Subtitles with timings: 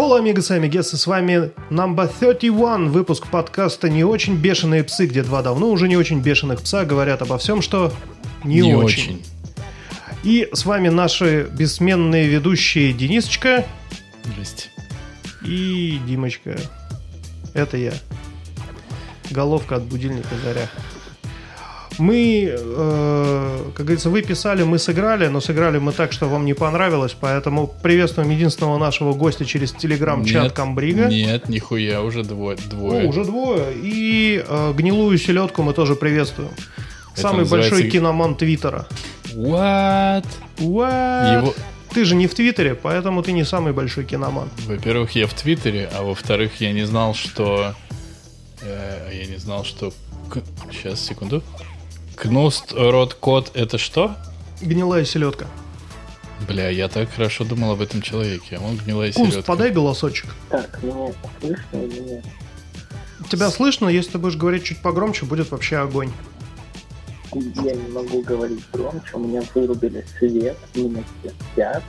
[0.00, 5.42] Холо, амигасы, амигесы, с вами number 31, выпуск подкаста «Не очень бешеные псы», где два
[5.42, 7.92] давно уже не очень бешеных пса говорят обо всем, что
[8.42, 9.02] не, Не очень.
[9.02, 9.26] очень.
[10.22, 13.66] И с вами наши бессменные ведущие Денисочка
[14.24, 14.70] Здрасте.
[15.44, 16.58] и Димочка.
[17.52, 17.92] Это я.
[19.30, 20.66] Головка от будильника заря.
[21.98, 26.54] Мы, э, как говорится, вы писали, мы сыграли, но сыграли мы так, что вам не
[26.54, 31.08] понравилось, поэтому приветствуем единственного нашего гостя через телеграм-чат Камбрига.
[31.08, 32.56] Нет, нихуя, уже двое.
[32.70, 33.04] двое.
[33.04, 33.74] О, уже двое.
[33.74, 36.50] И э, гнилую селедку мы тоже приветствуем.
[37.12, 38.86] Это Самый называется- большой киноман Твиттера.
[39.34, 40.24] What?
[40.58, 41.38] What?
[41.42, 41.54] Его...
[41.92, 44.48] Ты же не в Твиттере, поэтому ты не самый большой киноман.
[44.66, 47.74] Во-первых, я в Твиттере, а во-вторых, я не знал, что...
[48.62, 49.92] э, я не знал, что...
[50.70, 51.42] Сейчас, секунду.
[52.20, 54.14] Кност рот кот это что?
[54.60, 55.46] Гнилая селедка.
[56.46, 59.52] Бля, я так хорошо думал об этом человеке, а он гнилая Куст, селедка.
[59.52, 60.34] подай голосочек.
[60.50, 62.24] Так, меня слышно или нет?
[63.30, 66.10] Тебя слышно, если ты будешь говорить чуть погромче, будет вообще огонь.
[67.32, 71.82] Я не могу говорить громче, у меня вырубили свет, меня все спят,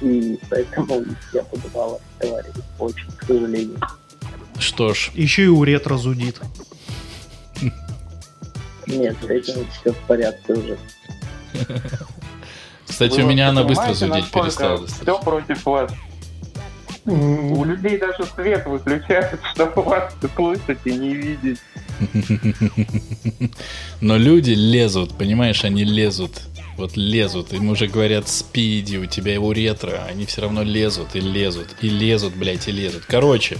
[0.00, 3.80] и поэтому я буду мало разговаривать, очень, к сожалению.
[4.58, 6.40] Что ж, Еще и уред разудит.
[8.88, 10.78] Нет, с этим все в порядке уже.
[12.86, 14.86] кстати, Вы у меня она быстро зудеть перестала.
[14.86, 15.92] Все против вас.
[17.04, 21.58] У людей даже свет выключают, чтобы вас слышать и не видеть.
[24.00, 26.42] Но люди лезут, понимаешь, они лезут.
[26.76, 27.52] Вот лезут.
[27.52, 30.04] Им уже говорят, спи, иди, у тебя его ретро.
[30.08, 31.68] Они все равно лезут и лезут.
[31.82, 33.04] И лезут, блядь, и лезут.
[33.06, 33.58] Короче,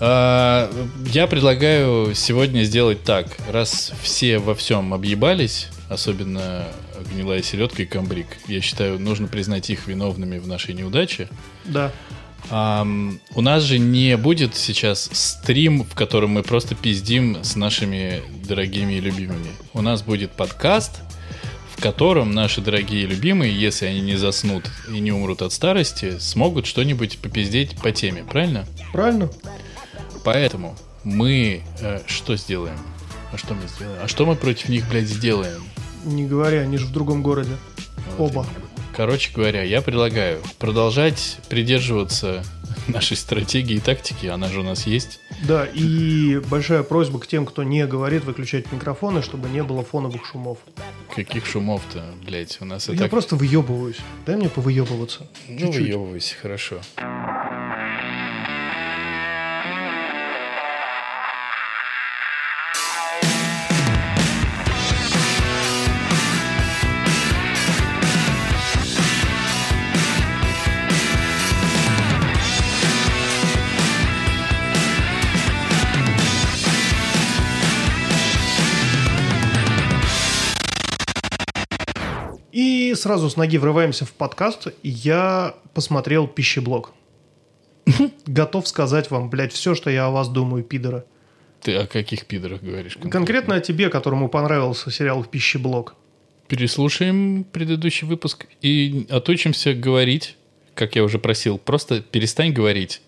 [0.00, 3.26] я предлагаю сегодня сделать так.
[3.50, 6.66] Раз все во всем объебались, особенно
[7.10, 11.28] гнилая селедка и комбриг, я считаю, нужно признать их виновными в нашей неудаче.
[11.64, 11.92] Да.
[12.50, 18.22] Ам, у нас же не будет сейчас стрим, в котором мы просто пиздим с нашими
[18.46, 19.50] дорогими и любимыми.
[19.74, 21.00] У нас будет подкаст,
[21.76, 26.18] в котором наши дорогие и любимые, если они не заснут и не умрут от старости,
[26.18, 28.64] смогут что-нибудь попиздеть по теме, правильно?
[28.92, 29.30] Правильно?
[30.24, 32.78] Поэтому мы э, что сделаем?
[33.32, 33.98] А что мы сделаем?
[34.02, 35.62] А что мы против них, блядь, сделаем?
[36.04, 37.56] Не говоря, они же в другом городе.
[38.16, 38.42] Вот Оба.
[38.44, 38.68] именно.
[38.96, 42.42] Короче говоря, я предлагаю продолжать придерживаться
[42.88, 45.20] нашей стратегии и тактики, она же у нас есть.
[45.44, 50.24] Да, и большая просьба к тем, кто не говорит, выключать микрофоны, чтобы не было фоновых
[50.26, 50.58] шумов.
[51.14, 53.10] Каких шумов-то, блядь, у нас и Я так...
[53.10, 53.98] просто выебываюсь.
[54.26, 55.28] Дай мне повыебываться.
[55.48, 55.80] Ну, Чуть-чуть.
[55.82, 56.80] выебывайся, хорошо.
[56.96, 57.00] И
[83.00, 84.68] сразу с ноги врываемся в подкаст.
[84.82, 86.92] Я посмотрел пищеблок.
[88.26, 91.04] Готов сказать вам, блядь, все, что я о вас думаю, пидора.
[91.60, 92.98] Ты о каких пидорах говоришь?
[93.10, 95.96] Конкретно о тебе, которому понравился сериал «Пищеблок».
[96.46, 100.36] Переслушаем предыдущий выпуск и отучимся говорить,
[100.74, 101.58] как я уже просил.
[101.58, 103.02] Просто перестань говорить.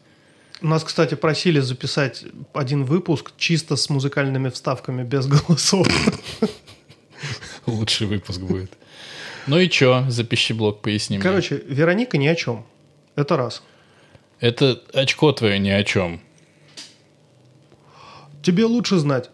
[0.60, 5.86] Нас, кстати, просили записать один выпуск чисто с музыкальными вставками, без голосов.
[7.66, 8.72] Лучший выпуск будет.
[9.46, 11.22] Ну и чё за пищеблок, поясни мне.
[11.22, 12.66] Короче, Вероника ни о чем.
[13.16, 13.62] Это раз.
[14.38, 16.20] Это очко твое ни о чем.
[18.42, 19.30] Тебе лучше знать.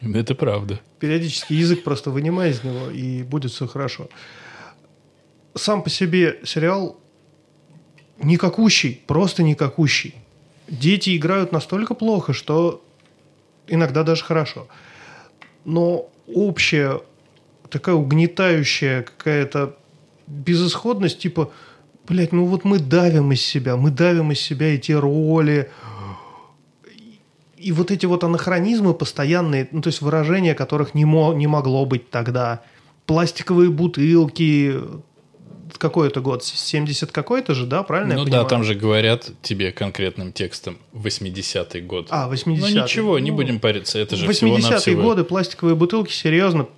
[0.00, 0.80] Это правда.
[0.98, 4.08] Периодически язык просто вынимай из него, и будет все хорошо.
[5.54, 6.98] Сам по себе сериал
[8.18, 10.14] никакущий, просто никакущий.
[10.68, 12.84] Дети играют настолько плохо, что
[13.66, 14.66] иногда даже хорошо.
[15.64, 17.00] Но общая
[17.70, 19.76] такая угнетающая какая-то
[20.26, 21.50] безысходность, типа,
[22.08, 25.70] блядь, ну вот мы давим из себя, мы давим из себя эти роли,
[27.56, 31.86] и вот эти вот анахронизмы постоянные, ну, то есть выражения которых не, мо- не могло
[31.86, 32.62] быть тогда.
[33.06, 34.74] Пластиковые бутылки,
[35.78, 36.44] какой это год?
[36.44, 38.48] 70 какой-то же, да, правильно я ну да, понимаю?
[38.48, 42.08] там же говорят тебе конкретным текстом 80-й год.
[42.10, 42.74] А, 80-й.
[42.74, 45.02] Ну ничего, не Ну, будем париться, это же 80-е всего-навсего...
[45.02, 46.68] годы пластиковые бутылки, серьезно,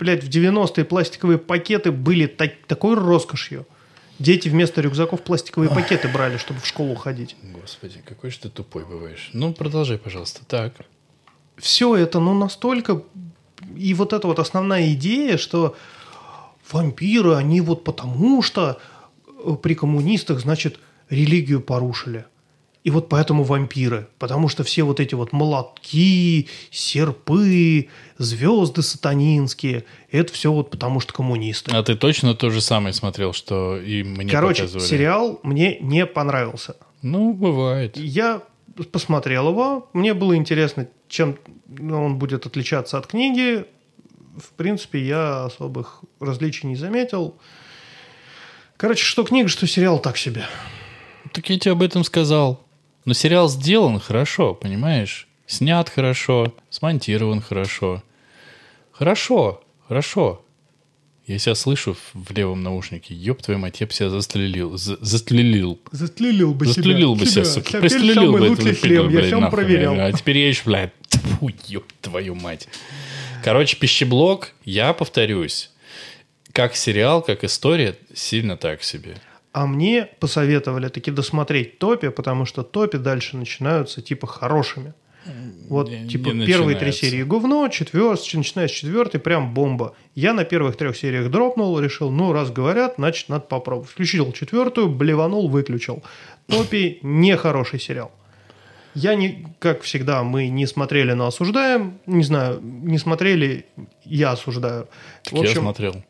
[0.00, 3.66] блядь, в 90-е пластиковые пакеты были так- такой роскошью.
[4.18, 7.36] Дети вместо рюкзаков пластиковые пакеты брали, чтобы в школу ходить.
[7.42, 9.30] Господи, какой же ты тупой бываешь.
[9.32, 10.44] Ну, продолжай, пожалуйста.
[10.46, 10.74] Так.
[11.56, 13.02] все это, ну, настолько...
[13.76, 15.76] И вот эта вот основная идея, что
[16.70, 18.78] вампиры, они вот потому что
[19.26, 20.80] э, при коммунистах, значит,
[21.10, 22.24] религию порушили.
[22.82, 24.08] И вот поэтому вампиры.
[24.18, 31.12] Потому что все вот эти вот молотки, серпы, звезды сатанинские, это все вот потому что
[31.12, 31.70] коммунисты.
[31.74, 34.86] А ты точно то же самое смотрел, что и мне Короче, показывали?
[34.86, 36.76] сериал мне не понравился.
[37.02, 37.96] Ну, бывает.
[37.98, 38.42] Я
[38.92, 41.38] посмотрел его, мне было интересно, чем
[41.78, 43.66] он будет отличаться от книги.
[44.38, 47.36] В принципе, я особых различий не заметил.
[48.78, 50.46] Короче, что книга, что сериал так себе.
[51.32, 52.64] Так я тебе об этом сказал.
[53.04, 55.26] Но сериал сделан хорошо, понимаешь?
[55.46, 58.02] Снят хорошо, смонтирован хорошо.
[58.92, 60.44] Хорошо, хорошо.
[61.26, 63.14] Я себя слышу в левом наушнике.
[63.14, 64.76] Ёб твою мать, я бы себя застрелил.
[64.76, 65.80] За- Застрелил.
[65.92, 67.78] Застрелил бы Застрелил бы себя, сука.
[67.80, 69.50] Пристрелил бы этого пидора, блядь, нахуй.
[70.00, 72.68] А теперь я еще, блядь, тьфу, ёб твою мать.
[73.44, 75.70] Короче, пищеблок, я повторюсь,
[76.52, 79.16] как сериал, как история, сильно так себе.
[79.52, 84.94] А мне посоветовали таки досмотреть Топи, потому что Топи дальше начинаются типа хорошими.
[85.68, 89.94] Вот, Не- типа, не первые три серии говно, четвертый, начиная с четвертой, прям бомба.
[90.14, 93.90] Я на первых трех сериях дропнул, решил, ну, раз говорят, значит, надо попробовать.
[93.90, 96.02] Включил четвертую, блеванул, выключил.
[96.46, 98.10] Топи не хороший сериал.
[98.94, 102.00] Я не, как всегда, мы не смотрели, но осуждаем.
[102.06, 103.66] Не знаю, не смотрели,
[104.04, 104.88] я осуждаю.
[105.22, 106.04] Так В общем, я смотрел.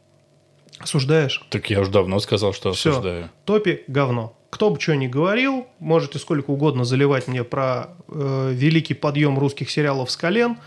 [0.80, 1.42] Осуждаешь?
[1.50, 2.90] Так я уже давно сказал, что Всё.
[2.90, 3.30] осуждаю.
[3.44, 4.36] Топи говно.
[4.50, 9.70] Кто бы что ни говорил, можете сколько угодно заливать мне про э, великий подъем русских
[9.70, 10.58] сериалов с колен.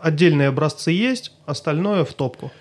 [0.00, 2.52] Отдельные образцы есть, остальное в топку.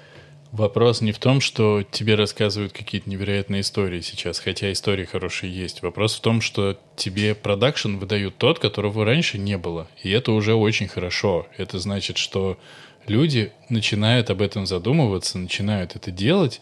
[0.54, 5.82] Вопрос не в том, что тебе рассказывают какие-то невероятные истории сейчас, хотя истории хорошие есть.
[5.82, 9.88] Вопрос в том, что тебе продакшн выдают тот, которого раньше не было.
[10.04, 11.48] И это уже очень хорошо.
[11.58, 12.60] Это значит, что
[13.08, 16.62] люди начинают об этом задумываться, начинают это делать,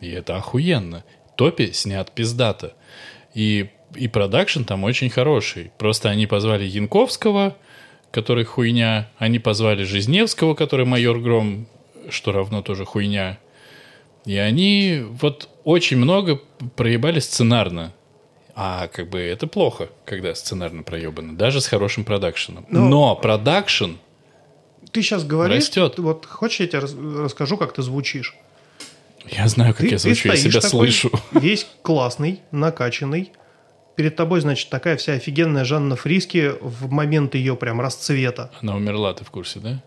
[0.00, 1.04] и это охуенно.
[1.36, 2.74] Топи снят пиздато.
[3.34, 5.70] И, и продакшн там очень хороший.
[5.78, 7.56] Просто они позвали Янковского,
[8.10, 9.08] который хуйня.
[9.18, 11.66] Они позвали Жизневского, который майор Гром,
[12.08, 13.38] что равно тоже хуйня.
[14.24, 16.40] И они вот очень много
[16.76, 17.92] проебали сценарно.
[18.54, 21.36] А как бы это плохо, когда сценарно проебано.
[21.36, 22.64] Даже с хорошим продакшеном.
[22.70, 23.92] Но- Но продакшн
[24.96, 25.98] Ты сейчас говоришь, Растет.
[25.98, 28.34] вот хочешь я тебе рас- расскажу, как ты звучишь?
[29.26, 31.10] Я знаю, как Ты, я звучу, я себя такой, слышу.
[31.32, 33.32] Весь классный, накачанный.
[33.96, 38.50] Перед тобой, значит, такая вся офигенная Жанна Фриски в момент ее прям расцвета.
[38.62, 39.82] Она умерла, ты в курсе, да?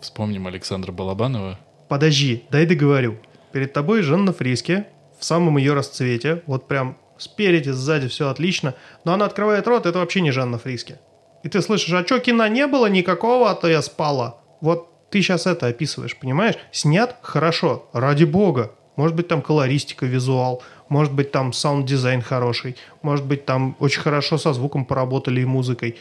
[0.00, 1.58] Вспомним Александра Балабанова.
[1.88, 3.18] Подожди, дай договорю.
[3.50, 4.84] Перед тобой Жанна Фриски
[5.18, 6.44] в самом ее расцвете.
[6.46, 8.76] Вот прям спереди, сзади все отлично.
[9.04, 11.00] Но она открывает рот, это вообще не Жанна Фриске.
[11.46, 14.40] И ты слышишь, а что, кино не было никакого, а то я спала.
[14.60, 16.56] Вот ты сейчас это описываешь, понимаешь?
[16.72, 18.72] Снят хорошо, ради бога.
[18.96, 20.64] Может быть, там колористика, визуал.
[20.88, 22.74] Может быть, там саунд-дизайн хороший.
[23.00, 25.98] Может быть, там очень хорошо со звуком поработали и музыкой.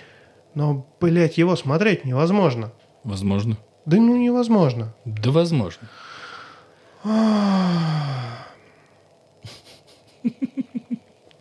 [0.55, 2.71] Но, блядь, его смотреть невозможно.
[3.03, 3.55] Возможно.
[3.85, 4.95] Да ну невозможно.
[5.05, 5.87] Да возможно.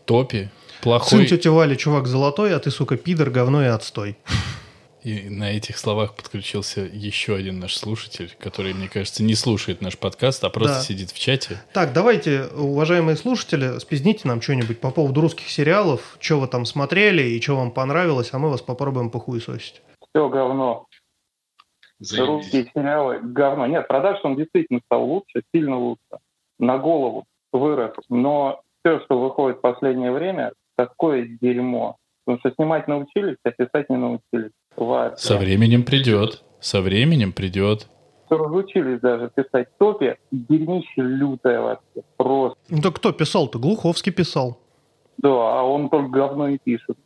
[0.05, 0.51] Топи.
[0.85, 1.27] Сын Плохой.
[1.27, 4.19] тети Вали, чувак золотой, а ты, сука, пидор, говно и отстой.
[5.03, 9.99] И на этих словах подключился еще один наш слушатель, который, мне кажется, не слушает наш
[9.99, 10.81] подкаст, а просто Да.
[10.81, 11.63] сидит в чате.
[11.73, 17.23] Так, давайте, уважаемые слушатели, спизните нам что-нибудь по поводу русских сериалов, что вы там смотрели
[17.23, 19.83] и что вам понравилось, а мы вас попробуем похуесосить.
[20.15, 20.87] Все говно.
[22.01, 23.67] Русские сериалы говно.
[23.67, 26.01] Нет, продакшн действительно стал лучше, сильно лучше.
[26.59, 27.95] На голову вырос.
[28.09, 31.97] Но все, что выходит в последнее время, такое дерьмо.
[32.25, 34.53] Потому что снимать научились, а писать не научились.
[34.77, 35.25] Вообще.
[35.27, 36.43] Со временем придет.
[36.61, 37.87] Со временем придет.
[38.31, 42.03] Разучились даже писать топе, дерьмище лютое вообще.
[42.17, 42.59] Просто.
[42.71, 43.59] Ну так кто писал-то?
[43.59, 44.59] Глуховский писал.
[45.19, 46.97] Да, а он только говно и пишет.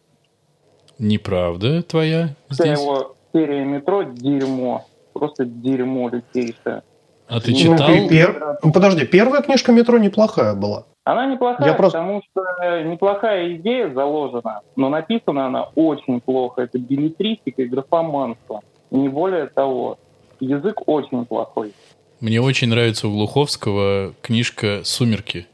[0.99, 2.81] Неправда твоя Вся здесь.
[2.81, 4.87] его серия метро дерьмо.
[5.13, 6.83] Просто дерьмо лютейшее.
[7.29, 7.87] А ты Ну, читал?
[7.89, 10.87] пе- пер- ну, подожди, первая книжка «Метро» неплохая была.
[11.11, 16.61] Она неплохая, Я просто- потому что э, неплохая идея заложена, но написана она очень плохо.
[16.63, 18.61] Это билетристика и графоманство.
[18.91, 19.97] Не более того.
[20.39, 21.73] Язык очень плохой.
[22.21, 25.47] Мне очень нравится у Глуховского книжка «Сумерки».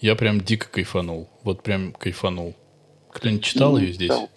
[0.00, 1.26] Я прям дико кайфанул.
[1.42, 2.54] Вот прям кайфанул.
[3.10, 4.10] Кто-нибудь читал Не ее здесь?
[4.10, 4.28] читал.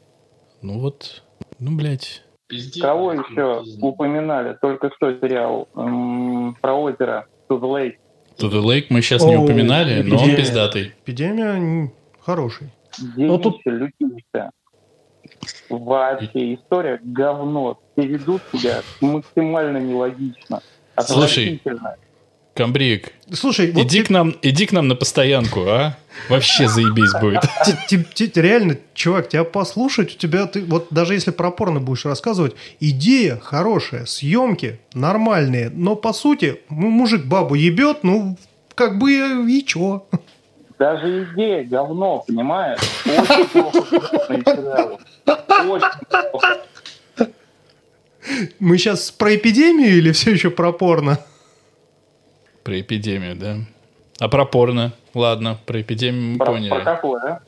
[0.61, 1.21] Ну вот,
[1.59, 2.23] ну, блядь.
[2.81, 4.57] Кого еще упоминали?
[4.61, 7.95] Только что сериал м, про озеро To the Lake.
[8.41, 10.93] To the Lake мы сейчас не упоминали, но он пиздатый.
[11.03, 12.69] Эпидемия хороший.
[13.15, 14.51] Денище, тут- лютейшее.
[15.69, 17.79] Вообще, история говно.
[17.95, 20.61] Ведут себя максимально нелогично.
[20.99, 21.61] Слушай.
[22.61, 25.97] Камбрик, Слушай, вот иди, к нам, иди к нам на постоянку, а?
[26.29, 27.41] Вообще заебись будет.
[28.37, 33.39] реально, чувак, тебя послушать, у тебя ты вот даже если про порно будешь рассказывать, идея
[33.41, 38.37] хорошая, съемки нормальные, но по сути мужик бабу ебет, ну
[38.75, 40.05] как бы и чё?
[40.77, 42.79] Даже идея говно, понимаешь?
[43.53, 43.87] Плохо.
[45.67, 45.89] Очень
[46.31, 46.57] плохо.
[48.59, 51.17] Мы сейчас про эпидемию или все еще про порно?
[52.63, 53.57] Про эпидемию, да.
[54.19, 54.93] А про порно?
[55.13, 56.69] Ладно, про эпидемию мы Про, поняли.
[56.69, 57.39] про какое, а?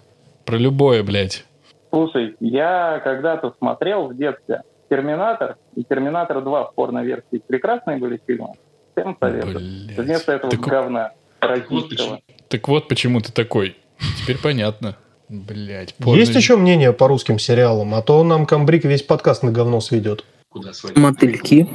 [0.45, 1.45] Про любое, блядь.
[1.91, 7.41] Слушай, я когда-то смотрел в детстве «Терминатор» и «Терминатор 2» в порно-версии.
[7.47, 8.53] Прекрасные были фильмы.
[8.95, 9.59] Всем советую.
[9.59, 9.97] Блядь.
[9.97, 12.19] Вместо этого Так- говна Вот российского.
[12.47, 13.77] Так вот почему ты такой.
[14.21, 14.97] Теперь понятно.
[15.29, 16.19] Блять, порно...
[16.19, 20.25] Есть еще мнение по русским сериалам, а то нам Камбрик весь подкаст на говно сведет.
[20.49, 20.97] Куда сводить?
[20.97, 21.69] Мотыльки.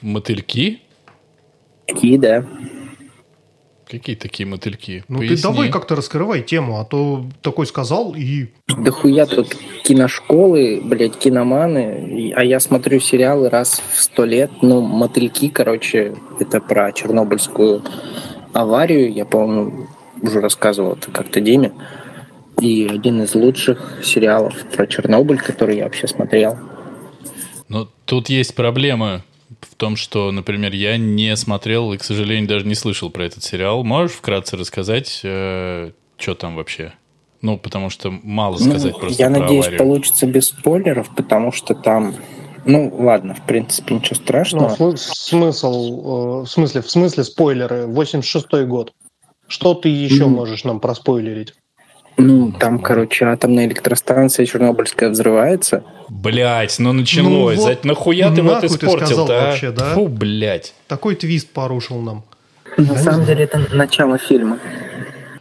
[0.00, 0.82] Мотыльки?
[1.86, 2.44] Такие, да.
[3.86, 5.04] Какие такие мотыльки?
[5.08, 5.42] Ну ты Поясни.
[5.42, 8.46] давай как-то раскрывай тему, а то такой сказал и...
[8.78, 14.50] Да хуя тут киношколы, блядь, киноманы, а я смотрю сериалы раз в сто лет.
[14.62, 17.82] Ну, мотыльки, короче, это про Чернобыльскую
[18.52, 19.86] аварию, я, по-моему,
[20.22, 21.72] уже рассказывал это как-то Диме.
[22.60, 26.56] И один из лучших сериалов про Чернобыль, который я вообще смотрел.
[27.68, 29.24] Но тут есть проблема
[29.60, 33.42] в том, что, например, я не смотрел и, к сожалению, даже не слышал про этот
[33.44, 33.84] сериал.
[33.84, 35.92] Можешь вкратце рассказать, что
[36.38, 36.92] там вообще?
[37.42, 39.78] Ну, потому что мало Ну, сказать просто я про надеюсь, аварию.
[39.78, 42.14] получится без спойлеров, потому что там...
[42.64, 44.74] Ну, ладно, в принципе, ничего страшного.
[44.78, 48.94] Ну, смысл, э, в смысле, в смысле спойлеры, 86-й год.
[49.46, 50.32] Что ты еще Мгм.
[50.36, 51.52] можешь нам проспойлерить?
[52.16, 55.82] Ну, там, короче, атомная электростанция Чернобыльская взрывается.
[56.08, 57.56] Блять, ну началось.
[57.56, 59.46] Ну вот Нахуя ты вот нахуй ты испортил-то, сказал а?
[59.46, 59.94] вообще, да?
[59.94, 60.74] Фу, блядь.
[60.86, 62.24] Такой твист порушил нам.
[62.76, 64.58] На самом деле, это начало фильма.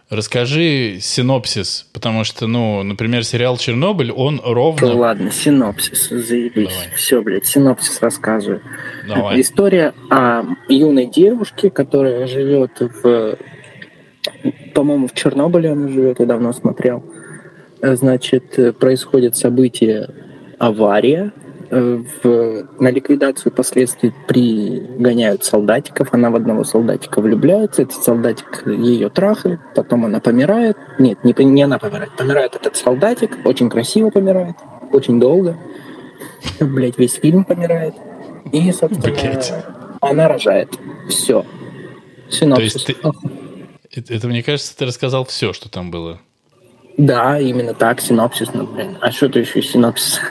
[0.10, 4.94] Расскажи синопсис, потому что, ну, например, сериал «Чернобыль», он Ну ровно...
[4.94, 6.70] ладно, синопсис, заебись.
[6.70, 6.96] Давай.
[6.96, 8.62] Все, блядь, синопсис рассказываю.
[9.08, 9.42] Давай.
[9.42, 13.38] История о юной девушке, которая живет в...
[14.74, 17.03] По-моему, в Чернобыле она живет, я давно смотрел.
[17.82, 20.10] Э, Значит, э, происходит событие
[20.60, 21.32] авария.
[21.70, 22.68] Э, В...
[22.80, 26.13] На ликвидацию последствий пригоняют солдатиков.
[26.13, 27.82] Она в одного солдатика влюбляется.
[27.84, 29.60] Этот солдатик ее трахает.
[29.75, 30.77] Потом она помирает.
[31.00, 32.12] Нет, не, не она помирает.
[32.18, 33.38] Помирает этот солдатик.
[33.46, 34.56] Очень красиво помирает.
[34.92, 35.58] Очень долго.
[36.60, 37.96] Блять, весь фильм помирает.
[38.51, 39.53] И, собственно, Блядь.
[40.01, 40.70] она рожает.
[41.10, 41.46] Все.
[42.30, 42.84] Синопсис.
[42.84, 43.01] То есть
[43.96, 46.20] Это, это, мне кажется, ты рассказал все, что там было.
[46.98, 48.98] Да, именно так, синопсис, ну, блин.
[49.02, 50.22] А что-то еще из синопсиса?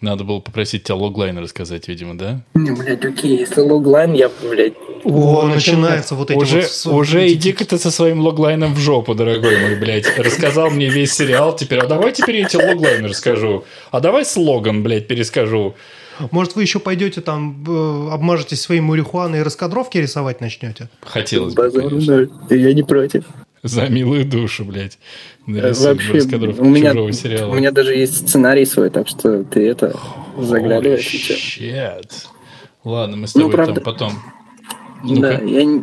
[0.00, 2.42] Надо было попросить тебя логлайн рассказать, видимо, да?
[2.54, 6.94] Не, блядь, окей, если логлайн, я, блядь, О, начинается вот эти уже, вот...
[6.94, 10.18] уже иди-ка ты со своим логлайном в жопу, дорогой мой, блядь.
[10.18, 11.78] Рассказал мне весь сериал теперь.
[11.78, 13.64] А давай теперь я тебе логлайн расскажу.
[13.92, 15.74] А давай слоган, блядь, перескажу.
[16.30, 20.88] Может, вы еще пойдете там, э, обмажетесь своей марихуаной и раскадровки рисовать начнете?
[21.02, 22.28] Хотелось бы, конечно.
[22.50, 23.24] Я не против.
[23.62, 24.98] За милую душу, блядь.
[25.46, 26.20] Вообще,
[26.58, 27.50] у меня, чужого сериала.
[27.50, 29.96] у меня даже есть сценарий свой, так что ты это
[31.00, 31.38] сейчас.
[31.38, 32.10] shit.
[32.84, 33.74] Ладно, мы с Ну, тобой правда.
[33.80, 34.12] там потом.
[35.04, 35.44] Да, Ну-ка.
[35.44, 35.82] я не,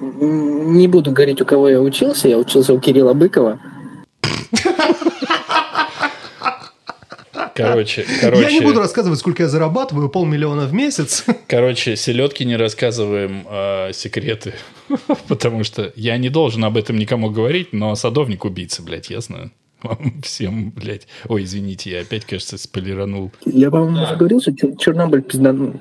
[0.00, 2.28] не буду говорить, у кого я учился.
[2.28, 3.58] Я учился у Кирилла Быкова.
[7.56, 11.24] Короче, короче, Я не буду рассказывать, сколько я зарабатываю, полмиллиона в месяц.
[11.46, 14.54] короче, селедки не рассказываем а, секреты,
[15.28, 19.50] потому что я не должен об этом никому говорить, но садовник убийца, блядь, ясно?
[19.82, 21.06] Вам всем, блядь.
[21.28, 23.32] Ой, извините, я опять, кажется, спойлеранул.
[23.44, 25.80] Я, по-моему, уже говорил, что Чер- Чернобыль пизданул.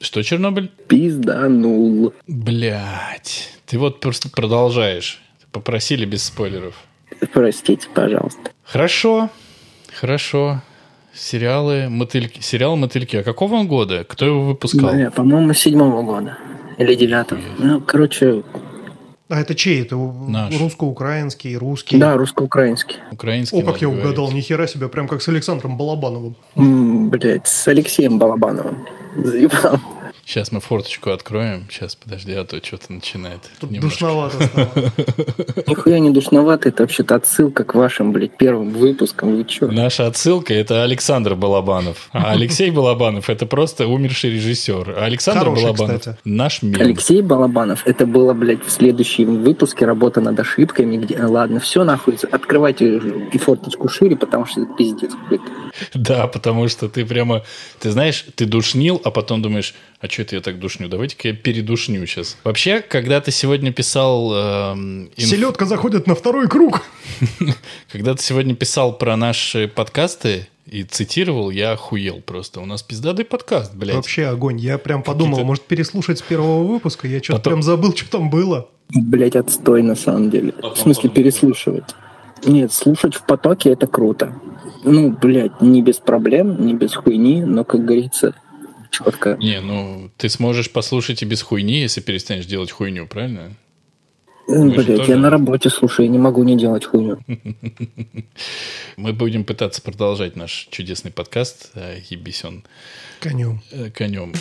[0.00, 0.70] Что, Чернобыль?
[0.86, 2.14] Пизданул.
[2.26, 5.20] Блядь, ты вот просто продолжаешь.
[5.50, 6.74] Попросили без спойлеров.
[7.32, 8.50] Простите, пожалуйста.
[8.64, 9.30] Хорошо,
[9.92, 10.62] хорошо.
[11.18, 12.40] Сериалы «Мотыльки».
[12.40, 13.16] Сериал «Мотыльки».
[13.16, 14.04] А какого он года?
[14.08, 14.92] Кто его выпускал?
[14.92, 16.38] Бля, по-моему, седьмого года.
[16.78, 17.40] Или девятого.
[17.58, 18.44] Ну, короче,
[19.28, 19.82] А это чей?
[19.82, 20.58] Это Наш.
[20.60, 21.98] русско-украинский, русский?
[21.98, 22.96] да, русско-украинский.
[23.10, 23.60] Украинский.
[23.60, 24.06] О, как я говорить.
[24.06, 26.36] угадал, нихера себе, прям как с Александром Балабановым.
[26.56, 28.86] М, Блядь, с Алексеем Балабановым.
[29.16, 29.80] Заебал.
[30.28, 31.66] Сейчас мы форточку откроем.
[31.70, 33.40] Сейчас, подожди, а то что-то начинает.
[33.60, 33.98] Тут немножко.
[33.98, 34.92] душновато стало.
[35.66, 39.34] Нихуя не душновато, это вообще-то отсылка к вашим, блядь, первым выпускам.
[39.34, 39.68] Вы чё?
[39.68, 42.10] Наша отсылка– это Александр Балабанов.
[42.12, 44.96] А Алексей Балабанов– это просто умерший режиссер.
[44.98, 46.78] А Александр Хороший, Балабанов наш мем.
[46.78, 52.18] Алексей Балабанов, это было, блядь, в следующем выпуске работа над ошибками, где, ладно, все нахуй,
[52.30, 53.00] открывайте
[53.32, 55.12] и форточку шире, потому что это пиздец.
[55.14, 55.44] какой-то.
[55.94, 57.44] Да, потому что ты прямо,
[57.78, 60.88] ты знаешь, ты душнил, а потом думаешь, А что это я так душню?
[60.88, 62.36] Давайте-ка я передушню сейчас.
[62.44, 64.32] Вообще, когда ты сегодня писал...
[64.32, 66.82] эм, инф- Селедка заходит на второй круг.
[67.92, 72.60] Когда ты сегодня писал про наши подкасты и цитировал, я охуел просто.
[72.60, 73.96] У нас пиздатый подкаст, блядь.
[73.96, 74.60] Вообще огонь.
[74.60, 77.08] Я прям подумал, может переслушать с первого выпуска.
[77.08, 78.68] Я что-то Потом- прям забыл, что там было.
[78.94, 80.52] Блять, отстой на самом деле.
[80.52, 81.84] Потом- в смысле, потом- переслушивать.
[82.46, 84.32] Нет, слушать в потоке это круто.
[84.84, 88.36] Ну, блядь, не без проблем, не без хуйни, но, как говорится,
[88.90, 89.36] четко.
[89.40, 93.52] Не, ну ты сможешь послушать и без хуйни, если перестанешь делать хуйню, правильно?
[94.48, 97.18] же Блять, тоже- я на работе слушаю, я не могу не делать хуйню.
[98.96, 102.64] Мы будем пытаться продолжать наш чудесный подкаст э, «Ебись он
[103.20, 103.60] Конем.
[103.72, 104.32] э, конем».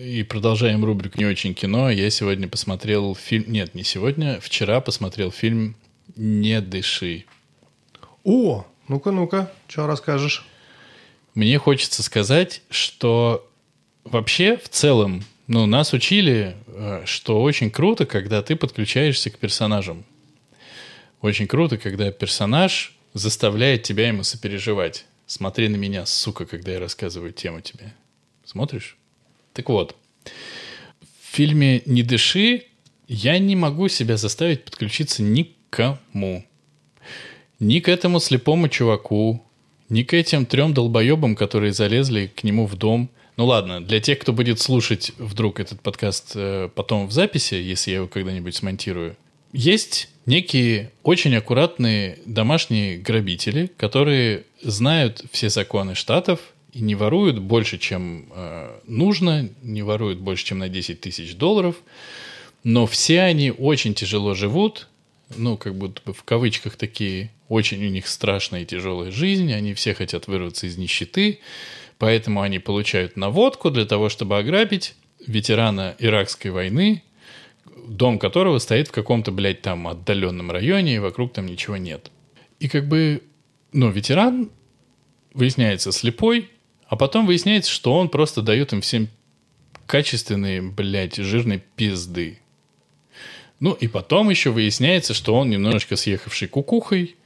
[0.00, 1.90] И продолжаем рубрику «Не очень кино».
[1.90, 3.44] Я сегодня посмотрел фильм...
[3.48, 4.40] Нет, не сегодня.
[4.40, 5.76] Вчера посмотрел фильм
[6.18, 7.26] «Не дыши».
[8.24, 10.44] О, ну-ка, ну-ка, что расскажешь?
[11.34, 13.48] Мне хочется сказать, что
[14.02, 20.04] вообще в целом, ну, нас учили, э, что очень круто, когда ты подключаешься к персонажам.
[21.20, 25.06] Очень круто, когда персонаж заставляет тебя ему сопереживать.
[25.26, 27.94] Смотри на меня, сука, когда я рассказываю тему тебе.
[28.44, 28.96] Смотришь?
[29.52, 29.94] Так вот,
[30.24, 32.64] в фильме «Не дыши»
[33.06, 35.22] я не могу себя заставить подключиться
[35.68, 36.44] никому.
[37.60, 39.42] Ни к этому слепому чуваку,
[39.88, 43.10] ни к этим трем долбоебам, которые залезли к нему в дом.
[43.36, 47.92] Ну ладно, для тех, кто будет слушать вдруг этот подкаст э, потом в записи, если
[47.92, 49.16] я его когда-нибудь смонтирую,
[49.52, 56.40] есть некие очень аккуратные домашние грабители, которые знают все законы штатов
[56.72, 61.76] и не воруют больше, чем э, нужно, не воруют больше, чем на 10 тысяч долларов,
[62.62, 64.88] но все они очень тяжело живут,
[65.36, 69.74] ну, как будто бы в кавычках такие, очень у них страшная и тяжелая жизнь, они
[69.74, 71.40] все хотят вырваться из нищеты,
[71.98, 74.94] поэтому они получают наводку для того, чтобы ограбить
[75.26, 77.02] ветерана Иракской войны,
[77.86, 82.10] дом которого стоит в каком-то, блядь, там отдаленном районе, и вокруг там ничего нет.
[82.60, 83.22] И как бы,
[83.72, 84.50] ну, ветеран,
[85.34, 86.50] выясняется, слепой,
[86.86, 89.08] а потом выясняется, что он просто дает им всем
[89.86, 92.40] качественные, блядь, жирной пизды.
[93.60, 97.16] Ну, и потом еще выясняется, что он немножечко съехавший кукухой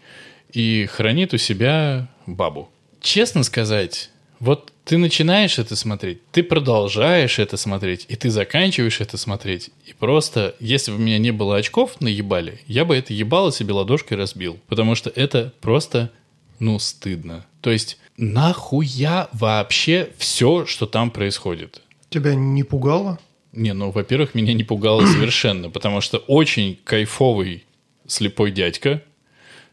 [0.52, 2.70] и хранит у себя бабу.
[3.00, 9.16] Честно сказать, вот ты начинаешь это смотреть, ты продолжаешь это смотреть, и ты заканчиваешь это
[9.16, 9.70] смотреть.
[9.86, 13.74] И просто, если бы у меня не было очков наебали, я бы это ебало себе
[13.74, 14.58] ладошкой разбил.
[14.66, 16.10] Потому что это просто,
[16.58, 17.46] ну, стыдно.
[17.60, 21.80] То есть, нахуя вообще все, что там происходит?
[22.10, 23.20] Тебя не пугало?
[23.52, 27.64] Не, ну, во-первых, меня не пугало совершенно, потому что очень кайфовый
[28.06, 29.02] слепой дядька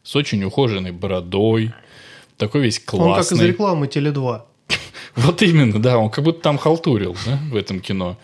[0.04, 1.74] с очень ухоженной бородой,
[2.38, 3.48] такой весь Он как из классный.
[3.48, 4.42] рекламы Теле2.
[5.16, 8.18] Вот именно, да, он как будто там халтурил да, в этом кино.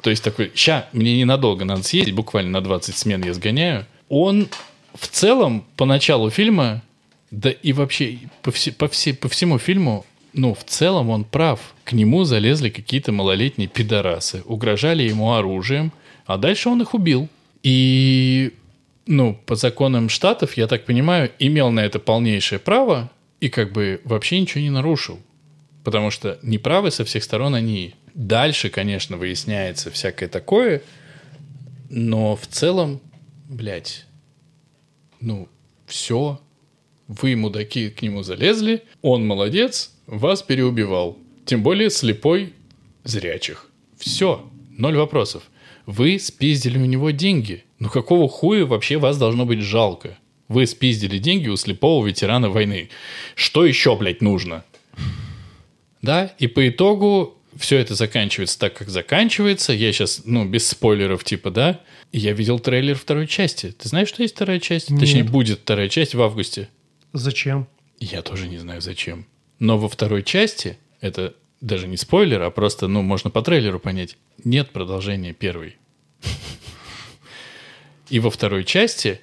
[0.00, 3.86] То есть такой, ща, мне ненадолго надо съездить, буквально на 20 смен я сгоняю.
[4.08, 4.48] Он
[4.94, 6.82] в целом по началу фильма,
[7.30, 11.74] да и вообще по, все- по, все- по всему фильму, ну, в целом он прав.
[11.84, 15.92] К нему залезли какие-то малолетние пидорасы, угрожали ему оружием,
[16.26, 17.28] а дальше он их убил.
[17.62, 18.52] И,
[19.06, 24.00] ну, по законам штатов, я так понимаю, имел на это полнейшее право и как бы
[24.04, 25.20] вообще ничего не нарушил.
[25.84, 27.94] Потому что неправы со всех сторон они.
[28.14, 30.82] Дальше, конечно, выясняется всякое такое,
[31.88, 33.00] но в целом,
[33.48, 34.06] блядь,
[35.20, 35.48] ну,
[35.86, 36.40] все,
[37.08, 41.18] вы, мудаки, к нему залезли, он молодец, вас переубивал.
[41.44, 42.52] Тем более слепой
[43.04, 43.70] зрячих.
[43.96, 45.44] Все, ноль вопросов.
[45.86, 47.64] Вы спиздили у него деньги.
[47.78, 50.18] Ну какого хуя вообще вас должно быть жалко?
[50.48, 52.90] Вы спиздили деньги у слепого ветерана войны.
[53.34, 54.64] Что еще, блядь, нужно?
[56.02, 59.72] Да, и по итогу все это заканчивается так, как заканчивается.
[59.72, 61.80] Я сейчас, ну, без спойлеров, типа, да.
[62.12, 63.72] Я видел трейлер второй части.
[63.72, 64.88] Ты знаешь, что есть вторая часть?
[64.88, 65.30] Точнее, Нет.
[65.30, 66.68] будет вторая часть в августе.
[67.12, 67.66] Зачем?
[67.98, 69.26] Я тоже не знаю, зачем.
[69.58, 74.16] Но во второй части, это даже не спойлер, а просто, ну, можно по трейлеру понять,
[74.44, 75.76] нет продолжения первой.
[78.08, 79.20] И во второй части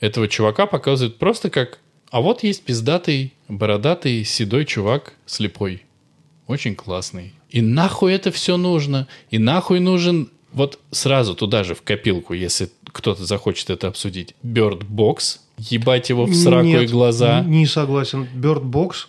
[0.00, 1.78] этого чувака показывают просто как...
[2.10, 5.82] А вот есть пиздатый, бородатый, седой чувак, слепой.
[6.46, 7.32] Очень классный.
[7.50, 9.08] И нахуй это все нужно?
[9.30, 14.34] И нахуй нужен вот сразу туда же в копилку, если кто-то захочет это обсудить.
[14.44, 17.40] Bird Box, ебать его в сраку и Нет, глаза.
[17.40, 18.28] н- Не согласен.
[18.34, 19.06] Bird Box.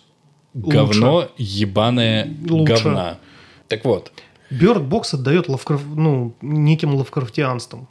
[0.58, 2.84] Говно ебаное Лучше.
[2.84, 3.20] говна.
[3.68, 4.12] Так вот,
[4.50, 5.82] Bird Box отдает лавкраф...
[5.96, 7.88] ну, неким лавкрафтианством.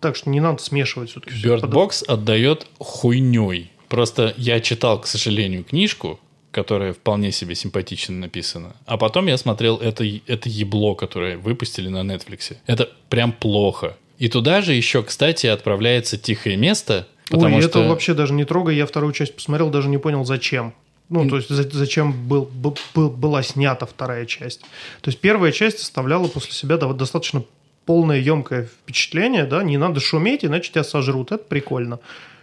[0.00, 1.34] Так что не надо смешивать все-таки.
[1.34, 3.70] Bird Box отдает хуйней.
[3.88, 8.74] Просто я читал, к сожалению, книжку, которая вполне себе симпатично написана.
[8.86, 12.56] А потом я смотрел это, это ебло, которое выпустили на Netflix.
[12.66, 13.96] Это прям плохо.
[14.18, 17.80] И туда же еще, кстати, отправляется «Тихое место», Потому Ой, что...
[17.80, 18.76] это вообще даже не трогай.
[18.76, 20.74] Я вторую часть посмотрел, даже не понял, зачем.
[21.08, 24.60] Ну, то есть, зачем был, был, был, была снята вторая часть.
[25.00, 27.42] То есть, первая часть оставляла после себя достаточно
[27.86, 31.32] полное, емкое впечатление, да, не надо шуметь, иначе тебя сожрут.
[31.32, 32.00] Это прикольно.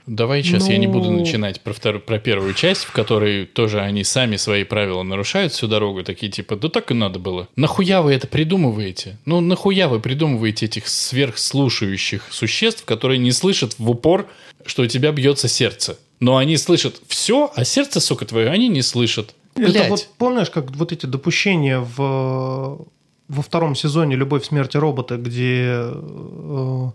[0.08, 0.71] Давай сейчас ну...
[0.71, 1.19] я не буду ну.
[1.19, 5.67] начинать про, вторую, про первую часть, в которой тоже они сами свои правила нарушают всю
[5.67, 7.47] дорогу, такие типа, да так и надо было.
[7.56, 9.17] Нахуя вы это придумываете?
[9.25, 14.28] Ну, нахуя вы придумываете этих сверхслушающих существ, которые не слышат в упор,
[14.65, 15.97] что у тебя бьется сердце?
[16.26, 19.36] Но они слышат все, а сердце, сука, твое, они не слышат.
[19.56, 19.76] Блядь.
[19.76, 22.88] Это вот помнишь, как вот эти допущения в
[23.28, 26.90] во втором сезоне «Любовь, смерти робота», где э,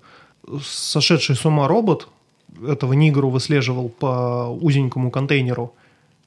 [0.65, 2.09] сошедший с ума робот
[2.67, 5.75] этого Нигру выслеживал по узенькому контейнеру,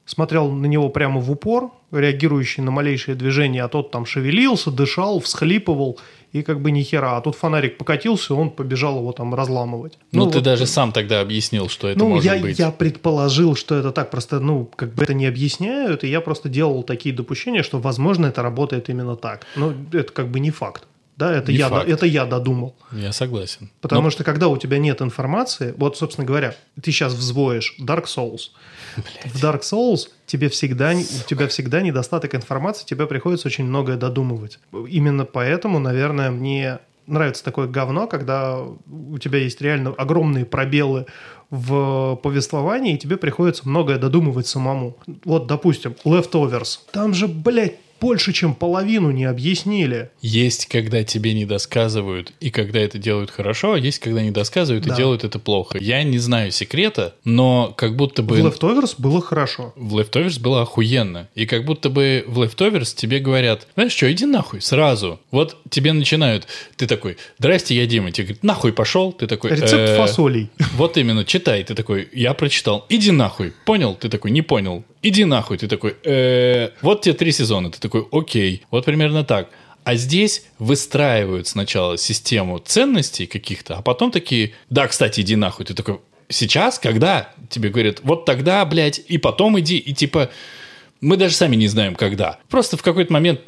[0.06, 5.20] смотрел на него прямо в упор, реагирующий на малейшие движения, а тот там шевелился, дышал,
[5.20, 5.98] всхлипывал,
[6.34, 7.16] и как бы ни хера.
[7.16, 9.98] А тут фонарик покатился, он побежал его там разламывать.
[10.10, 12.58] Ну, ну ты вот, даже сам тогда объяснил, что это ну, может я, быть.
[12.58, 16.48] я предположил, что это так, просто, ну, как бы это не объясняют, и я просто
[16.48, 19.46] делал такие допущения, что, возможно, это работает именно так.
[19.54, 20.88] Но это как бы не факт.
[21.16, 22.74] Да, это я, это я додумал.
[22.90, 23.70] Я согласен.
[23.80, 24.10] Потому Но...
[24.10, 28.50] что когда у тебя нет информации, вот, собственно говоря, ты сейчас взвоишь Dark Souls.
[29.24, 34.58] В Dark Souls тебе всегда, у тебя всегда недостаток информации, тебе приходится очень многое додумывать.
[34.72, 41.06] Именно поэтому, наверное, мне нравится такое говно, когда у тебя есть реально огромные пробелы
[41.50, 44.96] в повествовании, и тебе приходится многое додумывать самому.
[45.24, 46.78] Вот, допустим, Leftovers.
[46.92, 50.10] Там же, блядь, больше, чем половину не объяснили.
[50.20, 54.84] Есть, когда тебе не досказывают, и когда это делают хорошо, а есть, когда не досказывают
[54.84, 54.94] да.
[54.94, 55.78] и делают это плохо.
[55.78, 58.36] Я не знаю секрета, но как будто бы...
[58.36, 59.72] В Leftovers было хорошо.
[59.76, 61.28] В Leftovers было охуенно.
[61.34, 65.20] И как будто бы в Leftovers тебе говорят, знаешь что, иди нахуй, сразу.
[65.30, 68.12] Вот тебе начинают, ты такой, здрасте, я Дима.
[68.12, 69.12] Тебе говорят, нахуй пошел.
[69.12, 69.50] Ты такой...
[69.50, 70.50] Рецепт «Э, фасолей.
[70.74, 71.62] Вот именно, читай.
[71.64, 72.86] Ты такой, я прочитал.
[72.88, 73.52] Иди нахуй.
[73.64, 73.94] Понял?
[73.94, 75.58] Ты такой, не понял иди нахуй.
[75.58, 75.96] Ты такой,
[76.82, 77.70] вот тебе три сезона.
[77.70, 78.62] Ты такой, окей.
[78.70, 79.50] Вот примерно так.
[79.84, 85.66] А здесь выстраивают сначала систему ценностей каких-то, а потом такие, да, кстати, иди нахуй.
[85.66, 87.34] Ты такой, сейчас, когда?
[87.50, 90.30] Тебе говорят, вот тогда, блядь, и потом иди, и типа,
[91.04, 92.38] мы даже сами не знаем, когда.
[92.48, 93.40] Просто в какой-то момент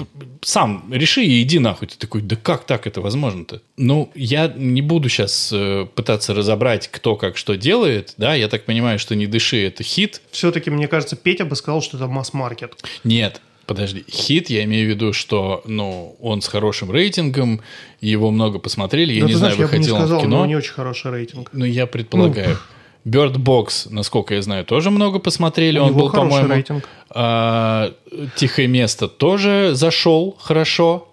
[0.42, 1.88] сам реши и иди нахуй.
[1.88, 3.62] Ты такой, да как так это возможно-то?
[3.77, 8.66] Ну, я не буду сейчас э, пытаться разобрать, кто как что делает, да, я так
[8.66, 10.21] понимаю, что «Не дыши»— это хит.
[10.31, 12.75] Все-таки, мне кажется, Петя бы сказал, что это масс-маркет.
[13.05, 17.61] Нет, Подожди, хит, я имею в виду, что ну, он с хорошим рейтингом,
[18.01, 19.12] его много посмотрели.
[19.12, 20.38] Я да, не знаю, знаешь, выходил я бы не сказал, он в кино.
[20.38, 21.51] Но не очень хороший рейтинг.
[21.53, 22.51] Ну, я предполагаю.
[22.51, 22.76] Ну.
[23.07, 25.79] Bird Box, насколько я знаю, тоже много посмотрели.
[25.79, 26.88] У Он был, по-моему, рейтинг.
[27.11, 27.95] А,
[28.35, 31.09] Тихое место тоже зашел хорошо.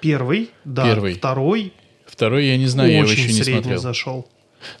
[0.00, 0.84] Первый, да.
[0.84, 1.14] Первый.
[1.14, 1.72] Второй.
[2.04, 3.78] Второй я не знаю, я его еще не смотрел.
[3.78, 4.26] зашел.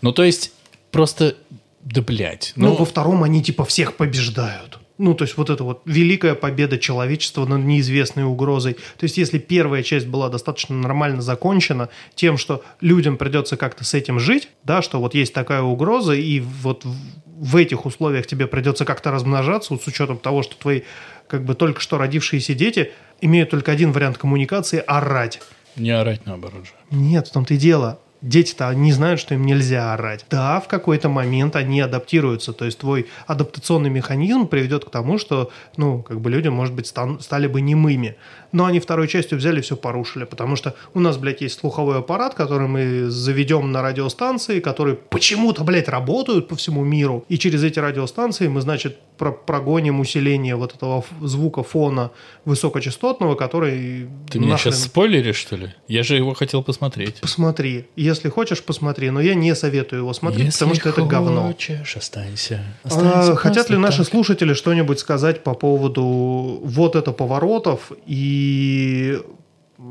[0.02, 0.52] Ну, то есть,
[0.90, 1.36] просто,
[1.82, 2.52] да блядь.
[2.56, 4.78] Ну, ну, во втором они типа всех побеждают.
[4.98, 8.74] Ну, то есть вот это вот великая победа человечества над неизвестной угрозой.
[8.74, 13.92] То есть если первая часть была достаточно нормально закончена тем, что людям придется как-то с
[13.94, 18.84] этим жить, да, что вот есть такая угроза, и вот в этих условиях тебе придется
[18.84, 20.82] как-то размножаться, вот с учетом того, что твои
[21.28, 25.40] как бы только что родившиеся дети имеют только один вариант коммуникации– орать.
[25.76, 26.72] Не орать наоборот же.
[26.90, 30.26] Нет, в том-то и дело дети-то не знают, что им нельзя орать.
[30.30, 32.52] Да, в какой-то момент они адаптируются.
[32.52, 36.86] То есть твой адаптационный механизм приведет к тому, что, ну, как бы люди, может быть,
[36.86, 38.16] стан- стали бы немыми.
[38.56, 41.98] Но они второй частью взяли и все порушили, потому что у нас, блядь, есть слуховой
[41.98, 47.26] аппарат, который мы заведем на радиостанции, которые почему-то, блядь, работают по всему миру.
[47.28, 52.10] И через эти радиостанции мы, значит, про прогоним усиление вот этого звука фона
[52.46, 54.08] высокочастотного, который...
[54.30, 55.74] Ты меня сейчас спойлеришь, что ли?
[55.88, 57.20] Я же его хотел посмотреть.
[57.20, 57.86] Посмотри.
[57.96, 59.10] Если хочешь, посмотри.
[59.10, 61.46] Но я не советую его смотреть, Если потому что это говно.
[61.48, 62.62] хочешь, останься.
[62.84, 64.08] А, останься а, хотят ли наши так.
[64.08, 68.45] слушатели что-нибудь сказать по поводу вот это поворотов и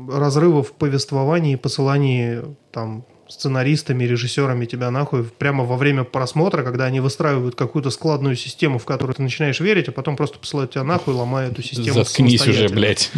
[0.08, 2.42] разрывов в повествовании и посылании
[2.72, 8.78] там сценаристами, режиссерами тебя нахуй прямо во время просмотра, когда они выстраивают какую-то складную систему,
[8.78, 12.46] в которую ты начинаешь верить, а потом просто посылают тебя нахуй, ломая эту систему Заткнись
[12.46, 13.10] уже, блядь.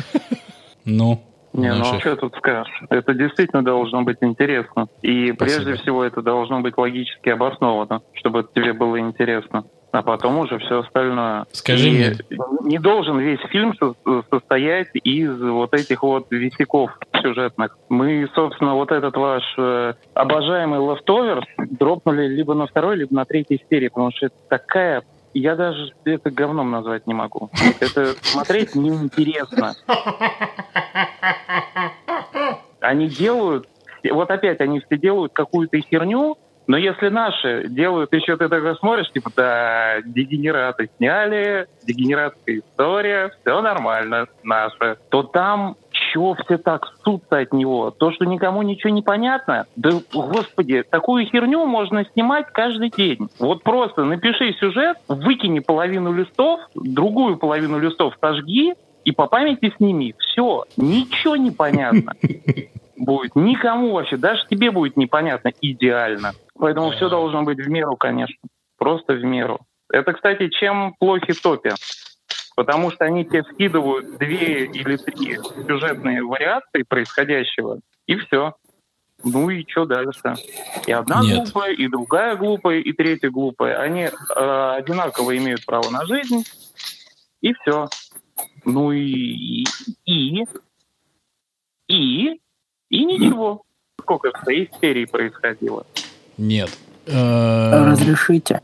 [0.85, 1.23] Ну.
[1.53, 2.83] Не, ну а что тут скажешь?
[2.89, 4.87] Это действительно должно быть интересно.
[5.03, 5.37] И Спасибо.
[5.37, 10.81] прежде всего это должно быть логически обосновано, чтобы тебе было интересно а потом уже все
[10.81, 11.47] остальное.
[11.53, 12.17] Скажи и мне.
[12.63, 13.75] Не должен весь фильм
[14.31, 16.91] состоять из вот этих вот висяков
[17.23, 17.79] сюжетных.
[17.89, 23.65] Мы, собственно, вот этот ваш э, обожаемый Leftovers дропнули либо на второй, либо на третьей
[23.71, 25.03] серии, потому что это такая
[25.35, 27.51] Я даже это говном назвать не могу.
[27.81, 29.75] Это смотреть неинтересно.
[32.81, 33.69] Они делают,
[34.11, 36.37] вот опять они все делают какую-то херню,
[36.69, 43.63] но если наши делают еще, ты такой смотришь, типа, да, дегенераты сняли, дегенератская история, все
[43.63, 47.91] нормально, наше, то там чего все так ссутся от него?
[47.91, 49.65] То, что никому ничего не понятно?
[49.77, 53.29] Да, господи, такую херню можно снимать каждый день.
[53.39, 58.75] Вот просто напиши сюжет, выкини половину листов, другую половину листов сожги,
[59.07, 60.15] и по памяти сними.
[60.19, 62.13] Все, ничего не понятно
[62.99, 63.35] будет.
[63.35, 66.33] Никому вообще, даже тебе будет непонятно идеально.
[66.59, 68.49] Поэтому все должно быть в меру, конечно.
[68.77, 69.61] Просто в меру.
[69.91, 71.71] Это, кстати, чем плохи топи.
[72.57, 78.55] Потому что они тебе скидывают две или три сюжетные вариации происходящего, и все.
[79.25, 80.35] Ну и что дальше?
[80.87, 81.45] И одна Нет.
[81.45, 83.79] глупая, и другая глупая, и третья глупая.
[83.81, 86.45] Они э, одинаково имеют право на жизнь,
[87.41, 87.89] и все.
[88.65, 89.65] Ну и,
[90.05, 90.45] и,
[91.89, 92.41] и,
[92.91, 93.63] и ничего.
[94.01, 95.85] Сколько в своей серии происходило.
[96.39, 96.71] Нет.
[97.07, 98.61] Э, Разрешите.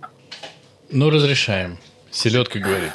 [0.90, 1.78] Ну, разрешаем.
[2.10, 2.92] Селедка говорит.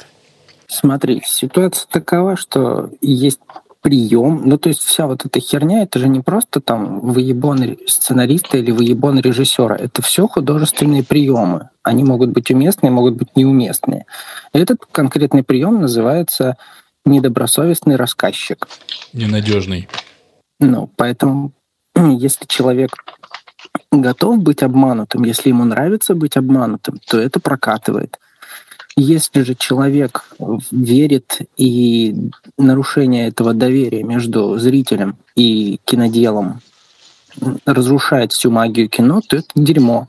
[0.66, 3.40] Смотри, ситуация такова, что есть
[3.82, 8.58] прием, ну то есть вся вот эта херня, это же не просто там выебон сценариста
[8.58, 11.70] или выебон режиссера, это все художественные приемы.
[11.82, 14.04] Они могут быть уместные, могут быть неуместные.
[14.52, 16.56] Этот конкретный прием называется
[17.06, 18.68] недобросовестный рассказчик.
[19.14, 19.88] Ненадежный.
[20.58, 21.52] Ну, поэтому
[21.96, 22.90] если человек
[23.92, 28.18] готов быть обманутым, если ему нравится быть обманутым, то это прокатывает.
[28.96, 30.24] Если же человек
[30.70, 36.60] верит и нарушение этого доверия между зрителем и киноделом
[37.64, 40.08] разрушает всю магию кино, то это дерьмо.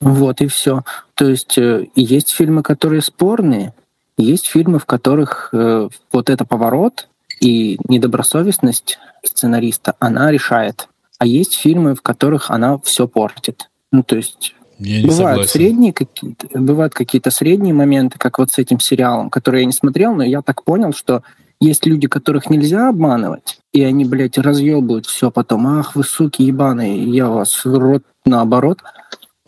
[0.00, 0.84] Вот и все.
[1.14, 3.72] То есть э, есть фильмы, которые спорные,
[4.18, 7.08] есть фильмы, в которых э, вот это поворот
[7.40, 10.88] и недобросовестность сценариста, она решает.
[11.18, 13.70] А есть фильмы, в которых она все портит.
[13.92, 15.50] Ну, то есть я не бывают согласен.
[15.50, 20.14] средние какие-то, бывают какие-то средние моменты, как вот с этим сериалом, который я не смотрел,
[20.14, 21.22] но я так понял, что
[21.60, 25.66] есть люди, которых нельзя обманывать, и они, блядь, разъебывают все потом.
[25.66, 28.80] Ах, вы суки ебаные, я вас рот наоборот.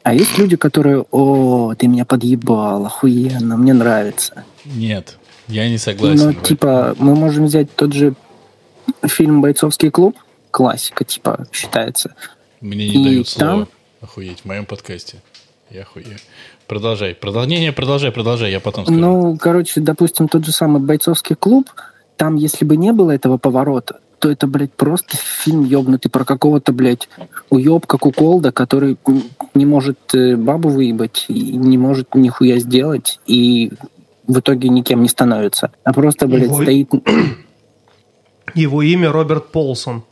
[0.02, 4.44] А есть люди, которые, о, ты меня подъебал, охуенно, мне нравится.
[4.64, 6.28] Нет, я не согласен.
[6.28, 8.14] Ну, типа, мы можем взять тот же
[9.04, 10.16] фильм «Бойцовский клуб»,
[10.58, 12.16] классика, типа, считается.
[12.60, 13.52] Мне не и дают слова.
[13.52, 13.68] Там...
[14.00, 15.18] Охуеть, в моем подкасте.
[15.70, 16.16] Я охуею.
[16.66, 17.14] Продолжай.
[17.14, 18.98] Продолжение, продолжай, продолжай, я потом скажу.
[18.98, 21.70] Ну, короче, допустим, тот же самый бойцовский клуб,
[22.16, 26.72] там, если бы не было этого поворота, то это, блядь, просто фильм ёбнутый про какого-то,
[26.72, 27.08] блядь,
[27.50, 28.96] уёбка Куколда, который
[29.54, 33.70] не может э, бабу выебать и не может нихуя сделать, и
[34.26, 35.70] в итоге никем не становится.
[35.84, 36.62] А просто, блядь, Его...
[36.62, 36.90] стоит...
[38.54, 40.02] Его имя Роберт Полсон.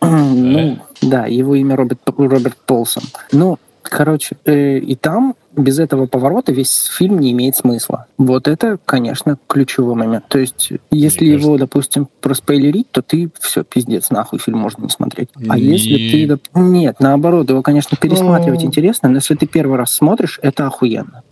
[0.00, 3.02] Ну, да, его имя Роберт, Роберт Полсон.
[3.32, 8.06] Ну, короче, э, и там без этого поворота весь фильм не имеет смысла.
[8.18, 10.26] Вот это, конечно, ключевой момент.
[10.28, 11.58] То есть, если Мне его, кажется...
[11.58, 15.30] допустим, проспойлерить, то ты все, пиздец, нахуй фильм можно не смотреть.
[15.48, 15.62] А не...
[15.62, 16.26] если ты...
[16.26, 16.42] Доп...
[16.54, 18.66] Нет, наоборот, его, конечно, пересматривать но...
[18.66, 21.22] интересно, но если ты первый раз смотришь, это охуенно.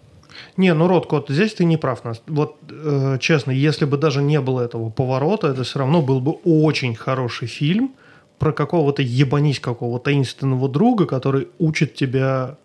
[0.56, 2.02] Не, ну, Рот, Кот, здесь ты не прав.
[2.26, 6.32] Вот, э, честно, если бы даже не было этого поворота, это все равно был бы
[6.44, 7.92] очень хороший фильм–
[8.38, 12.58] про какого-то ебанись какого таинственного друга, который учит тебя,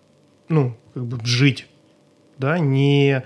[0.47, 1.67] ну, как бы жить,
[2.37, 3.23] да, не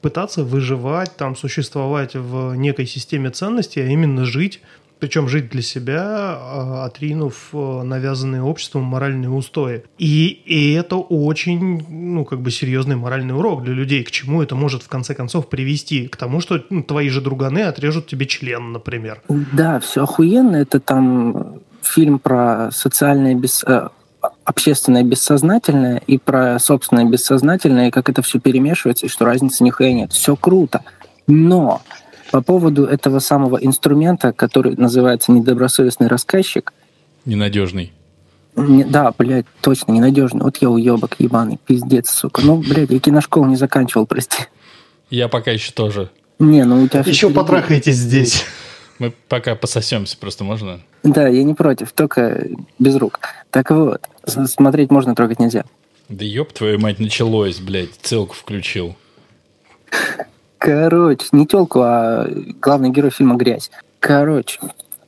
[0.00, 4.62] пытаться выживать, там, существовать в некой системе ценностей, а именно жить,
[4.98, 9.84] причем жить для себя, а, отринув э, навязанные обществом моральные устои.
[9.98, 14.02] И, и это очень, ну, как бы серьезный моральный урок для людей.
[14.04, 16.08] К чему это может в конце концов привести?
[16.08, 19.22] К тому, что ну, твои же друганы отрежут тебе член, например.
[19.28, 20.56] Да, все охуенно.
[20.56, 23.64] Это там фильм про социальное бес...
[23.66, 23.88] Э,
[24.44, 29.92] общественное бессознательное и про собственное бессознательное, и как это все перемешивается, и что разницы нихуя
[29.92, 30.12] нет.
[30.12, 30.82] Все круто.
[31.26, 31.82] Но
[32.30, 36.72] по поводу этого самого инструмента, который называется недобросовестный рассказчик...
[37.24, 37.92] Ненадежный.
[38.56, 40.42] Не, да, блядь, точно, ненадежный.
[40.42, 42.40] Вот я уебок ебаный, пиздец, сука.
[42.42, 44.44] Ну, блядь, я киношколу не заканчивал, прости.
[45.10, 46.10] Я пока еще тоже.
[46.38, 47.00] Не, ну у тебя...
[47.00, 48.44] Еще потрахайтесь здесь.
[48.98, 50.80] Мы пока пососемся, просто можно?
[51.02, 53.20] Да, я не против, только без рук.
[53.50, 55.64] Так вот, смотреть можно, трогать нельзя.
[56.08, 58.96] Да ёб твою мать, началось, блядь, целку включил.
[60.66, 62.28] Короче, не телку, а
[62.60, 63.70] главный герой фильма «Грязь».
[64.00, 64.58] Короче,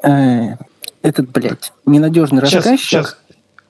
[0.05, 0.55] э,
[1.03, 2.87] этот, блядь, ненадежный сейчас, рассказчик...
[2.87, 3.19] Сейчас,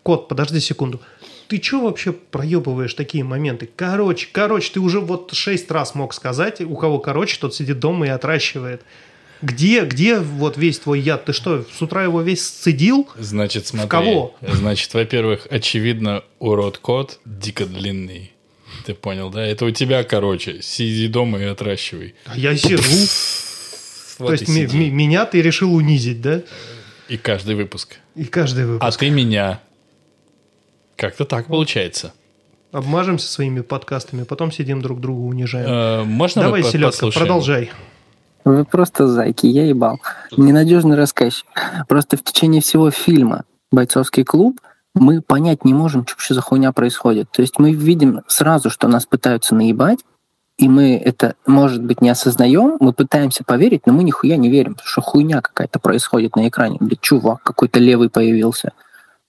[0.03, 1.01] Кот, подожди секунду.
[1.48, 3.70] ты что вообще проебываешь такие моменты?
[3.74, 8.05] Короче, короче, ты уже вот шесть раз мог сказать, у кого короче, тот сидит дома
[8.05, 8.83] и отращивает.
[9.40, 11.24] Где, где вот весь твой яд?
[11.24, 13.09] Ты что, с утра его весь сцедил?
[13.16, 13.87] Значит, смотри.
[13.87, 14.35] В кого?
[14.42, 18.33] Значит, во-первых, очевидно, урод кот дико длинный.
[18.88, 19.44] Ты понял, да?
[19.44, 20.62] Это у тебя, короче.
[20.62, 22.14] Сиди дома и отращивай.
[22.24, 22.83] А я сижу.
[24.18, 24.88] Вот То есть сиди.
[24.90, 26.40] меня ты решил унизить, да?
[27.07, 27.98] И каждый выпуск.
[28.14, 28.98] И каждый А выпуск.
[28.98, 29.61] ты меня.
[30.96, 32.14] Как-то так получается.
[32.72, 35.68] Обмажемся своими подкастами, потом сидим друг друга унижаем.
[35.68, 37.27] Э, Можно Давай, мы селедка, послушаем?
[37.27, 37.70] продолжай.
[38.46, 40.01] Вы просто зайки, я ебал.
[40.35, 41.44] Ненадежный рассказчик.
[41.88, 44.59] Просто в течение всего фильма «Бойцовский клуб»
[44.94, 47.31] мы понять не можем, что вообще за хуйня происходит.
[47.31, 50.01] То есть мы видим сразу, что нас пытаются наебать,
[50.59, 54.74] и мы это, может быть, не осознаем, мы пытаемся поверить, но мы нихуя не верим,
[54.74, 56.79] потому что хуйня какая-то происходит на экране.
[56.81, 58.72] Блядь, чувак какой-то левый появился.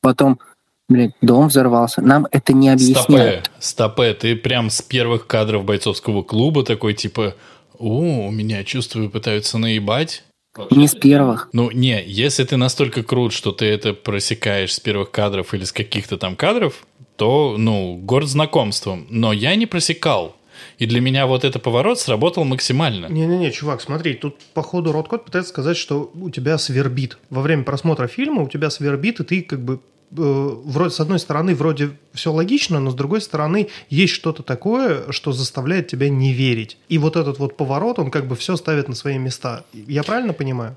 [0.01, 0.39] Потом,
[0.87, 2.01] блядь, дом взорвался.
[2.01, 3.51] Нам это не Стопе, объясняют.
[3.59, 7.35] стопе, ты прям с первых кадров бойцовского клуба такой, типа,
[7.77, 10.23] о, у меня, чувствую, пытаются наебать.
[10.71, 11.49] Не с первых.
[11.53, 15.71] Ну, не, если ты настолько крут, что ты это просекаешь с первых кадров или с
[15.71, 16.85] каких-то там кадров,
[17.15, 19.05] то, ну, горд знакомством.
[19.09, 20.35] Но я не просекал.
[20.77, 23.07] И для меня вот этот поворот сработал максимально.
[23.07, 27.17] Не-не-не, чувак, смотри, тут походу Роткот пытается сказать, что у тебя свербит.
[27.29, 29.79] Во время просмотра фильма у тебя свербит, и ты как бы
[30.11, 35.31] вроде с одной стороны вроде все логично, но с другой стороны есть что-то такое, что
[35.31, 36.77] заставляет тебя не верить.
[36.89, 39.63] И вот этот вот поворот, он как бы все ставит на свои места.
[39.73, 40.75] Я правильно понимаю?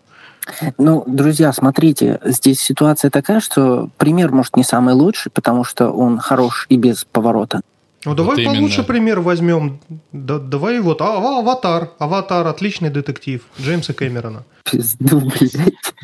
[0.77, 6.19] Ну, друзья, смотрите, здесь ситуация такая, что пример, может, не самый лучший, потому что он
[6.19, 7.61] хорош и без поворота.
[8.05, 8.85] Ну давай Вот получше именно.
[8.89, 9.81] пример возьмем.
[10.11, 11.91] Да, давай вот а, а, Аватар.
[11.99, 14.45] Аватар отличный детектив Джеймса Кэмерона.
[14.65, 15.95] Пизду, блядь.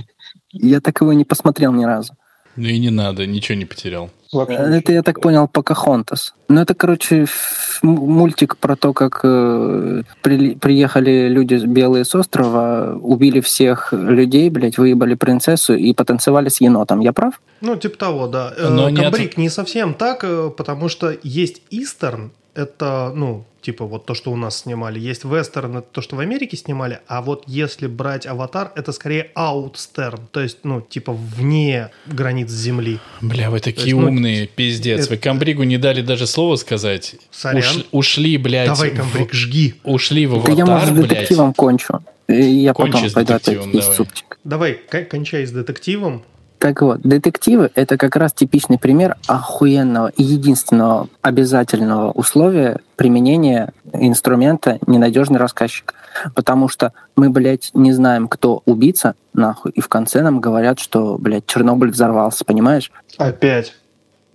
[0.53, 2.15] Я так его не посмотрел ни разу.
[2.59, 4.11] Ну и не надо, ничего не потерял.
[4.33, 6.35] Вообще Это, я так понял, Покахонтас.
[6.49, 7.25] Ну, это, короче,
[7.83, 14.77] мультик про то, как э, прили- приехали люди белые с острова, убили всех людей, блядь,
[14.79, 17.01] выебали принцессу и потанцевали с енотом.
[17.01, 17.41] Я прав?
[17.61, 18.53] Ну, типа того, да.
[18.57, 23.85] Э, Но нет- Камбрик не совсем так, э, потому что есть Истерн, это, ну, типа
[23.85, 24.99] вот то, что у нас снимали.
[24.99, 26.99] Есть Вестерн, это то, что в Америке снимали.
[27.07, 32.99] А вот если брать Аватар, это скорее Аутстерн, то есть, ну, типа вне границ Земли.
[33.21, 35.01] Бля, вы такие есть, ну, умные, пиздец.
[35.05, 37.17] это- Вы Камбригу не дали даже слова сказать.
[37.31, 37.59] Сорян.
[37.61, 38.69] Ушли, ушли, блядь.
[38.69, 39.75] Давай, в- Камбрик, жги.
[39.85, 41.09] Ушли в Да я, аватар, может, блядь.
[41.11, 42.01] детективом кончу.
[42.29, 43.97] И я Кончи потом с пойду опять давай.
[43.97, 44.39] супчик.
[44.45, 46.23] Давай, кон- кончай с детективом.
[46.59, 54.79] Так вот, детективы— это как раз типичный пример охуенного и единственного обязательного условия применения инструмента
[54.87, 55.95] «ненадежный рассказчик».
[56.35, 61.17] Потому что мы, блядь, не знаем, кто убийца, нахуй, и в конце нам говорят, что,
[61.17, 62.91] блядь, Чернобыль взорвался, понимаешь?
[63.19, 63.75] Опять.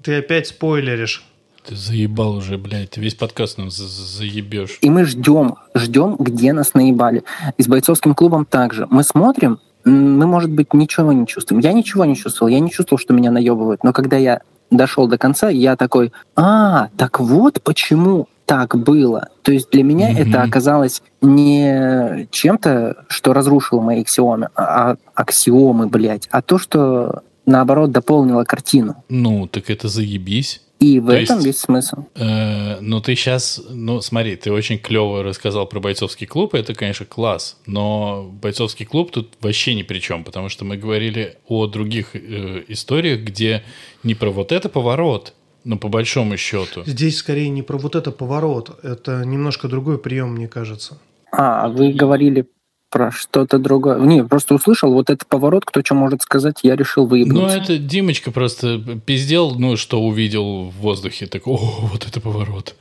[0.01, 1.25] Ты опять спойлеришь.
[1.65, 2.91] Ты заебал уже, блядь.
[2.91, 4.77] Ты весь подкаст нам за- за- заебешь.
[4.81, 7.23] И мы ждем, ждем, где нас наебали.
[7.57, 8.85] И с бойцовским клубом также.
[8.89, 11.61] Мы смотрим, мы, может быть, ничего не чувствуем.
[11.61, 13.83] Я ничего не чувствовал, я не чувствовал, что меня наебывают.
[13.83, 14.41] Но когда я
[14.71, 19.29] дошел до конца, я такой, а, так вот почему так было.
[19.43, 20.17] То есть для меня Мгм.
[20.17, 27.91] это оказалось не чем-то, что разрушило мои аксиомы, а аксиомы, блядь, а то, что наоборот
[27.91, 29.03] дополнило картину.
[29.09, 30.61] Ну, так это заебись.
[30.83, 32.03] И в То этом есть- весь смысл.
[32.15, 36.73] Э, ну, ты сейчас, ну, смотри, ты очень клево рассказал про бойцовский клуб, и это,
[36.73, 41.67] конечно, класс, но бойцовский клуб тут вообще ни при чем, потому что мы говорили о
[41.67, 43.63] других э, историях, где
[44.03, 46.83] не про вот это поворот, но по большому счету.
[46.85, 48.77] Здесь скорее не про вот это поворот.
[48.83, 50.99] Это немножко другой прием, мне кажется.
[51.31, 52.45] А, вы говорили
[52.93, 53.97] про что-то другое.
[53.99, 57.57] Не, просто услышал вот этот поворот, кто что может сказать, я решил Ну, выебнуться.
[57.57, 62.75] это Димочка просто пиздел, ну, что увидел в воздухе, так, о, вот это поворот.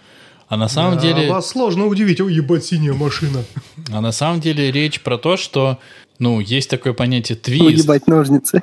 [0.48, 1.31] А на самом Да, деле...
[1.31, 2.20] Вас сложно удивить.
[2.20, 3.42] Ой, ебать, синяя машина.
[3.90, 5.79] А на самом деле речь про то, что,
[6.18, 7.62] ну, есть такое понятие твист.
[7.87, 8.61] Выебать ножницы.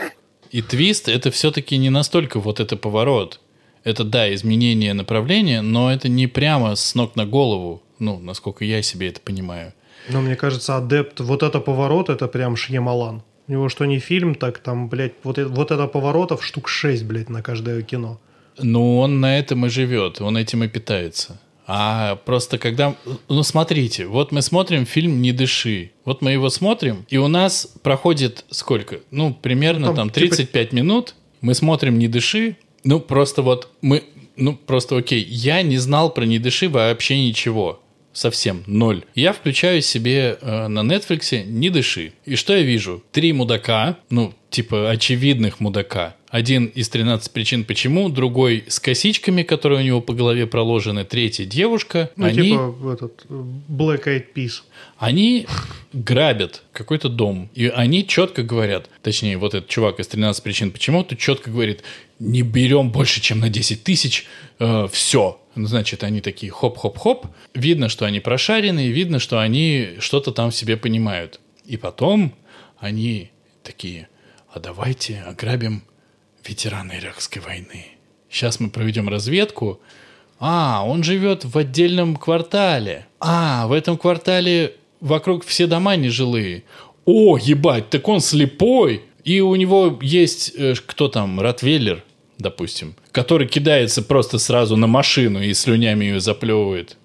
[0.51, 3.39] И твист это все-таки не настолько вот это поворот.
[3.83, 8.83] Это, да, изменение направления, но это не прямо с ног на голову, ну, насколько я
[8.83, 9.73] себе это понимаю.
[10.10, 13.21] Но мне кажется, адепт, вот это поворот, это прям Шьямалан.
[13.48, 17.04] У него что не фильм, так там, блядь, вот, это- вот это поворотов штук 6,
[17.06, 18.19] блядь, на каждое кино.
[18.62, 21.40] Ну, он на этом и живет, он этим и питается.
[21.71, 22.96] А просто когда...
[23.27, 25.92] Ну, смотрите, вот мы смотрим фильм «Не дыши».
[26.04, 29.02] Вот мы его смотрим, и у нас проходит сколько?
[29.12, 31.15] Ну, примерно там там, типа- 35 минут.
[31.42, 32.56] Мы смотрим «Не дыши».
[32.83, 34.04] Ну, просто вот мы...
[34.36, 35.23] Ну, просто окей.
[35.23, 37.79] Я не знал про «Не дыши» вообще ничего.
[38.12, 39.03] Совсем ноль.
[39.13, 42.13] Я включаю себе э, на Netflix «Не дыши».
[42.25, 43.03] И что я вижу?
[43.12, 46.15] Три мудака, ну, типа очевидных мудака.
[46.29, 51.45] Один из 13 причин почему, другой с косичками, которые у него по голове проложены, третья
[51.45, 52.10] девушка.
[52.15, 54.62] Ну, они, типа этот э, Black Eyed Peas.
[54.97, 55.47] они
[55.93, 57.49] грабят какой-то дом.
[57.53, 61.83] И они четко говорят, точнее, вот этот чувак из 13 причин почему, тут четко говорит,
[62.19, 64.25] не берем больше, чем на 10 тысяч,
[64.91, 65.39] все.
[65.65, 67.27] Значит, они такие хоп-хоп-хоп.
[67.53, 71.39] Видно, что они прошаренные, видно, что они что-то там в себе понимают.
[71.65, 72.33] И потом
[72.79, 73.31] они
[73.63, 74.07] такие,
[74.51, 75.83] а давайте ограбим
[76.45, 77.85] ветерана Иракской войны.
[78.29, 79.79] Сейчас мы проведем разведку.
[80.39, 83.05] А, он живет в отдельном квартале.
[83.19, 86.63] А, в этом квартале вокруг все дома нежилые.
[87.05, 89.03] О, ебать, так он слепой.
[89.23, 92.03] И у него есть, э, кто там, Ротвейлер,
[92.40, 96.98] допустим, который кидается просто сразу на машину и слюнями ее заплевывает.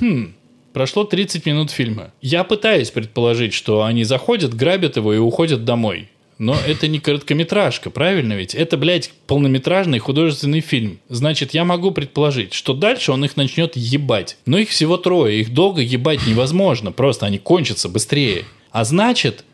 [0.00, 0.34] Хм,
[0.72, 2.12] прошло 30 минут фильма.
[2.20, 6.10] Я пытаюсь предположить, что они заходят, грабят его и уходят домой.
[6.38, 8.54] Но это не короткометражка, правильно ведь?
[8.54, 10.98] Это, блядь, полнометражный художественный фильм.
[11.08, 14.36] Значит, я могу предположить, что дальше он их начнет ебать.
[14.44, 18.44] Но их всего трое, их долго ебать невозможно, просто они кончатся быстрее.
[18.70, 19.46] А значит,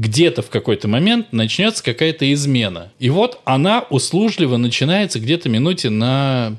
[0.00, 2.90] где-то в какой-то момент начнется какая-то измена.
[2.98, 6.56] И вот она услужливо начинается где-то минуте на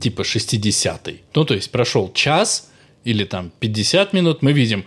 [0.00, 1.20] типа 60-й.
[1.34, 2.70] Ну, то есть прошел час
[3.04, 4.86] или там 50 минут, мы видим,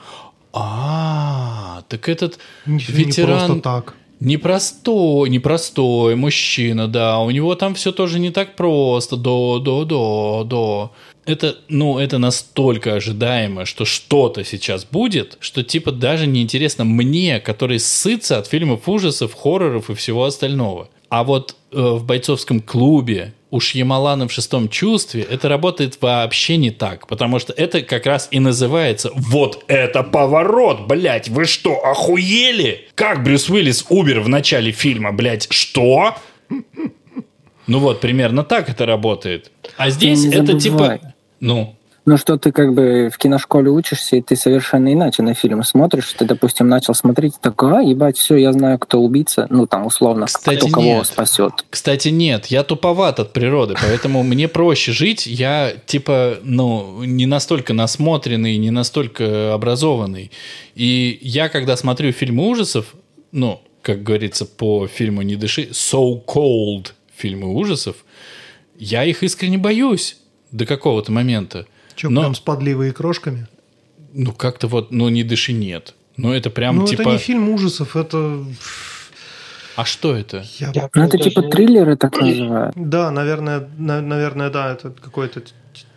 [0.53, 3.45] а, так этот Ничего не ветеран...
[3.45, 3.95] просто так.
[4.19, 7.19] Непростой, непростой мужчина, да.
[7.19, 9.17] У него там все тоже не так просто.
[9.17, 10.91] До, до, до, до.
[11.26, 17.80] Это, ну, это настолько ожидаемо, что что-то сейчас будет, что типа даже неинтересно мне, который
[17.80, 20.89] сытся от фильмов ужасов, хорроров и всего остального.
[21.09, 26.71] А вот э, в бойцовском клубе у Шьямалана в шестом чувстве это работает вообще не
[26.71, 32.88] так, потому что это как раз и называется «Вот это поворот, блядь, вы что, охуели?
[32.95, 36.15] Как Брюс Уиллис умер в начале фильма, блядь, что?»
[37.67, 39.51] Ну вот, примерно так это работает.
[39.78, 41.12] А здесь не это типа...
[41.43, 41.75] Ну,
[42.05, 46.13] Ну что ты как бы в киношколе учишься, и ты совершенно иначе на фильм смотришь.
[46.17, 49.47] Ты, допустим, начал смотреть, такой, а, ебать, все, я знаю, кто убийца.
[49.49, 51.05] Ну, там, условно, Кстати, кто кого нет.
[51.05, 51.65] спасет.
[51.69, 55.27] Кстати, нет, я туповат от природы, поэтому мне проще жить.
[55.27, 60.31] Я, типа, ну, не настолько насмотренный, не настолько образованный.
[60.75, 62.95] И я, когда смотрю фильмы ужасов,
[63.31, 67.97] ну, как говорится по фильму «Не дыши», so-called фильмы ужасов,
[68.77, 70.17] я их искренне боюсь
[70.54, 71.66] до какого-то момента.
[71.95, 73.47] Че, Но- прям с подливой и крошками?
[74.14, 75.95] Ну, как-то вот, ну, «Не дыши» нет.
[76.18, 77.01] Ну, это прям, ну, типа...
[77.01, 78.45] это не фильм ужасов, это...
[79.76, 80.43] А что это?
[80.60, 82.76] Я- Ну, это типа триллеры так называют.
[82.76, 85.41] Да, наверное, на- наверное, да, это какой-то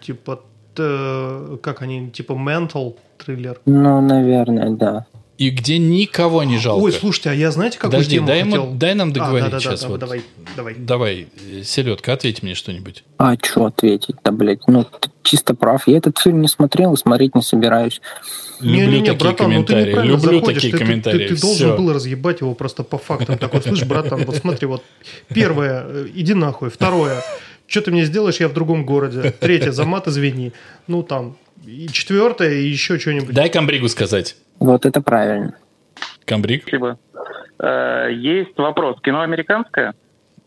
[0.00, 0.40] типа...
[0.74, 3.60] т- Как они, типа mental триллер.
[3.66, 5.04] Ну, наверное, да.
[5.38, 6.82] И где никого не жалко.
[6.84, 8.72] Ой, слушайте, а я знаете, какую Подожди, тему дай, ему- хотел?
[8.72, 9.82] дай нам А, договорить да-да-да, сейчас.
[9.82, 10.00] да, вот.
[10.00, 10.22] Давай,
[10.56, 10.74] давай.
[10.78, 11.28] Давай,
[11.62, 13.04] Селедка, ответь мне что-нибудь.
[13.18, 14.16] А что ответить?
[14.24, 15.86] Да, блядь, ну, ты чисто прав.
[15.86, 18.00] Я этот фильм не смотрел и смотреть не собираюсь.
[18.60, 19.88] Люблю Не-не-не, такие братан, ну ты комментарии.
[19.90, 20.54] неправильно Люблю заходишь.
[20.62, 21.28] такие ты, ты- комментарии.
[21.28, 21.76] Ты, ты должен Всё.
[21.76, 23.36] был разъебать его просто по фактам.
[23.36, 24.82] Такой, слышь, братан, вот смотри, вот
[25.34, 26.70] первое, э, иди нахуй.
[26.70, 27.22] Второе,
[27.66, 29.34] что ты мне сделаешь, я в другом городе.
[29.38, 30.52] Третье, за мат извини.
[30.86, 33.34] Ну там, и четвертое, и еще что-нибудь.
[33.34, 34.36] Дай Камбригу сказать.
[34.58, 35.54] Вот это правильно.
[36.24, 36.62] Камбриг?
[36.62, 36.98] Спасибо.
[37.58, 39.00] Э, Есть вопрос.
[39.02, 39.94] Кино американское?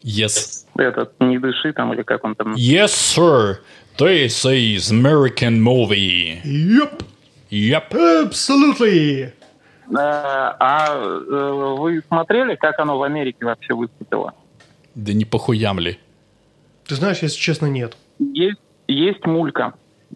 [0.03, 0.65] Yes.
[0.77, 2.53] Этот «Не дыши» там или как он там?
[2.53, 3.57] Yes, sir.
[3.97, 6.41] This is American movie.
[6.43, 7.03] Yep,
[7.51, 7.91] Yep.
[8.29, 9.25] absolutely.
[9.25, 9.33] Э,
[9.91, 14.33] А э, вы смотрели, как оно в Америке вообще выступило?
[14.95, 15.99] Да не похуям ли.
[16.87, 17.97] Ты знаешь, если честно, нет.
[18.19, 19.73] Есть, есть мулька.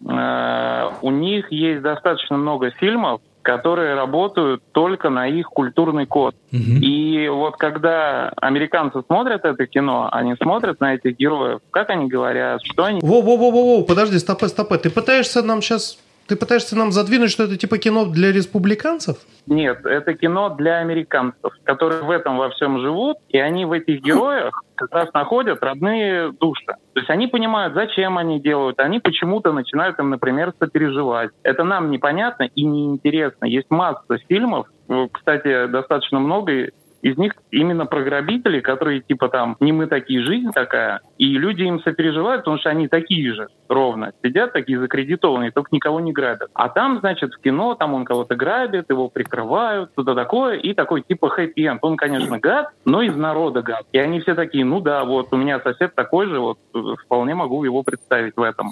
[0.08, 6.34] Э, У них есть достаточно много фильмов, которые работают только на их культурный код.
[6.50, 6.80] Мгм.
[6.82, 12.60] И вот когда американцы смотрят это кино, они смотрят на этих героев, как они говорят,
[12.64, 14.78] что они Во-во-во-во, подожди, стопэ, стопэ.
[14.78, 15.98] Ты пытаешься нам сейчас...
[16.26, 19.18] Ты пытаешься нам задвинуть, что это типа кино для республиканцев?
[19.46, 24.00] Нет, это кино для американцев, которые в этом во всем живут, и они в этих
[24.00, 26.64] героях как раз находят родные души.
[26.66, 31.30] То есть они понимают, зачем они делают, они почему-то начинают им, например, сопереживать.
[31.42, 33.44] Это нам непонятно и неинтересно.
[33.44, 36.70] Есть масса фильмов, э, кстати, достаточно много
[37.04, 41.62] из них именно про грабителей, которые типа там «не мы такие, жизнь такая», и люди
[41.62, 44.12] им сопереживают, потому что они такие же ровно.
[44.24, 46.48] Сидят такие закредитованные, только никого не грабят.
[46.54, 51.02] А там, значит, в кино, там он кого-то грабит, его прикрывают, что-то такое, и такой
[51.02, 51.80] типа хэппи-энд.
[51.82, 53.84] Он, конечно, гад, но из народа гад.
[53.92, 57.34] И они все такие, ну да, вот у меня сосед такой же, вот э, вполне
[57.34, 58.70] могу его представить в этом.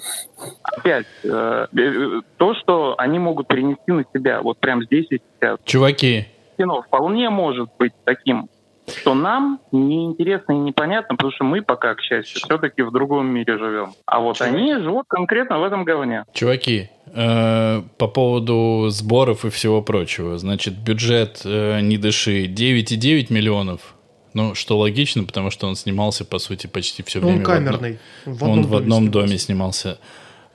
[0.63, 5.59] Опять, э, э, то, что они могут перенести на себя, вот прям здесь и сейчас
[5.65, 6.27] Чуваки,
[6.57, 8.49] кино вполне может быть таким
[8.87, 13.57] что нам неинтересно и непонятно, потому что мы пока, к счастью, все-таки в другом мире
[13.57, 13.93] живем.
[14.05, 14.55] А вот Чуваки.
[14.55, 16.25] они живут конкретно в этом говне.
[16.33, 20.37] Чуваки, э, по поводу сборов и всего прочего.
[20.37, 23.95] Значит, бюджет э, «Не дыши» 9,9 миллионов.
[24.33, 27.37] Ну, что логично, потому что он снимался, по сути, почти все время.
[27.37, 27.99] Он камерный.
[28.25, 29.99] В одном, он в одном доме снимался.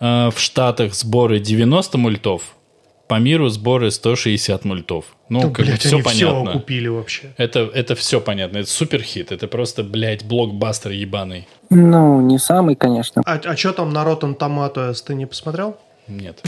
[0.01, 2.43] Э, в Штатах сборы 90 мультов,
[3.09, 5.07] по миру сборы 160 мультов.
[5.31, 6.51] Ну, да, как блядь, бы все они понятно.
[6.51, 7.33] Все купили вообще.
[7.39, 8.59] Это, это все понятно.
[8.59, 9.33] Это супер хит.
[9.33, 11.49] Это просто, блядь, блокбастер ебаный.
[11.71, 13.23] Ну, не самый, конечно.
[13.25, 15.79] А, а что там на Rotten Tomatoes ты не посмотрел?
[16.07, 16.43] Нет.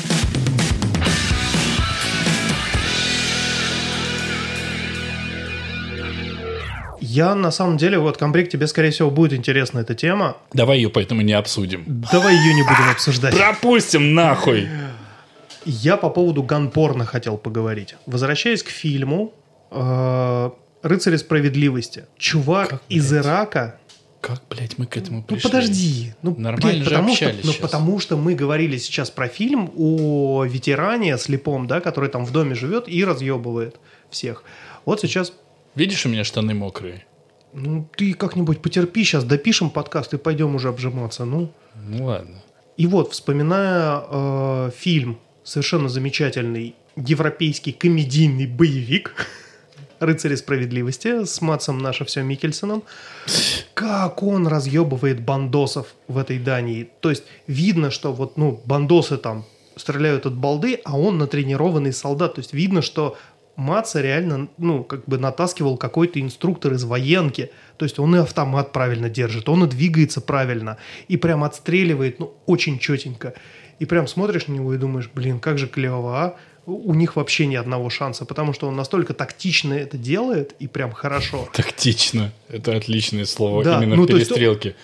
[7.01, 10.37] Я на самом деле, вот, Комбрик, тебе, скорее всего, будет интересна эта тема.
[10.53, 11.85] Давай ее поэтому не обсудим.
[12.13, 13.37] Давай ее не будем обсуждать.
[13.37, 14.69] Пропустим нахуй.
[15.65, 17.97] Я по поводу ганпорна хотел поговорить.
[18.07, 19.35] Возвращаясь к фильму
[19.71, 20.51] э,
[20.83, 22.07] «Рыцари справедливости».
[22.17, 23.79] Чувак как, из Ирака...
[24.21, 25.43] Как, блядь, мы к этому ну, пришли?
[25.45, 26.15] Ну, подожди.
[26.23, 29.73] Ну, Нормально блядь, же потому общались что, Ну, потому что мы говорили сейчас про фильм
[29.77, 33.77] о ветеране слепом, да, который там в доме живет и разъебывает
[34.11, 34.45] всех.
[34.85, 35.33] Вот сейчас...
[35.75, 37.07] Видишь, у меня штаны мокрые?
[37.53, 41.53] Ну, ты как-нибудь потерпи, сейчас допишем подкаст и пойдем уже обжиматься, ну.
[41.75, 42.43] Ну, ладно.
[42.77, 49.15] И вот, вспоминая э, фильм совершенно замечательный европейский комедийный боевик
[49.99, 52.83] «Рыцари справедливости» с Матсом «Наше все» Микельсоном.
[53.75, 56.89] Как он разъебывает бандосов в этой Дании.
[57.01, 59.45] То есть видно, что вот, ну, бандосы там
[59.77, 62.35] стреляют от балды, а он натренированный солдат.
[62.35, 63.17] То есть видно, что
[63.57, 67.51] Маца реально, ну, как бы натаскивал какой-то инструктор из военки.
[67.77, 70.79] То есть он и автомат правильно держит, он и двигается правильно.
[71.09, 73.35] И прям отстреливает, ну, очень четенько
[73.81, 76.37] и прям смотришь на него и думаешь, блин, как же клево, а?
[76.67, 80.93] У них вообще ни одного шанса, потому что он настолько тактично это делает и прям
[80.93, 81.49] хорошо.
[81.55, 82.33] Тактично.
[82.49, 84.69] Это отличное слово да, именно ну, в перестрелке.
[84.69, 84.79] Есть,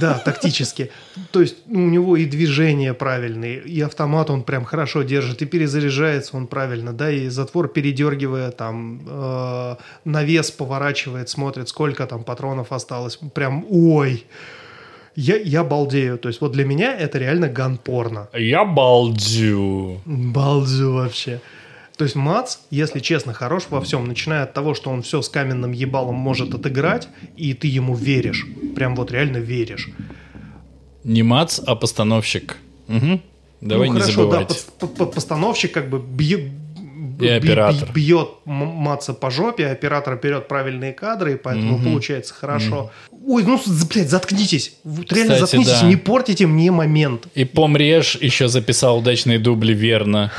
[0.00, 0.90] да, тактически.
[1.30, 6.36] То есть у него и движения правильные, и автомат он прям хорошо держит, и перезаряжается
[6.36, 13.18] он правильно, да, и затвор передергивая, там, э, навес поворачивает, смотрит, сколько там патронов осталось.
[13.34, 14.24] Прям, ой,
[15.14, 16.18] я, я балдею.
[16.18, 18.28] То есть вот для меня это реально ган-порно.
[18.32, 20.00] Я балдю.
[20.04, 21.40] Балдю вообще.
[21.96, 25.28] То есть Мац, если честно, хорош во всем, начиная от того, что он все с
[25.28, 28.46] каменным ебалом может отыграть, и ты ему веришь.
[28.74, 29.90] Прям вот реально веришь.
[31.04, 32.56] Не Мац, а постановщик.
[32.88, 33.20] Угу.
[33.60, 34.66] Давай ну, не хорошо, забывать.
[34.80, 36.50] Да, постановщик как бы бьет,
[37.24, 37.88] и оператор.
[37.92, 41.84] бьет Маца по жопе, оператор берет правильные кадры, и поэтому угу.
[41.84, 42.90] получается хорошо.
[43.10, 43.34] Угу.
[43.34, 43.60] Ой, ну,
[43.92, 44.76] блядь, заткнитесь.
[44.84, 45.88] Вот реально Кстати, заткнитесь, да.
[45.88, 47.28] не портите мне момент.
[47.34, 50.32] И Помреж еще записал удачные дубли верно.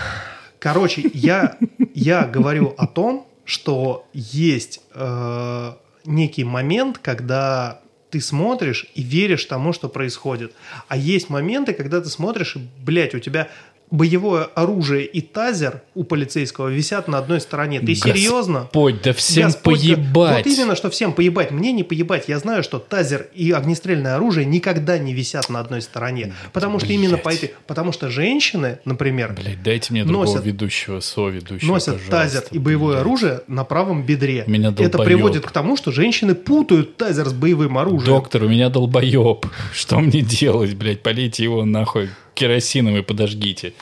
[0.60, 1.58] Короче, я,
[1.94, 5.74] я говорю о том, что есть э,
[6.06, 7.82] некий момент, когда
[8.14, 10.54] ты смотришь и веришь тому, что происходит.
[10.88, 13.50] А есть моменты, когда ты смотришь, и, блядь, у тебя
[13.94, 17.80] боевое оружие и тазер у полицейского висят на одной стороне.
[17.80, 18.60] Ты Господь, серьезно?
[18.62, 20.46] Господь, да всем Господь, поебать.
[20.46, 21.52] Вот именно, что всем поебать.
[21.52, 22.28] Мне не поебать.
[22.28, 26.34] Я знаю, что тазер и огнестрельное оружие никогда не висят на одной стороне.
[26.54, 27.00] Потому что Блять.
[27.00, 27.54] именно по этой...
[27.68, 29.34] Потому что женщины, например...
[29.34, 33.02] Блять, дайте мне носят, другого ведущего, соведущего, Носят тазер и боевое блядь.
[33.02, 34.44] оружие на правом бедре.
[34.48, 34.90] Меня долбоеб.
[34.90, 38.06] Это приводит к тому, что женщины путают тазер с боевым оружием.
[38.06, 39.46] Доктор, у меня долбоеб.
[39.72, 41.04] Что мне делать, блядь?
[41.04, 43.74] Полейте его нахуй керосином и подожгите.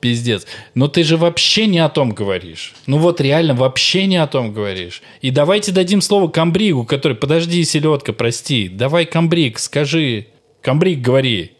[0.00, 0.46] Пиздец.
[0.74, 2.74] Но ты же вообще не о том говоришь.
[2.86, 5.02] Ну вот реально вообще не о том говоришь.
[5.22, 7.16] И давайте дадим слово Камбригу, который...
[7.16, 8.68] Подожди, селедка, прости.
[8.68, 10.26] Давай, Камбриг, скажи.
[10.60, 11.52] Камбриг, говори.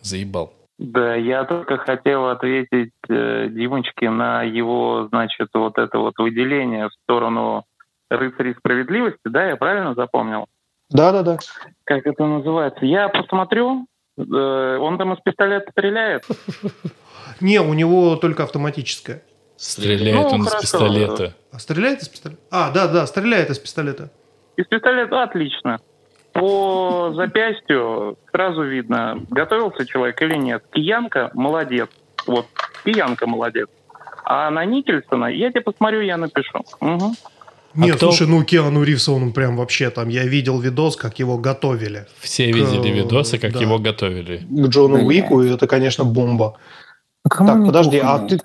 [0.00, 0.54] Заебал.
[0.78, 6.92] Да, я только хотел ответить э, Димочке на его, значит, вот это вот выделение в
[7.02, 7.64] сторону
[8.10, 10.46] рыцарей справедливости, да, я правильно запомнил?
[10.90, 11.38] Да, да, да.
[11.84, 12.84] Как это называется?
[12.84, 13.86] Я посмотрю,
[14.16, 16.24] он там из пистолета стреляет?
[17.40, 19.22] Не, у него только автоматическая.
[19.56, 21.34] Стреляет ну, он из пистолета.
[21.50, 22.40] А стреляет из пистолета?
[22.50, 24.10] А, да, да, стреляет из пистолета.
[24.56, 25.78] Из пистолета отлично.
[26.32, 30.64] По запястью сразу видно, готовился человек или нет.
[30.72, 31.88] Киянка молодец.
[32.26, 32.46] Вот,
[32.84, 33.68] Киянка молодец.
[34.24, 36.64] А на Никельсона я тебе посмотрю, я напишу.
[36.80, 37.12] Угу.
[37.76, 38.10] Нет, а кто...
[38.10, 42.06] слушай, ну Киану Ривз, он прям вообще там, я видел видос, как его готовили.
[42.20, 42.56] Все к...
[42.56, 43.60] видели видосы, как да.
[43.60, 44.38] его готовили.
[44.38, 46.56] К Джону Уику, и это, конечно, бомба.
[47.24, 48.40] А так, подожди, а ты...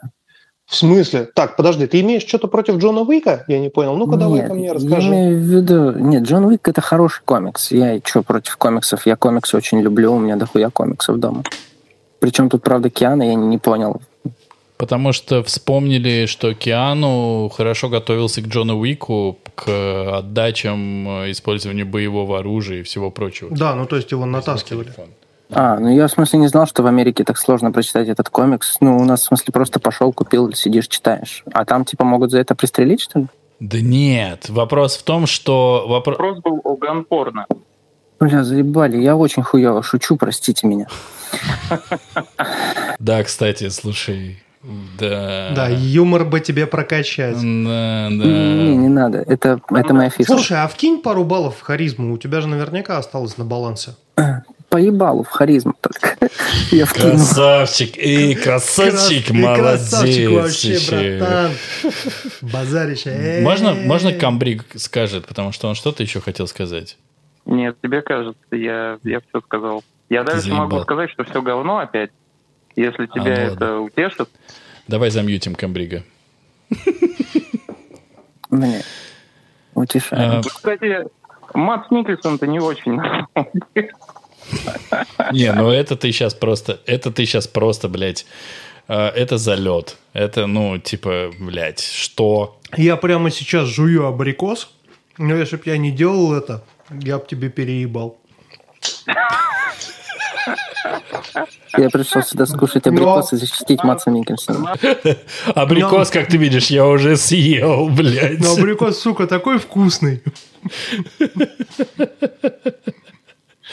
[0.66, 1.28] В смысле?
[1.36, 3.44] Так, подожди, ты имеешь что-то против Джона Уика?
[3.50, 3.98] Я не понял.
[3.98, 5.10] Ну-ка, давай ко мне расскажи.
[5.10, 5.92] Я имею в виду...
[5.92, 7.72] Нет, Джон Уик— это хороший комикс.
[7.72, 9.06] Я что против комиксов?
[9.06, 11.44] Я комиксы очень люблю, у меня дохуя комиксов дома.
[12.20, 14.02] Причем тут, правда, Киана, я не понял.
[14.82, 22.40] Потому что вспомнили, что Киану хорошо готовился к Джону Уику, к отдачам, э, использованию боевого
[22.40, 23.56] оружия и всего прочего.
[23.56, 24.86] Да, ну то есть его натаскивали.
[24.86, 25.10] Телефон.
[25.52, 28.78] А, ну я в смысле не знал, что в Америке так сложно прочитать этот комикс.
[28.82, 31.44] Ну, у нас в смысле просто пошел, купил, сидишь, читаешь.
[31.54, 33.28] А там типа могут за это пристрелить, что ли?
[33.60, 35.86] Да нет, вопрос в том, что...
[35.88, 36.14] Вопро...
[36.14, 37.46] Вопрос был о ганпорно.
[38.20, 40.88] Бля, заебали, я очень хуево шучу, простите меня.
[43.00, 45.52] Да, кстати, слушай, да.
[45.56, 47.36] Да, юмор бы тебе прокачать.
[47.36, 48.26] Да, Не, да.
[48.26, 50.34] не надо, это, это моя фишка.
[50.34, 53.96] Слушай, а вкинь пару баллов в харизму, у тебя же наверняка осталось на балансе.
[54.70, 56.16] Поебалу в харизму только.
[56.72, 57.12] Я вкинул.
[57.12, 59.90] Красавчик, эй, красавчик, Крас- молодец.
[59.90, 61.52] Красавчик вообще, братан.
[62.42, 63.10] Базарище.
[63.10, 63.42] Эй.
[63.42, 66.98] Можно, можно Камбрик скажет, потому что он что-то еще хотел сказать.
[67.46, 69.84] Нет, тебе кажется, я, я все сказал.
[70.10, 70.60] Я заебал.
[70.68, 72.12] могу сказать, что все говно опять.
[72.76, 74.30] Если тебя ну это утешит,
[74.92, 76.04] Давай замьютим Камбрига.
[78.50, 78.82] Мне.
[79.74, 80.40] Утешаю.
[80.40, 81.06] А, Кстати,
[81.54, 83.00] Матс Никельсон-то не очень.
[85.32, 88.26] Не, ну это ты сейчас просто, это ты сейчас просто, блядь,
[88.90, 89.96] э, это залет.
[90.12, 92.60] Это, ну, типа, блядь, что?
[92.76, 94.74] Я прямо сейчас жую абрикос,
[95.18, 98.18] но если бы я не делал это, я бы тебе переебал.
[101.78, 104.76] Я пришел сюда скушать абрикос и защитить Матса Микельсона.
[105.56, 108.40] Абрикос, как ты видишь, я уже съел, блядь.
[108.40, 110.22] Но абрикос, сука, такой вкусный.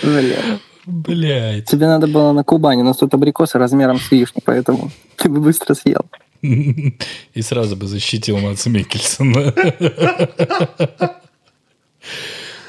[0.03, 0.39] Бля.
[0.87, 1.67] Блядь.
[1.67, 5.75] Тебе надо было на Кубани, но тут абрикосы размером с вишню, поэтому ты бы быстро
[5.75, 6.03] съел.
[6.41, 9.53] И сразу бы защитил Матса Микельсона.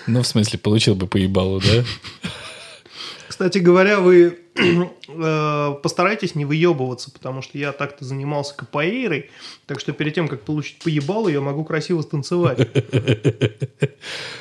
[0.08, 1.84] Ну, в смысле, получил бы поебалу, да?
[3.40, 4.38] Кстати говоря, вы
[5.08, 9.32] э, постарайтесь не выебываться, потому что я так-то занимался капоэйрой,
[9.66, 12.60] так что перед тем, как получить поебалу, я могу красиво станцевать.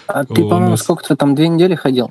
[0.09, 2.11] А ты, по-моему, нас- сколько-то там две недели ходил?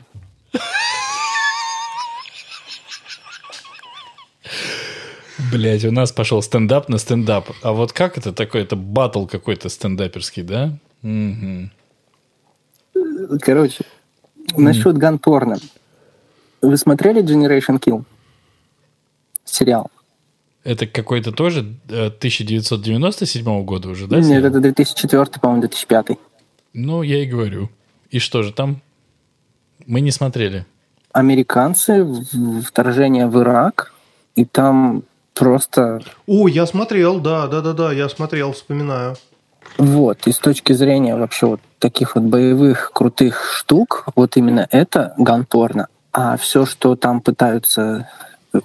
[5.52, 7.50] Блять, у нас пошел стендап на стендап.
[7.64, 8.62] А вот как это такое?
[8.62, 10.78] Это батл какой-то стендаперский, да?
[11.02, 11.70] Мгм.
[13.42, 13.84] Короче,
[14.56, 15.58] насчет ганпорна.
[16.62, 18.04] Вы смотрели Generation Kill?
[19.46, 19.90] Сериал.
[20.64, 24.18] Это какой-то тоже э, 1997 года уже, да?
[24.18, 24.46] Нет, сериал?
[24.46, 26.18] это 2004, по-моему, 2005.
[26.74, 27.70] Ну, я и говорю.
[28.10, 28.82] И что же там?
[29.86, 30.66] Мы не смотрели.
[31.14, 32.06] Американцы,
[32.66, 33.94] вторжение в Ирак,
[34.36, 35.04] и там
[35.34, 39.16] просто О, я смотрел, да, да, да, да, я смотрел, вспоминаю.
[39.78, 45.14] Вот, и с точки зрения вообще вот таких вот боевых крутых штук, вот именно это
[45.18, 45.88] ганпорно.
[46.18, 48.10] А все, что там пытаются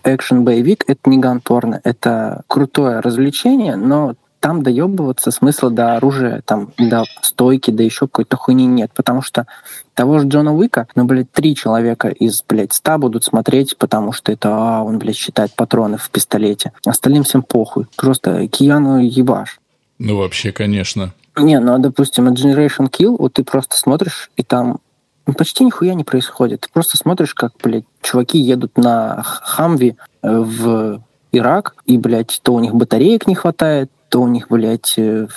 [0.05, 7.05] экшен-боевик, это не ганпорно, это крутое развлечение, но там доебываться смысла до оружия, там, до
[7.21, 9.47] стойки, да еще какой-то хуйни нет, потому что
[9.93, 14.33] того же Джона Уика, ну, блядь, три человека из, блядь, ста будут смотреть, потому что
[14.33, 16.73] это, а, он, блядь, считает патроны в пистолете.
[16.87, 17.87] Остальным всем похуй.
[17.97, 19.61] Просто Кияну ебаш.
[19.99, 21.13] Ну, вообще, конечно.
[21.37, 24.79] Не, ну, а, допустим, Generation Kill, вот ты просто смотришь, и там
[25.27, 26.63] ну, почти нихуя не происходит.
[26.63, 31.03] Ты просто смотришь, как, блядь, чуваки едут на Хамви э, в
[31.33, 35.29] Ирак, и, блядь, то у них батареек не хватает, то у них, блядь, э,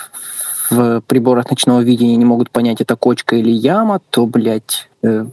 [0.70, 5.26] в приборах ночного видения не могут понять, это кочка или яма, то, блядь, э,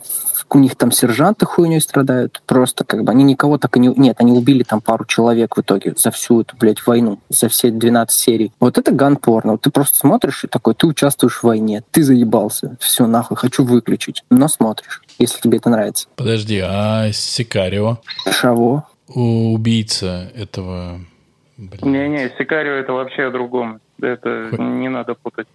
[0.50, 2.42] у них там сержанты хуйней страдают.
[2.46, 3.88] Просто как бы они никого так и не...
[3.88, 7.72] Нет, они убили там пару человек в итоге за всю эту, блядь, войну, за все
[7.72, 8.52] 12 серий.
[8.60, 9.54] Вот это ганпорно.
[9.54, 12.78] Вот ты просто смотришь и такой, ты участвуешь в войне, ты заебался.
[12.80, 14.24] Все, нахуй, хочу выключить.
[14.30, 16.08] Но смотришь, если тебе это нравится.
[16.16, 17.98] Подожди, а Сикарио?
[18.30, 18.88] Шаво.
[19.08, 21.00] У убийца этого...
[21.58, 23.82] блин, Не-не, Сикарио это вообще о другом.
[24.04, 25.48] Это Ху- не надо путать.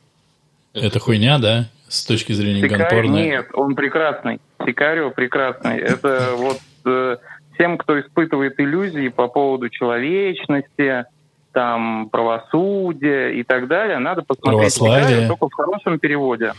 [0.74, 1.68] Это хуйня, да?
[1.88, 3.16] С точки зрения Сикарио, ганпорна?
[3.16, 4.40] нет, он прекрасный.
[4.64, 5.78] Сикарио прекрасный.
[5.78, 7.16] Это вот э,
[7.56, 11.06] тем, кто испытывает иллюзии по поводу человечности,
[11.52, 14.74] там, правосудия и так далее, надо посмотреть.
[14.74, 16.52] Сикарио только в хорошем переводе.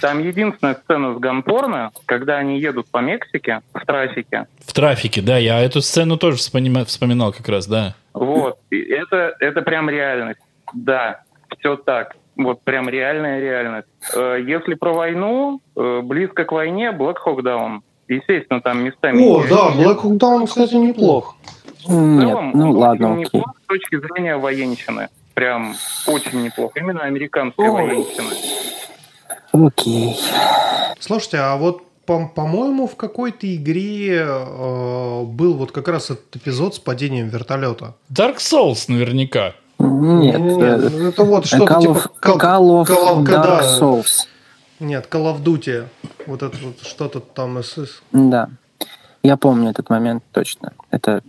[0.00, 4.46] Там единственная сцена с ганпорно, когда они едут по Мексике в трафике.
[4.58, 7.94] В трафике, да, я эту сцену тоже вспомина- вспоминал как раз, да.
[8.12, 8.58] Вот.
[8.70, 10.40] И это, это прям реальность.
[10.74, 11.22] Да,
[11.58, 12.16] все так.
[12.36, 13.88] Вот прям реальная реальность.
[14.14, 17.80] Э, Если про войну, э, близко к войне Black Hawk Down.
[18.08, 19.22] Естественно, там местами...
[19.22, 19.48] О, есть.
[19.50, 21.36] да, Black Hawk Down, кстати, неплох.
[21.86, 23.24] Нет, целом, ну ладно, окей.
[23.24, 25.08] неплох с точки зрения военщины.
[25.34, 25.74] Прям
[26.06, 26.78] очень неплохо.
[26.78, 27.82] Именно американской Ой.
[27.88, 28.30] военщины.
[29.52, 30.16] Окей.
[30.98, 36.74] Слушайте, а вот по- по-моему, в какой-то игре э, был вот как раз этот эпизод
[36.74, 37.94] с падением вертолета.
[38.12, 39.54] Dark Souls наверняка.
[39.84, 41.92] Нет, Нет, э, ну, это вот что-то Call типа...
[41.92, 43.78] of, Call of Call of- Dark да.
[43.78, 44.26] Souls.
[44.80, 45.86] Нет, Call of Duty.
[46.26, 47.74] Вот это вот что-то там из...
[48.12, 48.48] Да.
[49.22, 50.72] Я помню этот момент точно.
[50.90, 51.22] Это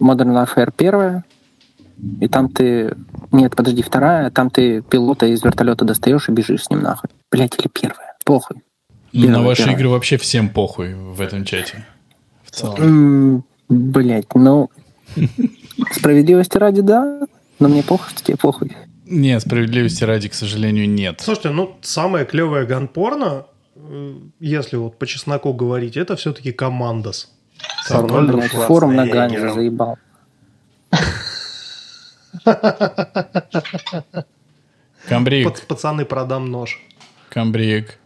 [0.00, 1.24] Modern Warfare первая,
[2.20, 2.94] и там ты...
[3.32, 7.10] Нет, подожди, вторая, там ты пилота из вертолета достаешь и бежишь с ним нахуй.
[7.30, 8.16] Блять, или первая.
[8.24, 8.58] Похуй.
[9.12, 9.74] Ну, на ваши первый.
[9.74, 11.86] игры вообще всем похуй в этом чате.
[12.44, 13.44] В целом.
[13.68, 14.70] Блять, ну...
[15.92, 17.20] Справедливости ради, да.
[17.58, 18.76] Но мне похуй, что тебе похуй.
[19.04, 21.20] Нет, справедливости ради, к сожалению, нет.
[21.20, 27.32] Слушайте, ну, самое клевое ганпорно, э, если вот по чесноку говорить, это все-таки Командос.
[27.84, 29.54] С Арнольдом форум на Шварценеггером.
[29.54, 29.98] заебал.
[35.08, 36.80] Камбрик, Пац- Пацаны, продам нож.
[37.30, 37.98] Камбрик.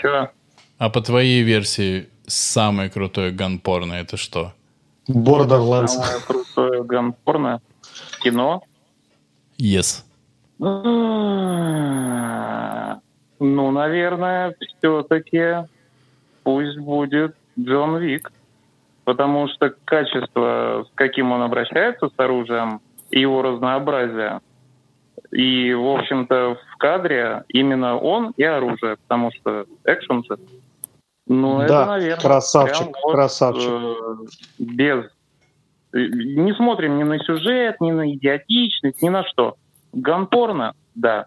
[0.00, 0.30] Че?
[0.78, 4.52] А по твоей версии самое крутое ганпорно это что?
[5.08, 5.88] Borderlands.
[5.88, 7.60] Самое крутое ганпорно
[8.22, 8.62] кино.
[9.60, 10.04] Yes.
[13.40, 15.68] Ну, наверное, все-таки
[16.42, 18.32] пусть будет Джон Вик.
[19.04, 22.80] Потому что качество, с каким он обращается с оружием,
[23.10, 24.40] и его разнообразие,
[25.30, 30.38] и, в общем-то, в кадре именно он и оружие, потому что экшен же.
[31.26, 33.70] Ну, это, Да, наверное, красавчик, прям вот, красавчик.
[33.70, 34.16] э,
[34.58, 35.04] без...
[35.92, 39.56] э, Не смотрим ни на сюжет, ни на идиотичность, ни на что.
[39.92, 41.26] Ганпорно, да,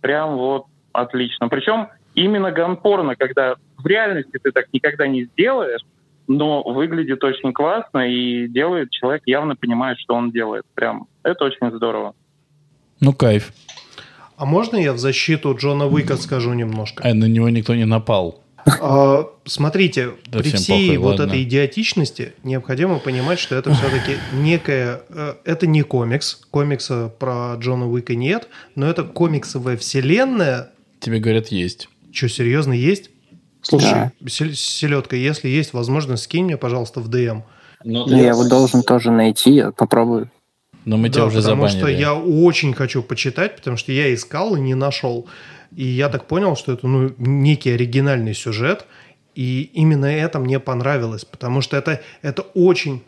[0.00, 1.48] прям вот отлично.
[1.48, 5.82] Причем именно ганпорно, когда в реальности ты так никогда не сделаешь,
[6.28, 10.64] но выглядит очень классно и делает, человек явно понимает, что он делает.
[10.74, 12.14] Прям, это очень здорово.
[13.00, 13.52] Ну, кайф.
[14.36, 17.02] А можно я в защиту Джона Уика скажу немножко?
[17.04, 18.42] А на него никто не напал.
[18.80, 21.30] А, Смотрите, Да при всей похуй, вот ладно.
[21.32, 25.02] этой идиотичности необходимо понимать, что это все-таки некая...
[25.08, 26.40] э, Это не комикс.
[26.50, 30.70] Комикса про Джона Уика нет, но это комиксовая вселенная.
[31.00, 31.88] Тебе говорят, есть.
[32.12, 33.10] Что, серьезно, есть?
[33.62, 37.42] Слушай, Сел- Селедка, если есть возможность, скинь мне, пожалуйста, в ДМ.
[37.84, 40.30] Ну, я его должен тоже найти, я попробую.
[40.84, 41.78] Но мы тебя Да, уже потому забанили.
[41.78, 45.26] что я очень хочу почитать, потому что я искал и не нашел.
[45.76, 48.86] И я так понял, что это ну, некий оригинальный сюжет,
[49.34, 53.02] и именно это мне понравилось, потому что это, это очень...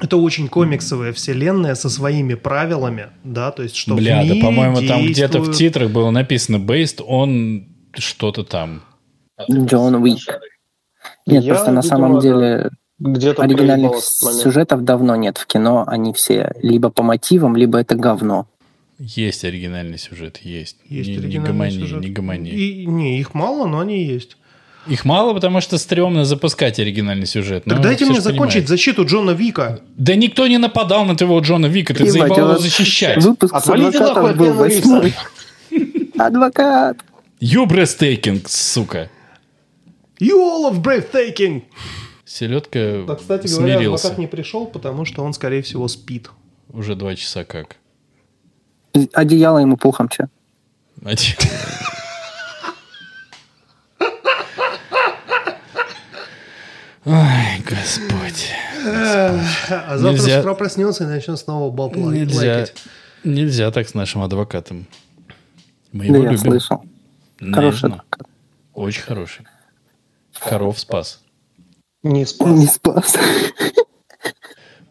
[0.00, 4.42] Это очень комиксовая вселенная со своими правилами, да, то есть что в Бля, да, мире
[4.42, 8.82] по-моему, там где-то в действуют- титрах было написано based on что-то там.
[9.48, 10.40] Джон Уик.
[11.26, 12.20] Нет, Я, просто на самом да.
[12.20, 15.84] деле где-то оригинальных сюжетов давно нет в кино.
[15.86, 18.48] Они все либо по мотивам, либо это говно.
[18.98, 20.76] Есть оригинальный сюжет, есть.
[20.88, 22.00] Есть не, не оригинальный гомони, сюжет.
[22.00, 22.50] не гомони.
[22.50, 24.36] И, не, их мало, но они есть.
[24.86, 27.64] Их мало, потому что стрёмно запускать оригинальный сюжет.
[27.64, 28.68] Так Ну, дайте мне закончить понимают.
[28.68, 29.80] защиту Джона Вика.
[29.96, 33.22] Да никто не нападал на твоего Джона Вика, ты заебал его защищать.
[33.24, 34.90] Выпуск с Отвалите нахуй был Киану Ривза.
[34.90, 35.14] восьмой.
[36.18, 36.98] Адвокат!
[37.40, 39.10] You breathtaking, сука.
[40.20, 41.62] You all of breathtaking!
[42.24, 44.06] Селедка Да, кстати говоря, смирился.
[44.08, 46.30] адвокат не пришел, потому что он, скорее всего, спит.
[46.72, 47.76] Уже два часа как.
[49.12, 50.08] Одеяло ему пухом?
[51.04, 51.34] Один.
[57.04, 58.48] Ой, Господь.
[58.86, 62.74] А завтра с утра проснется и начнет снова бал Нельзя, лайкать.
[63.24, 64.86] нельзя так с нашим адвокатом.
[65.92, 66.38] Мы Да его я любим.
[66.38, 66.84] слышал.
[67.52, 68.22] Хороший адвокат.
[68.72, 69.46] Очень хороший.
[70.40, 71.22] Коров спас.
[72.02, 72.48] Не спас.
[72.50, 73.16] Не спас.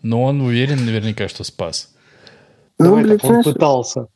[0.02, 1.93] Но он уверен наверняка, что спас.
[2.84, 4.08] Ну, Давай блядь, так, он знаешь, пытался.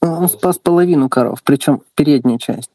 [0.00, 2.70] он спас половину коров, причем переднюю часть.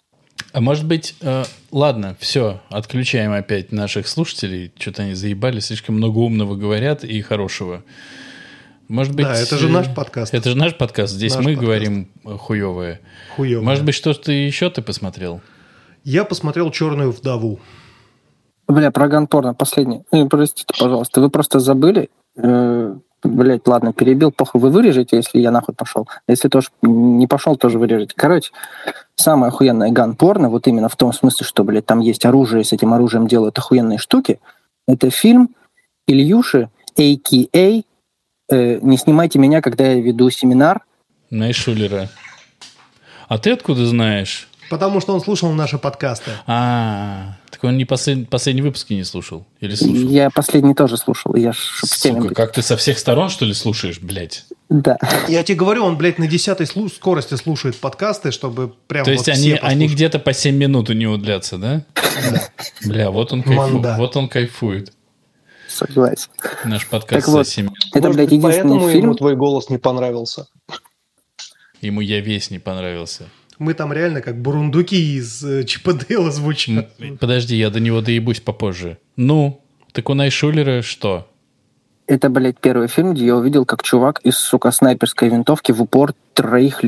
[0.53, 4.73] А может быть, э, ладно, все, отключаем опять наших слушателей.
[4.77, 7.83] Что-то они заебали, слишком много умного говорят и хорошего.
[8.89, 10.33] Может быть, Да, это же э, наш подкаст.
[10.33, 11.13] Это же наш подкаст.
[11.13, 11.65] Здесь Наш мы подкаст.
[11.65, 12.99] говорим э, хуевое.
[13.37, 13.63] Хуёво.
[13.63, 15.39] Может быть, что-то еще ты посмотрел?
[16.03, 17.59] Я посмотрел «Черную вдову».
[18.67, 20.03] Бля, про ганпорно последний.
[20.11, 22.09] Э, Простите, пожалуйста, вы просто забыли.
[23.23, 24.59] Блять, ладно, перебил, похуй.
[24.59, 26.07] Вы вырежете, если я нахуй пошел.
[26.27, 28.13] Если тоже не пошел, тоже вырежете.
[28.15, 28.51] Короче,
[29.15, 32.93] самое охуенное ган-порно, вот именно в том смысле, что, блядь, там есть оружие, с этим
[32.93, 34.39] оружием делают охуенные штуки,
[34.87, 35.49] это фильм
[36.07, 37.83] Ильюши, а.к.а.
[38.49, 40.81] э, «Не снимайте меня, когда я веду семинар».
[41.29, 42.09] Найшулера.
[43.27, 44.49] А ты откуда знаешь?
[44.69, 46.31] Потому что он слушал наши подкасты.
[46.47, 48.27] А, так он не послед...
[48.29, 49.45] последний выпуски не слушал?
[49.59, 50.09] Или слушал?
[50.09, 53.53] Я последний тоже слушал, я в теме Сука, как ты со всех сторон, что ли,
[53.53, 54.45] слушаешь, блядь?
[54.69, 54.97] Да.
[55.27, 59.27] Я тебе говорю, он, блядь, на десятой слу- скорости слушает подкасты, чтобы прям То есть
[59.27, 59.95] вот они, все они послушать.
[59.95, 61.85] где-то по 7 минут у него длятся, да?
[62.85, 63.71] Бля, вот он кайфует.
[63.73, 63.95] Манда.
[63.97, 64.93] Вот он кайфует.
[65.67, 66.29] Согласен.
[66.65, 67.45] Наш подкаст Так вот.
[67.45, 69.05] за 7 Это, Может блядь, быть, поэтому единственный фильм.
[69.05, 70.47] ему твой голос не понравился.
[71.81, 73.25] Ему я весь не понравился.
[73.61, 76.89] Мы там реально как бурундуки из э, Чипа Дейла звучат.
[76.99, 78.97] М, Подожди, я до него доебусь попозже.
[79.17, 81.27] Ну, так у Найшулера что?
[82.07, 86.15] Это, блядь, первый фильм, где я увидел, как чувак из, сука, снайперской винтовки в упор
[86.33, 86.81] троих,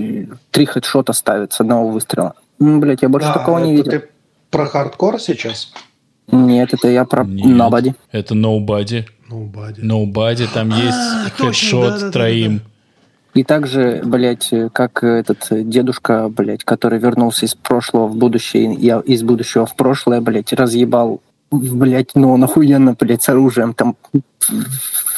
[0.50, 2.34] три хедшота ставит с одного выстрела.
[2.58, 3.92] Ну, блядь, я больше Да, такого не это видел.
[4.02, 4.10] ты
[4.50, 5.72] про хардкор сейчас?
[6.32, 7.46] Нет, это я про Нет.
[7.46, 7.94] Nobody.
[8.12, 9.06] Это Nobody.
[9.30, 9.82] Бади.
[9.82, 12.62] Nobody, там А, есть точно, хедшот троим.
[13.34, 19.24] И также, блядь, как этот дедушка, блядь, который вернулся из прошлого в будущее, я из
[19.24, 21.20] будущего в прошлое, блядь, разъебал,
[21.52, 23.96] блядь, ну он охуенно, блядь, с оружием там,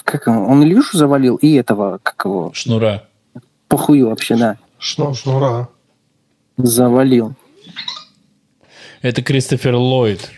[0.05, 3.03] как он, он Илюшу завалил и этого, как его, Шнура.
[3.67, 5.67] похую вообще, да, Шну- шнура.
[6.57, 7.33] завалил.
[9.01, 10.31] Это Кристофер Ллойд.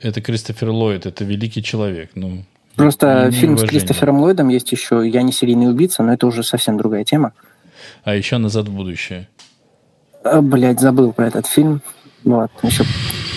[0.00, 1.04] Это Кристофер Ллойд.
[1.04, 2.10] Это великий человек.
[2.14, 2.44] Ну,
[2.76, 3.62] Просто Имею фильм с.
[3.62, 7.32] Кристофером Ллойдом есть еще «Я не серийный убийца», но это уже совсем другая тема.
[8.02, 9.28] а еще «Назад в будущее».
[10.24, 11.82] А, блядь, забыл про этот фильм.
[12.24, 12.84] Вот, еще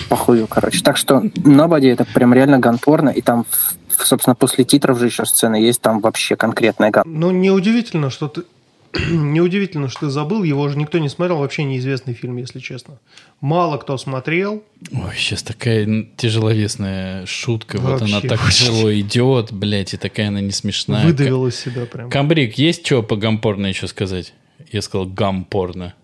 [0.08, 0.82] похую, короче.
[0.82, 3.44] Так что Nobody это прям реально ганпорно, и там,
[3.90, 7.04] собственно, после титров же еще сцены есть, там вообще конкретная ган.
[7.06, 8.44] Ну, неудивительно, что ты...
[9.10, 12.98] Неудивительно, что ты забыл, его же никто не смотрел, вообще неизвестный фильм, если честно.
[13.40, 14.62] Мало кто смотрел.
[14.92, 17.78] Ой, сейчас такая тяжеловесная шутка.
[17.78, 21.04] вот она Вообще так тяжело идет, блядь, и такая она не смешная.
[21.04, 22.10] Выдавил из себя прям.
[22.10, 24.34] Камбрик, есть что по гампорно еще сказать?
[24.72, 25.94] Я сказал гампорно.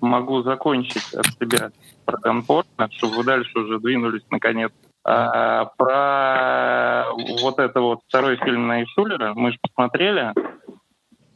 [0.00, 1.70] могу закончить от себя
[2.04, 4.72] про комфортно, чтобы вы дальше уже двинулись наконец.
[5.04, 7.06] А, про
[7.40, 10.34] вот это вот второй фильм на Шулера мы же посмотрели.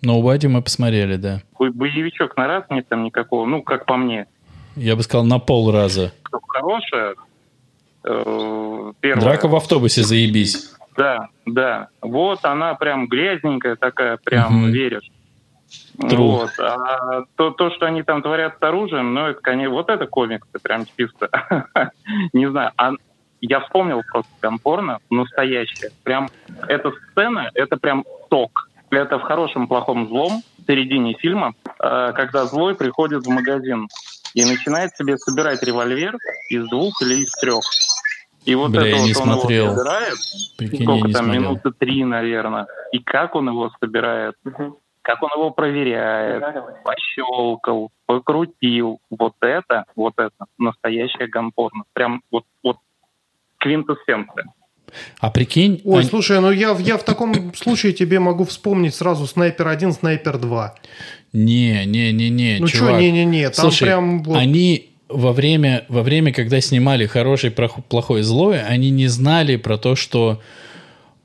[0.04, 1.42] Nobody мы посмотрели, да.
[1.58, 4.26] Бо- Боевичок на раз нет там никакого, ну, как по мне.
[4.76, 6.12] Я бы сказал на пол раза.
[6.28, 7.14] Что хорошее.
[8.04, 9.20] э, первое.
[9.22, 10.74] Драка в автобусе, заебись.
[10.96, 11.88] Да, да.
[12.00, 14.72] Вот она прям грязненькая такая, прям Мгм.
[14.72, 15.08] веришь.
[15.98, 16.16] True.
[16.16, 16.50] Вот.
[16.58, 20.58] А то, то, что они там творят с оружием, ну, это, конечно, вот это комиксы
[20.62, 21.30] прям чисто.
[22.32, 22.72] Не знаю.
[22.76, 22.90] А
[23.40, 25.90] я вспомнил просто там порно настоящее.
[26.02, 26.28] Прям
[26.68, 28.68] эта сцена, это прям ток.
[28.92, 33.88] Это в хорошем, плохом, злом в середине фильма, э, когда злой приходит в магазин
[34.34, 36.16] и начинает себе собирать револьвер
[36.50, 37.62] из двух или из трех.
[38.44, 39.74] И вот Бля, это вот не он его смотрел.
[39.74, 40.18] собирает,
[40.58, 41.42] Прикинь, сколько там, смотрел.
[41.42, 42.66] минуты три, наверное.
[42.92, 44.34] И как он его собирает,
[45.02, 46.44] как он его проверяет,
[46.84, 49.00] пощелкал, покрутил.
[49.10, 51.84] Вот это, вот это настоящая гампорно.
[51.94, 52.76] Прям вот, вот
[53.58, 54.52] квинтэссенция.
[55.18, 59.26] А прикинь, Ой, они- слушай, ну я, я в таком случае тебе могу вспомнить сразу
[59.26, 60.74] Снайпер 1, Снайпер 2.
[61.32, 63.00] не, не, не, не, Ну что, чувак.
[63.00, 64.36] не-не-не, там Слушай, прям вот...
[64.36, 69.94] они во время, во время, когда снимали хороший, плохой, злой, они не знали про то,
[69.94, 70.40] что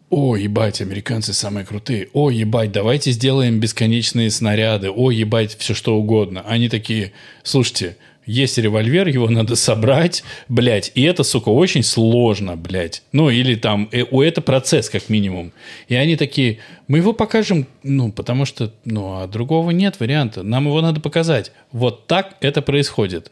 [0.09, 2.07] о, ебать, американцы самые крутые.
[2.13, 4.89] О, ебать, давайте сделаем бесконечные снаряды.
[4.89, 6.45] О, ебать, все что угодно.
[6.47, 7.11] Они такие,
[7.43, 7.97] слушайте,
[8.27, 13.01] есть револьвер, его надо собрать, блядь, и это, сука, очень сложно, блядь.
[13.13, 15.53] Ну, или там, э, у это процесс, как минимум.
[15.87, 20.65] И они такие, мы его покажем, ну, потому что, ну, а другого нет варианта, нам
[20.65, 21.51] его надо показать.
[21.71, 23.31] Вот так это происходит.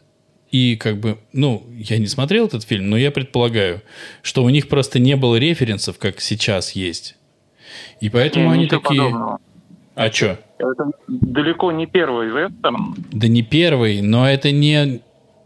[0.50, 3.82] И как бы, ну, я не смотрел этот фильм, но я предполагаю,
[4.22, 7.16] что у них просто не было референсов, как сейчас есть.
[8.00, 9.02] И поэтому Не, они ничего такие...
[9.02, 9.38] подобного.
[9.94, 10.38] А что?
[10.58, 12.94] Это далеко не первый вестерн.
[13.12, 15.02] Да не первый, но это не,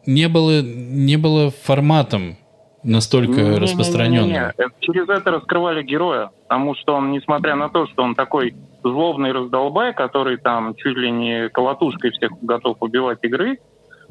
[0.07, 2.37] не, было, не было форматом
[2.83, 3.59] настолько Не-не-не-не-не.
[3.59, 4.37] распространенным.
[4.57, 9.33] Это- Через это раскрывали героя, потому что он, несмотря на то, что он такой злобный
[9.33, 13.59] раздолбай, который там чуть ли не колотушкой всех готов убивать игры,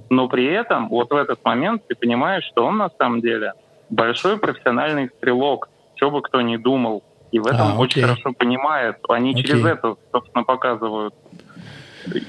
[0.10, 3.54] но при этом вот в этот момент ты понимаешь, что он на самом деле
[3.90, 7.04] большой профессиональный стрелок, что бы кто ни думал.
[7.32, 8.04] И в этом А, очень окей.
[8.04, 8.98] хорошо понимает.
[9.08, 9.44] Они Окей.
[9.44, 11.14] через это, собственно, показывают.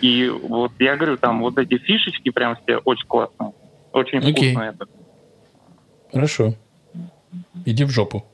[0.02, 3.52] И вот я говорю, там вот эти фишечки прям все очень классные.
[3.92, 4.32] Очень Окей.
[4.52, 4.86] вкусно это.
[6.12, 6.54] Хорошо.
[7.64, 8.24] Иди в жопу.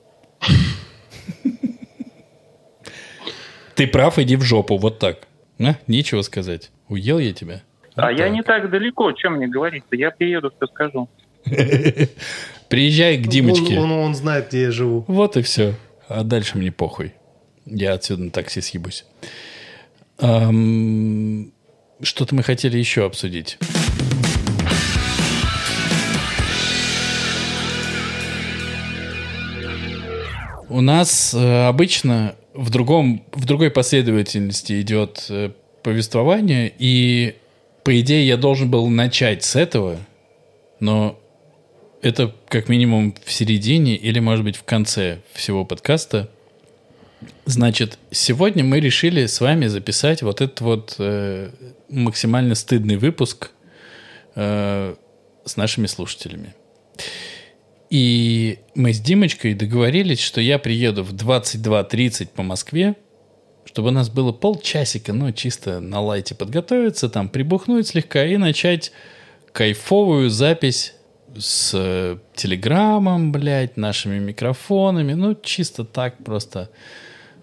[3.75, 5.27] Ты прав, иди в жопу, вот так.
[5.61, 5.75] А?
[5.87, 6.71] Нечего сказать.
[6.89, 7.62] Уел я тебя.
[7.95, 9.97] А я не так далеко, чем мне говорить-то?
[9.97, 11.09] Я приеду, все скажу.
[12.69, 13.79] Приезжай к Димочке.
[13.79, 15.05] Он, он- он знает, где я живу.
[15.09, 15.75] Вот и все.
[16.09, 17.13] А дальше мне похуй.
[17.65, 19.05] Я отсюда на такси съебусь.
[20.19, 21.53] Ам,
[22.01, 23.59] Что-то мы хотели еще обсудить.
[30.69, 35.51] У нас э, обычно в, другом, в другой последовательности идет э,
[35.83, 37.37] повествование, и,
[37.85, 39.97] по идее, я должен был начать с этого,
[40.81, 41.19] но
[42.07, 46.31] это как минимум в середине или, может быть, в конце всего подкаста.
[47.45, 51.51] Значит, сегодня мы решили с вами записать вот этот вот э,
[51.89, 53.51] максимально стыдный выпуск
[54.35, 54.95] э,
[55.45, 56.55] с нашими слушателями.
[57.91, 62.97] И мы с Димочкой договорились, что я приеду в 22.30 по Москве,
[63.65, 68.93] чтобы у нас было полчасика, ну, чисто на лайте подготовиться, там, прибухнуть слегка и начать
[69.53, 70.95] кайфовую запись
[71.39, 76.70] с э, телеграммом, блядь, нашими микрофонами, ну, чисто так просто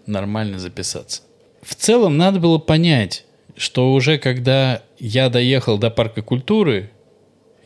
[0.05, 1.21] нормально записаться.
[1.61, 3.25] В целом, надо было понять,
[3.55, 6.91] что уже когда я доехал до парка культуры,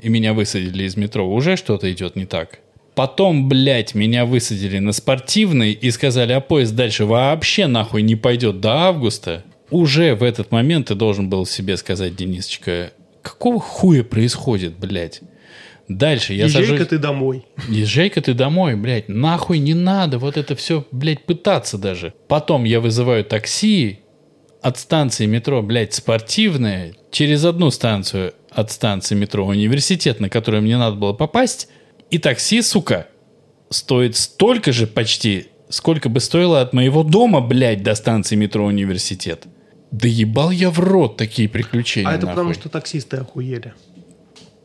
[0.01, 2.59] и меня высадили из метро, уже что-то идет не так.
[2.93, 8.59] Потом, блядь, меня высадили на спортивный и сказали, а поезд дальше вообще нахуй не пойдет
[8.59, 9.43] до августа.
[9.69, 15.21] Уже в этот момент ты должен был себе сказать, Денисочка, какого хуя происходит, блядь?
[15.87, 16.87] Дальше я Езжай-ка сажусь...
[16.89, 17.45] ты домой.
[17.69, 19.07] Езжай-ка ты домой, блядь.
[19.07, 22.13] Нахуй не надо вот это все, блядь, пытаться даже.
[22.27, 23.99] Потом я вызываю такси
[24.61, 30.77] от станции метро, блядь, спортивная, через одну станцию от станции метро университет, на которую мне
[30.77, 31.69] надо было попасть,
[32.09, 33.07] и такси, сука,
[33.69, 39.45] стоит столько же почти, сколько бы стоило от моего дома, блядь, до станции метро университет.
[39.91, 42.09] Да ебал я в рот такие приключения.
[42.09, 42.55] А это потому, нахуй.
[42.55, 43.73] что таксисты охуели.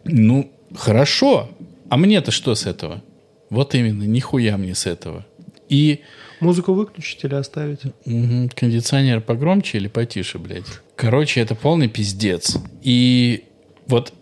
[0.05, 1.49] Ну, хорошо.
[1.89, 3.03] А мне-то что с этого?
[3.51, 5.27] Вот именно, нихуя мне с этого.
[5.69, 6.01] И
[6.41, 7.81] Музыку выключить или оставить?
[8.05, 10.67] мгм, кондиционер погромче или потише, блядь.
[10.97, 12.59] Короче, это полный пиздец.
[12.83, 13.45] И
[13.87, 14.13] вот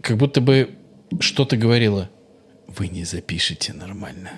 [0.00, 0.70] как будто бы
[1.20, 2.08] что-то говорило.
[2.66, 4.32] Вы не запишете нормально.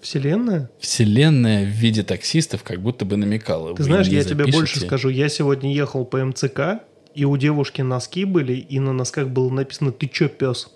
[0.00, 0.70] Вселенная?
[0.78, 3.74] Вселенная в виде таксистов как будто бы намекала.
[3.74, 4.86] Ты «Вы знаешь, я тебе больше запишете».
[4.86, 5.08] скажу.
[5.08, 6.82] Я сегодня ехал по МЦК,
[7.14, 10.68] и у девушки носки были, и на носках было написано «Ты чё, пес?»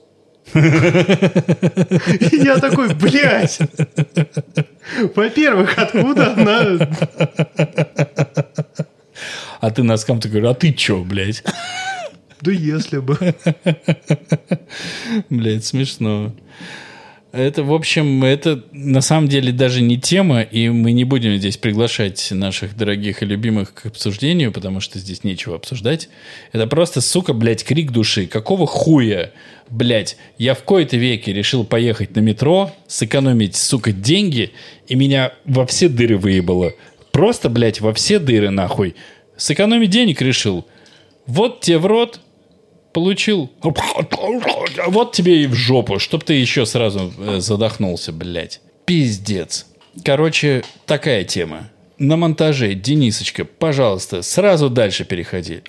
[0.55, 3.59] И Я такой, блядь!
[5.14, 6.88] Во-первых, откуда она...
[9.61, 11.44] А ты носкам такой, а ты чё, блядь?
[12.40, 13.34] Да если бы.
[15.28, 16.32] Блядь, смешно.
[17.32, 21.56] Это, в общем, это на самом деле даже не тема, и мы не будем здесь
[21.56, 26.08] приглашать наших дорогих и любимых к обсуждению, потому что здесь нечего обсуждать.
[26.50, 28.26] Это просто, сука, блядь, крик души.
[28.26, 29.30] Какого хуя,
[29.68, 34.50] блядь, я в кои-то веке решил поехать на метро, сэкономить, сука, деньги,
[34.88, 36.72] и меня во все дыры выебало.
[37.12, 38.96] Просто, блядь, во все дыры, нахуй.
[39.36, 40.66] Сэкономить денег решил.
[41.26, 42.20] Вот тебе в рот,
[42.93, 43.51] получил.
[44.86, 48.61] Вот тебе и в жопу, чтоб ты еще сразу э, задохнулся, блядь.
[48.84, 49.66] Пиздец.
[50.05, 51.70] Короче, такая тема.
[51.99, 55.62] На монтаже, Денисочка, пожалуйста, сразу дальше переходи.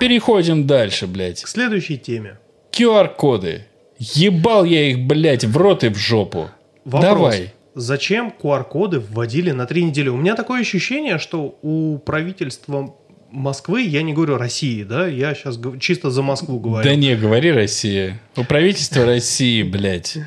[0.00, 1.42] Переходим дальше, блядь.
[1.42, 2.38] К следующей теме.
[2.72, 3.66] QR-коды.
[3.98, 6.50] Ебал я их, блядь, в рот и в жопу.
[6.84, 7.02] Вопрос.
[7.02, 7.52] Давай.
[7.74, 10.08] Зачем QR-коды вводили на три недели?
[10.08, 12.94] У меня такое ощущение, что у правительства
[13.30, 16.84] Москвы, я не говорю России, да, я сейчас чисто за Москву говорю.
[16.84, 18.20] Да не, говори Россия.
[18.36, 20.18] У правительства России, блядь.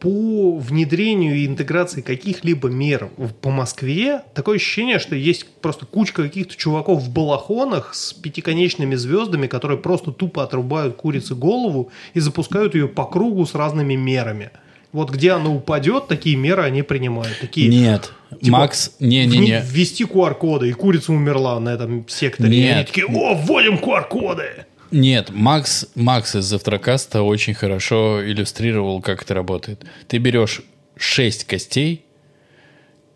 [0.00, 3.08] по внедрению и интеграции каких-либо мер
[3.40, 9.46] по Москве такое ощущение, что есть просто кучка каких-то чуваков в балахонах с пятиконечными звездами,
[9.46, 14.50] которые просто тупо отрубают курице голову и запускают ее по кругу с разными мерами.
[14.94, 17.36] Вот где она упадет, такие меры они принимают.
[17.40, 18.12] Такие, Нет.
[18.40, 19.60] Типа, Макс, не-не-не.
[19.66, 22.56] Ввести QR-коды, и курица умерла на этом секторе.
[22.56, 22.76] И Нет.
[22.76, 24.66] они такие, о, вводим QR-коды!
[24.92, 29.84] Нет, Макс, Макс из Завтракаста очень хорошо иллюстрировал, как это работает.
[30.06, 30.62] Ты берешь
[30.96, 32.04] 6 костей,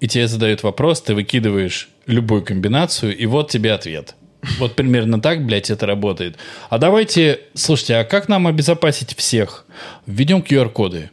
[0.01, 4.16] и тебе задают вопрос, ты выкидываешь любую комбинацию, и вот тебе ответ.
[4.59, 6.39] Вот примерно так, блядь, это работает.
[6.70, 9.64] А давайте, слушайте, а как нам обезопасить всех?
[10.07, 11.11] Введем QR-коды.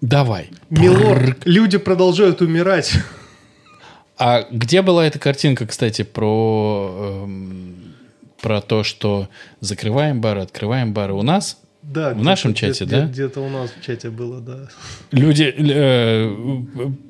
[0.00, 0.50] Давай.
[0.70, 2.92] Милорд, люди продолжают умирать.
[4.16, 7.76] А где была эта картинка, кстати, про, эм,
[8.40, 9.28] про то, что
[9.60, 11.58] закрываем бары, открываем бары у нас?
[11.82, 13.06] Да, В нашем чате, где- да?
[13.06, 14.68] Где-то у нас в чате было, да.
[15.10, 16.34] Люди, э,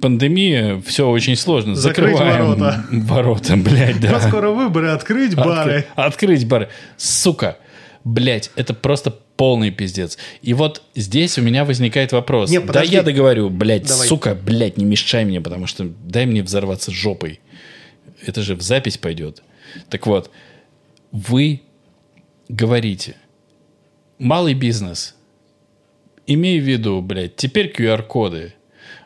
[0.01, 1.75] пандемия, все очень сложно.
[1.75, 2.85] Закрыть Закрываем ворота.
[2.93, 4.21] ворота, блядь, да.
[4.21, 5.79] Скоро выборы, открыть бары.
[5.81, 6.69] Откры- Открыть бары.
[6.97, 7.57] Сука.
[8.09, 10.17] Блять, это просто полный пиздец.
[10.41, 12.51] И вот здесь у меня возникает вопрос.
[12.51, 14.09] Не, да я договорю, блядь, Давай.
[14.09, 17.41] сука, блядь, не мешай мне, потому что дай мне взорваться жопой.
[18.25, 19.43] Это же в запись пойдет.
[19.91, 20.31] Так вот,
[21.13, 21.61] вы
[22.49, 23.17] говорите,
[24.19, 25.15] малый бизнес,
[26.27, 28.55] имей в виду, блядь, теперь QR-коды.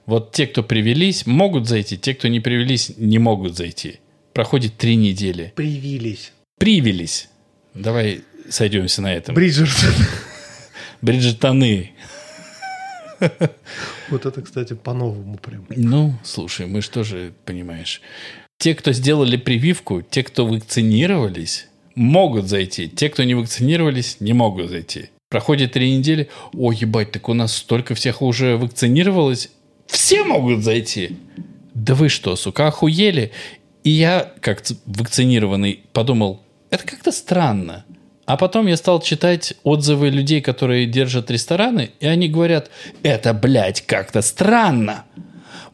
[0.07, 3.99] Вот те, кто привелись, могут зайти, те, кто не привелись, не могут зайти.
[4.33, 5.53] Проходит три недели.
[5.57, 6.33] Привились.
[6.59, 7.29] Привелись.
[7.75, 9.35] Давай сойдемся на этом.
[9.35, 9.95] Бриджертон.
[11.01, 11.93] Бриджертоны.
[14.11, 15.67] Вот это, кстати, по-новому прям.
[15.71, 18.03] Ну, слушай, мы что же, понимаешь,
[18.59, 22.89] те, кто сделали прививку, те, кто вакцинировались, могут зайти.
[22.89, 25.11] Те, кто не вакцинировались, не могут зайти.
[25.29, 26.29] Проходит три недели.
[26.53, 29.51] О, ебать, так у нас столько всех уже вакцинировалось.
[29.87, 31.17] Все могут зайти.
[31.75, 33.33] Да вы что, сука, охуели?
[33.83, 37.85] И я, как вакцинированный, подумал, это как-то странно.
[38.33, 42.71] А потом я стал читать отзывы людей, которые держат рестораны, и они говорят,
[43.03, 45.05] это, блядь, как-то странно.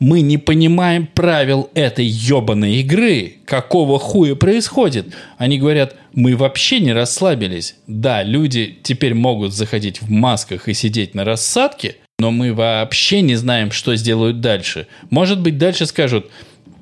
[0.00, 3.34] Мы не понимаем правил этой ебаной игры.
[3.44, 5.14] Какого хуя происходит?
[5.36, 7.76] Они говорят, мы вообще не расслабились.
[7.86, 13.36] Да, люди теперь могут заходить в масках и сидеть на рассадке, но мы вообще не
[13.36, 14.88] знаем, что сделают дальше.
[15.10, 16.28] Может быть, дальше скажут,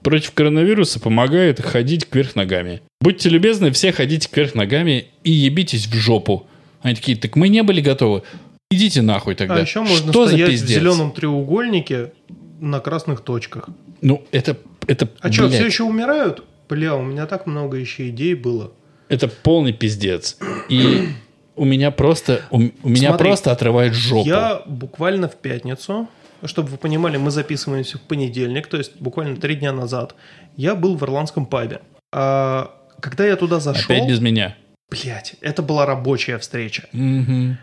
[0.03, 2.81] против коронавируса помогает ходить кверх ногами.
[3.07, 6.44] Будьте любезны, все ходите кверх ногами и ебитесь в жопу.
[6.82, 8.24] Они такие, так мы не были готовы.
[8.68, 9.54] Идите нахуй тогда.
[9.54, 10.80] А еще можно что за стоять в пиздец?
[10.80, 12.12] зеленом треугольнике
[12.59, 13.68] на красных точках.
[14.00, 14.57] Ну, это,
[14.88, 16.42] это, А что, блядь, все еще умирают?
[16.68, 18.72] Бля, у меня так много еще идей было.
[19.09, 20.36] это полный пиздец.
[20.68, 21.07] И
[21.54, 24.28] у меня просто, у, у меня Смотри, просто отрывает жопу.
[24.28, 26.09] Я буквально в пятницу,
[26.44, 30.16] чтобы вы понимали, мы записываемся в понедельник, то есть буквально три дня назад,
[30.57, 31.82] я был в ирландском пабе.
[32.12, 33.84] А, когда я туда зашел...
[33.94, 34.57] Опять без меня.
[34.90, 36.84] Блять, это была рабочая встреча.
[36.92, 37.59] Мгм.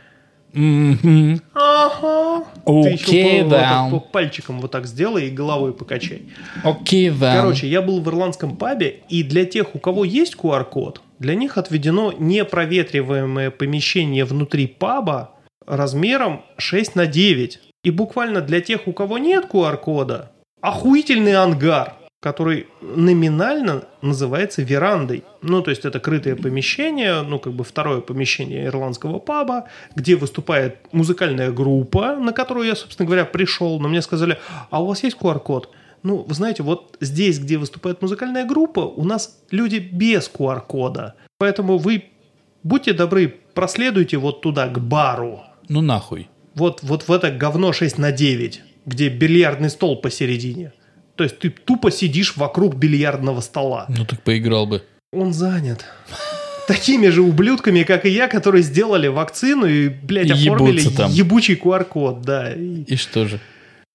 [0.54, 1.42] Мгм.
[1.56, 2.46] Ага.
[2.66, 3.88] Окей, Ты еще по- вот да.
[3.90, 6.24] по пальчиком вот так сделай и головой покачай.
[6.64, 7.36] Окей, да.
[7.38, 11.58] Короче, я был в ирландском пабе, и для тех, у кого есть QR-код, для них
[11.58, 15.32] отведено непроветриваемое помещение внутри паба
[15.66, 17.60] размером 6 на 9.
[17.84, 20.32] И буквально для тех, у кого нет QR-кода,
[20.62, 25.26] охуительный ангар, который номинально называется верандой.
[25.42, 30.78] Ну, то есть это крытое помещение, ну, как бы второе помещение ирландского паба, где выступает
[30.94, 34.38] музыкальная группа, на которую я, собственно говоря, пришел, но мне сказали,
[34.70, 35.70] а у вас есть QR-код?
[36.04, 41.16] Ну, вы знаете, вот здесь, где выступает музыкальная группа, у нас люди без QR-кода.
[41.40, 42.06] Поэтому вы,
[42.64, 45.42] будьте добры, проследуйте вот туда, к бару.
[45.68, 46.30] Ну нахуй.
[46.56, 50.72] Вот, вот в это говно 6 на 9, где бильярдный стол посередине.
[51.16, 53.86] То есть ты тупо сидишь вокруг бильярдного стола.
[53.90, 54.84] Ну так поиграл бы.
[55.12, 55.86] Он занят.
[56.68, 61.12] Такими же ублюдками, как и я, которые сделали вакцину и, блядь, И оформили там.
[61.12, 62.54] ебучий QR-код, да.
[62.54, 63.40] И- И что же?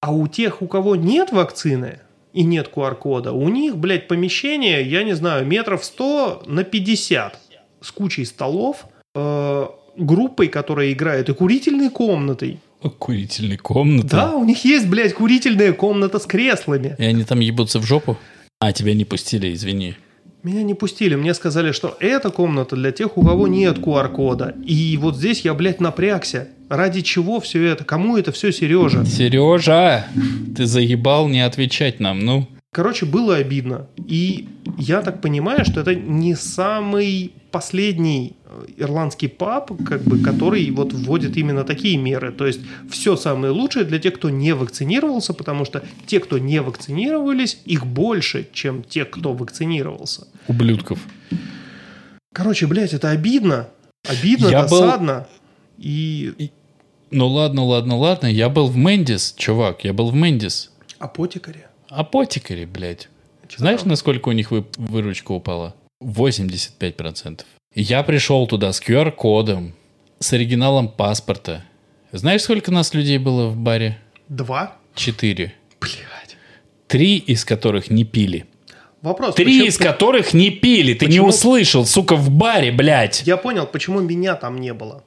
[0.00, 1.98] а у тех, у кого нет вакцины
[2.32, 7.40] и нет QR-кода, у них, блядь, помещение, я не знаю, метров 100 на 50
[7.80, 9.66] с кучей столов, э,
[9.96, 12.60] группой, которая играет, и курительной комнатой.
[12.98, 14.08] Курительная комната.
[14.08, 16.94] Да, у них есть, блядь, курительная комната с креслами.
[16.98, 18.16] И они там ебутся в жопу?
[18.60, 19.96] А, тебя не пустили, извини.
[20.44, 24.54] Меня не пустили, мне сказали, что эта комната для тех, у кого нет QR-кода.
[24.64, 26.48] И вот здесь я, блядь, напрягся.
[26.68, 27.84] Ради чего все это?
[27.84, 29.04] Кому это все, Сережа?
[29.04, 30.06] Сережа,
[30.56, 32.46] ты заебал не отвечать нам, ну.
[32.72, 33.88] Короче, было обидно.
[34.06, 34.46] И
[34.78, 40.92] я так понимаю, что это не самый последний э, ирландский паб, как бы, который вот
[40.92, 42.32] вводит именно такие меры.
[42.32, 46.60] То есть все самое лучшее для тех, кто не вакцинировался, потому что те, кто не
[46.60, 50.26] вакцинировались, их больше, чем те, кто вакцинировался.
[50.46, 50.98] Ублюдков.
[52.32, 53.68] Короче, блядь, это обидно.
[54.08, 55.26] Обидно, Я был- досадно.
[55.78, 56.50] И
[57.10, 58.26] Ну ладно, ладно, ладно.
[58.26, 60.70] Я был в Мендис, чувак, я был в Мендис.
[60.98, 61.68] апотекаре.
[61.88, 63.08] Апотекари, блядь.
[63.48, 63.88] Чё Знаешь, там?
[63.88, 65.74] насколько у них вы- выручка упала?
[66.02, 67.42] 85%.
[67.74, 69.74] И Я пришел туда с QR-кодом,
[70.18, 71.64] с оригиналом паспорта.
[72.12, 73.98] Знаешь, сколько нас людей было в баре?
[74.28, 74.76] Два?
[74.94, 75.54] Четыре.
[75.80, 76.36] Блядь.
[76.86, 78.46] Три из которых не пили.
[79.02, 79.34] Вопрос.
[79.34, 80.94] Три почему- из которых не пили.
[80.94, 83.22] Ты не почему- услышал, сука, в баре, блядь.
[83.26, 85.04] Я понял, почему меня там не было.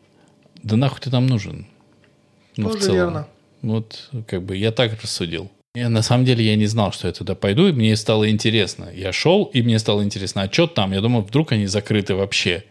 [0.64, 1.68] Да нахуй ты там нужен?
[2.56, 2.98] Ну, в Тоже целом.
[2.98, 3.28] верно.
[3.64, 5.52] Вот, как бы, я так рассудил.
[5.74, 8.90] Я, на самом деле, я не знал, что я туда пойду, и мне стало интересно.
[8.94, 10.92] Я шел, и мне стало интересно, а что там?
[10.92, 12.66] Я думал, вдруг они закрыты вообще.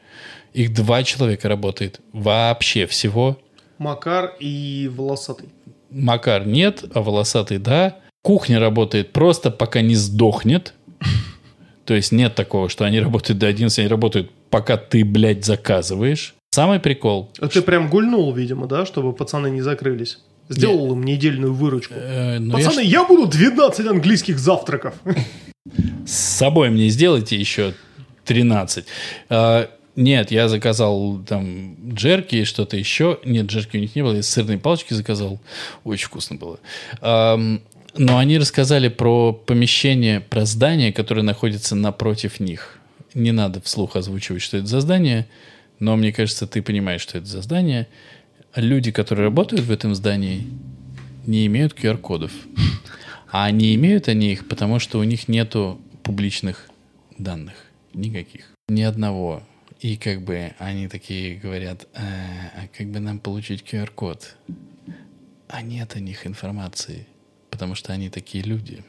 [0.52, 2.00] Их два человека работает.
[2.12, 3.38] Вообще всего.
[3.78, 5.48] Макар и волосатый.
[5.90, 7.96] Макар нет, а волосатый да.
[8.22, 10.74] Кухня работает просто пока не сдохнет.
[11.86, 16.34] То есть нет такого, что они работают до 11, они работают пока ты, блядь, заказываешь.
[16.50, 17.30] Самый прикол.
[17.40, 20.18] А ты прям гульнул, видимо, да, чтобы пацаны не закрылись.
[20.50, 21.94] Сделал им недельную выручку.
[21.96, 24.94] э, ну, я Пацаны, я буду 12 английских завтраков.
[26.06, 27.74] С собой мне сделайте еще
[28.24, 28.84] 13.
[29.28, 33.20] А, Нет, я заказал там джерки, что-то еще.
[33.24, 35.40] Нет, джерки у них не было, я сырные палочки заказал.
[35.84, 36.58] Очень вкусно было.
[37.00, 37.60] Ам,
[37.96, 42.78] но они рассказали про помещение, про здание, которое находится напротив них.
[43.14, 45.26] Не надо вслух озвучивать, что это за здание,
[45.80, 47.88] но мне кажется, ты понимаешь, что это за здание.
[48.56, 50.46] Люди, которые работают в этом здании,
[51.26, 52.32] не имеют QR-кодов.
[53.30, 56.68] А не имеют они их, потому что у них нету публичных
[57.16, 57.54] данных.
[57.94, 58.50] Никаких.
[58.68, 59.42] Ни одного.
[59.80, 62.00] И как бы они такие говорят, «А,
[62.56, 64.34] а как бы нам получить QR-код?
[65.46, 67.06] А нет о них информации,
[67.50, 68.82] потому что они такие люди.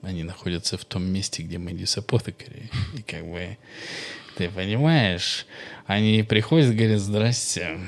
[0.00, 2.70] Они находятся в том месте, где Мэдис Апотекари.
[2.96, 3.58] И как бы,
[4.36, 5.46] ты понимаешь,
[5.86, 7.78] они приходят и говорят, здрасте,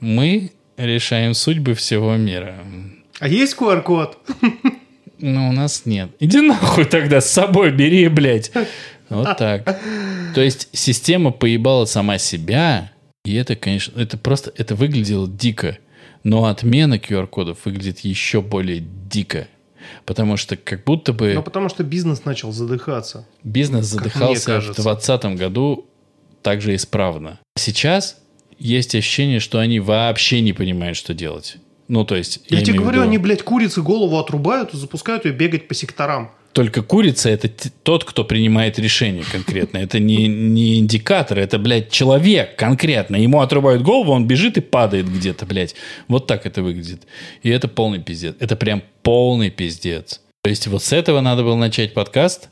[0.00, 2.56] мы решаем судьбы всего мира.
[3.20, 4.18] А есть QR-код?
[5.18, 6.10] Ну, у нас нет.
[6.20, 8.50] Иди нахуй тогда с собой бери, блядь.
[9.08, 9.78] Вот так.
[10.34, 12.90] То есть система поебала сама себя,
[13.24, 15.78] и это, конечно, это просто, это выглядело дико.
[16.24, 19.46] Но отмена QR-кодов выглядит еще более дико.
[20.06, 23.26] Потому что как будто бы Ну, потому что бизнес начал задыхаться.
[23.42, 24.82] бизнес задыхался в кажется.
[24.82, 25.86] 2020 году
[26.42, 27.38] также исправно.
[27.56, 28.16] Сейчас
[28.64, 31.56] есть ощущение, что они вообще не понимают, что делать.
[31.86, 32.40] Ну, то есть...
[32.48, 35.68] Я, тебе имею в говорю, виду- они, блядь, курицы голову отрубают и запускают ее бегать
[35.68, 36.30] по секторам.
[36.52, 37.50] Только курица это
[37.82, 39.78] тот, кто принимает решение конкретно.
[39.78, 43.16] Это не, не индикатор, это, блядь, человек конкретно.
[43.16, 45.74] Ему отрубают голову, он бежит и падает где-то, блядь.
[46.08, 47.02] Вот так это выглядит.
[47.42, 48.34] И это полный пиздец.
[48.38, 50.22] Это прям полный пиздец.
[50.42, 52.48] То есть вот с этого надо было начать подкаст,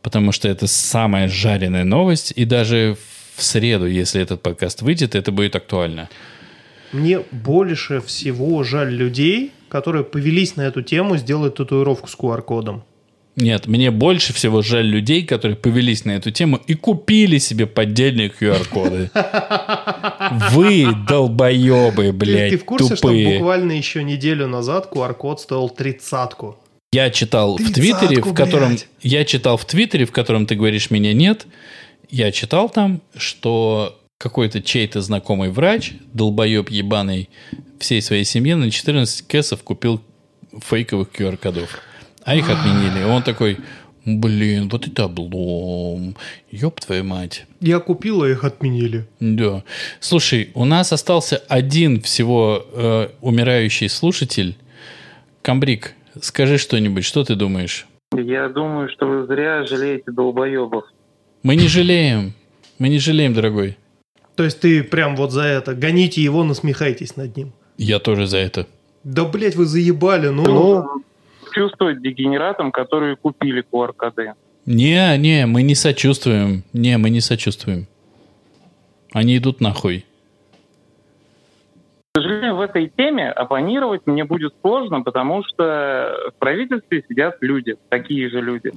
[0.00, 2.32] потому что это самая жареная новость.
[2.36, 6.08] И даже в среду, если этот подкаст выйдет, это будет актуально.
[6.92, 12.84] Мне больше всего жаль людей, которые повелись на эту тему сделать татуировку с QR-кодом.
[13.36, 18.30] Нет, мне больше всего жаль людей, которые повелись на эту тему и купили себе поддельные
[18.30, 19.10] QR-коды.
[20.52, 26.56] Вы долбоебы, блядь, ты в курсе, что буквально еще неделю назад QR-код стоил тридцатку?
[26.92, 28.78] Я читал в Твиттере, в котором...
[29.02, 31.46] Я читал в Твиттере, в котором ты говоришь, меня нет.
[32.08, 37.28] Я читал там, что какой-то чей-то знакомый врач, долбоеб ебаный,
[37.78, 40.00] всей своей семье на 14 кэсов купил
[40.52, 41.80] фейковых QR-кодов.
[42.24, 43.00] А их отменили.
[43.02, 43.58] И он такой,
[44.04, 46.16] блин, вот это облом.
[46.50, 47.46] Ёб твою мать.
[47.60, 49.06] Я купил, а их отменили.
[49.20, 49.62] Да.
[50.00, 54.56] Слушай, у нас остался один всего э, умирающий слушатель.
[55.42, 57.86] Камбрик, скажи что-нибудь, что ты думаешь?
[58.14, 60.84] Я думаю, что вы зря жалеете долбоебов.
[61.42, 62.32] Мы не жалеем.
[62.78, 63.76] Мы не жалеем, дорогой.
[64.34, 67.52] То есть ты прям вот за это гоните его, насмехайтесь над ним.
[67.78, 68.66] Я тоже за это.
[69.04, 70.44] Да, блядь, вы заебали, ну...
[70.44, 71.02] Ну,
[71.52, 74.34] чувствовать дегенератам, которые купили QR-коды.
[74.66, 76.64] Не, не, мы не сочувствуем.
[76.72, 77.86] Не, мы не сочувствуем.
[79.12, 80.04] Они идут нахуй.
[82.12, 87.76] К сожалению, в этой теме оппонировать мне будет сложно, потому что в правительстве сидят люди,
[87.88, 88.72] такие же люди,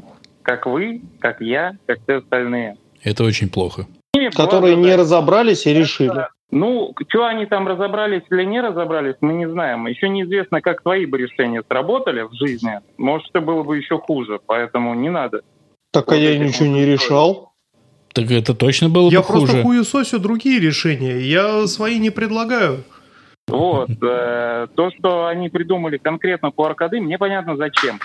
[0.49, 2.77] как вы, как я, как все остальные.
[3.03, 3.85] Это очень плохо.
[4.15, 6.27] Была Которые не задача- разобрались и решили.
[6.51, 9.85] Ну, что они там разобрались или не разобрались, мы не знаем.
[9.85, 12.79] Еще неизвестно, как твои бы решения сработали в жизни.
[12.97, 15.41] Может, это было бы еще хуже, поэтому не надо.
[15.91, 17.51] Так а я ничего не решал.
[18.13, 19.63] Так это точно было Я бы просто хуже.
[19.63, 21.19] хуесосю другие решения.
[21.19, 22.83] Я свои не предлагаю.
[23.47, 23.89] Вот.
[24.01, 27.99] э, То, что они придумали конкретно QR-коды, мне понятно зачем.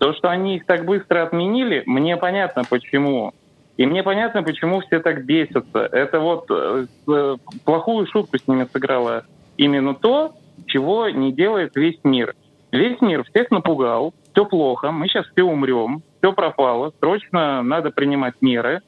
[0.00, 3.34] То, что они их так быстро отменили, мне понятно почему.
[3.76, 5.80] И мне понятно, почему все так бесятся.
[5.92, 7.36] Это вот э, э,
[7.66, 9.24] плохую шутку с ними сыграло
[9.58, 10.32] именно то,
[10.66, 12.34] чего не делает весь мир.
[12.72, 18.34] Весь мир всех напугал, все плохо, мы сейчас все умрем, все пропало, срочно надо принимать
[18.40, 18.80] меры.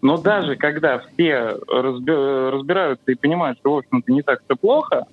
[0.00, 5.06] Но даже когда все разби- разбираются и понимают, что, в общем-то, не так все плохо,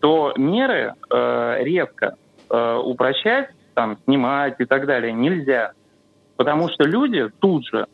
[0.00, 2.16] то меры э, резко
[2.48, 3.50] э, упрощать,
[3.80, 5.72] там, снимать и так далее нельзя.
[6.36, 7.86] Потому что люди тут же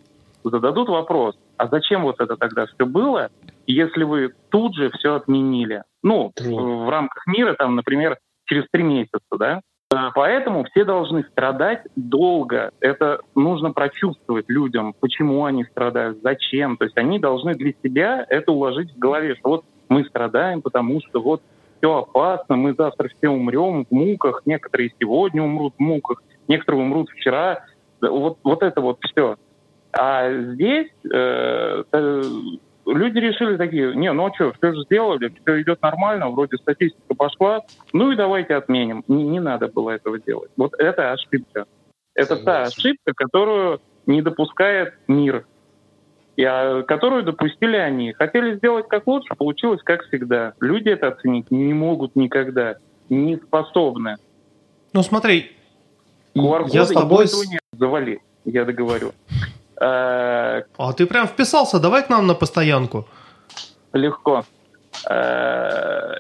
[0.42, 3.30] зададут вопрос, а зачем вот это тогда все было,
[3.68, 5.84] если вы тут же все отменили?
[6.02, 9.60] Ну, в, в рамках мира, там, например, через три месяца, да?
[9.94, 12.72] Э, Поэтому все должны страдать долго.
[12.80, 16.76] Это нужно прочувствовать людям, почему они страдают, зачем.
[16.78, 21.00] То есть они должны для себя это уложить в голове, что вот мы страдаем, потому
[21.00, 21.42] что вот
[21.78, 27.10] все опасно, мы завтра все умрем в муках, некоторые сегодня умрут в муках, некоторые умрут
[27.10, 27.64] вчера.
[28.00, 29.36] Вот, вот это вот все.
[29.92, 31.84] А здесь э,
[32.84, 37.14] люди решили такие, не, ну а что, все же сделали, все идет нормально, вроде статистика
[37.14, 37.62] пошла,
[37.92, 39.04] ну и давайте отменим.
[39.08, 40.50] Не, не надо было этого делать.
[40.56, 41.66] Вот это ошибка.
[42.14, 45.46] Это та ошибка, которую не допускает мир.
[46.36, 48.12] И, а, которую допустили они.
[48.12, 50.52] Хотели сделать как лучше, получилось как всегда.
[50.60, 52.76] Люди это оценить не могут никогда,
[53.08, 54.16] не способны.
[54.92, 55.52] Ну смотри,
[56.34, 57.24] я с тобой...
[57.24, 59.12] не завали, я договорю.
[59.80, 63.06] Э, А ты прям вписался, давай к нам на постоянку.
[63.92, 64.44] Легко.
[65.08, 66.14] Э,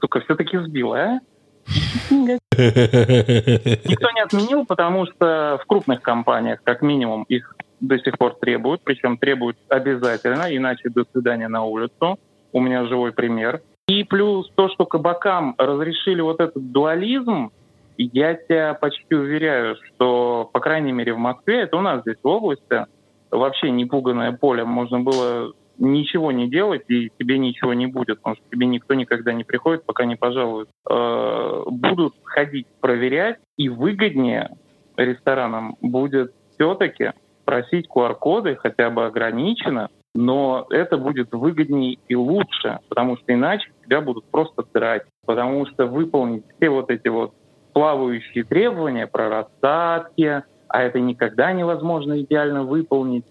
[0.00, 1.20] Сука, все-таки сбил, а?
[2.08, 8.82] Никто не отменил, потому что в крупных компаниях, как минимум, их до сих пор требуют,
[8.84, 12.18] причем требуют обязательно, иначе до свидания на улицу.
[12.52, 13.60] У меня живой пример.
[13.88, 17.50] И плюс то, что кабакам разрешили вот этот дуализм,
[17.96, 22.28] я тебя почти уверяю, что, по крайней мере, в Москве, это у нас здесь в
[22.28, 22.86] области,
[23.30, 28.44] вообще непуганное поле, можно было ничего не делать, и тебе ничего не будет, потому что
[28.50, 30.68] тебе никто никогда не приходит, пока не пожалуют.
[30.88, 34.56] Э, Будут ходить проверять, и выгоднее
[34.96, 37.12] ресторанам будет все-таки
[37.48, 44.02] просить QR-коды хотя бы ограниченно, но это будет выгоднее и лучше, потому что иначе тебя
[44.02, 45.04] будут просто драть.
[45.24, 47.32] Потому что выполнить все вот эти вот
[47.72, 53.24] плавающие требования про рассадки, а это никогда невозможно идеально выполнить.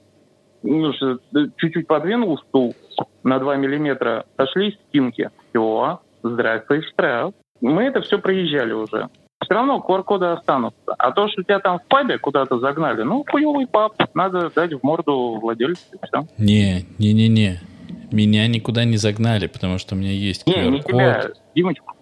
[0.64, 2.74] Ну, что, э, чуть-чуть подвинул стул
[3.22, 5.30] на 2 миллиметра, сошлись спинки.
[5.50, 7.36] Все, здравствуй, штраф.
[7.62, 9.10] Мы это все проезжали уже.
[9.48, 10.94] Все равно QR-коды останутся.
[10.98, 14.84] А то, что тебя там в пабе куда-то загнали, ну, хуёвый паб, надо дать в
[14.84, 16.28] морду владельцу, и все.
[16.38, 17.62] Не, не, не, не.
[18.12, 21.38] Меня никуда не загнали, потому что у меня есть Не, не тебя, QR-код.
[21.56, 21.94] Димочку.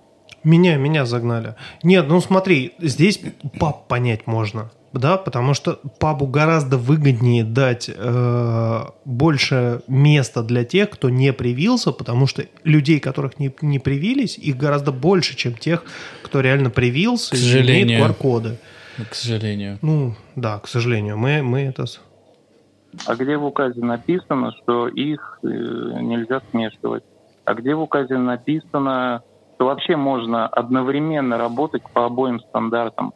[0.43, 1.53] Меня, меня загнали.
[1.83, 3.21] Нет, ну смотри, здесь
[3.59, 10.89] паб понять можно, да, потому что пабу гораздо выгоднее дать э, больше места для тех,
[10.89, 15.83] кто не привился, потому что людей, которых не, не привились, их гораздо больше, чем тех,
[16.23, 17.87] кто реально привился К и сожалению.
[17.87, 18.57] имеет QR-коды.
[19.09, 19.79] К сожалению.
[19.81, 21.85] Ну, да, к сожалению, мы, мы это...
[23.05, 27.03] А где в указе написано, что их э, нельзя смешивать?
[27.43, 29.21] А где в указе написано,
[29.55, 33.13] что вообще можно одновременно работать по обоим стандартам?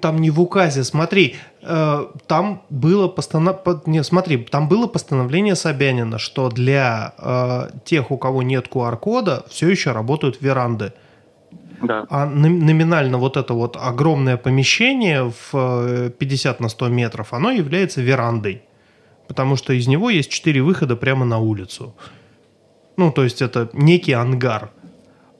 [0.00, 3.60] Там не в указе, смотри, э, там было постанов...
[3.86, 9.68] не, смотри, там было постановление Собянина, что для э, тех, у кого нет QR-кода, все
[9.68, 10.92] еще работают веранды.
[11.82, 12.06] Да.
[12.10, 17.50] А ном- номинально вот это вот огромное помещение в э, 50 на 100 метров, оно
[17.50, 18.62] является верандой.
[19.28, 21.94] Потому что из него есть четыре выхода прямо на улицу.
[22.96, 24.70] Ну, то есть это некий ангар.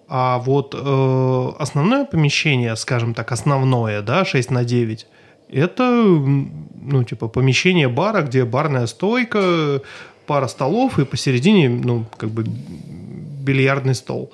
[0.08, 5.06] А вот э, основное помещение, скажем так, основное, да, 6 на 9,
[5.48, 9.80] это, ну, типа, помещение бара, где барная стойка,
[10.26, 14.30] пара столов и посередине, ну, как бы бильярдный стол.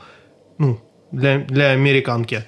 [0.58, 0.78] Ну,
[1.12, 2.44] для, для американки.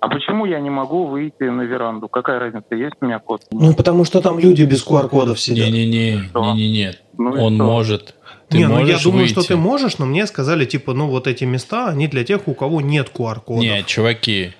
[0.00, 2.08] А почему я не могу выйти на веранду?
[2.08, 3.42] Какая разница, есть у меня код?
[3.50, 6.54] Ну, потому что там люди без QR-кодов Не-не-не, Что?
[6.54, 6.92] не-не-не.
[7.18, 7.64] Ну Он что?
[7.64, 8.14] может.
[8.50, 9.32] Ты не, ну я думаю, выйти.
[9.32, 12.54] что ты можешь, но мне сказали, типа, ну вот эти места, они для тех, у
[12.54, 13.62] кого нет QR-кодов.
[13.62, 14.52] Не, чуваки,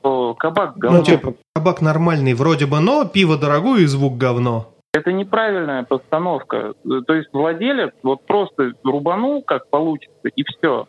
[0.00, 0.98] Что Кабак говно.
[0.98, 4.74] Ну, типа, табак нормальный вроде бы, но пиво дорогое и звук говно.
[4.92, 6.74] Это неправильная постановка.
[7.06, 10.86] То есть владелец вот просто рубанул, как получится, и все.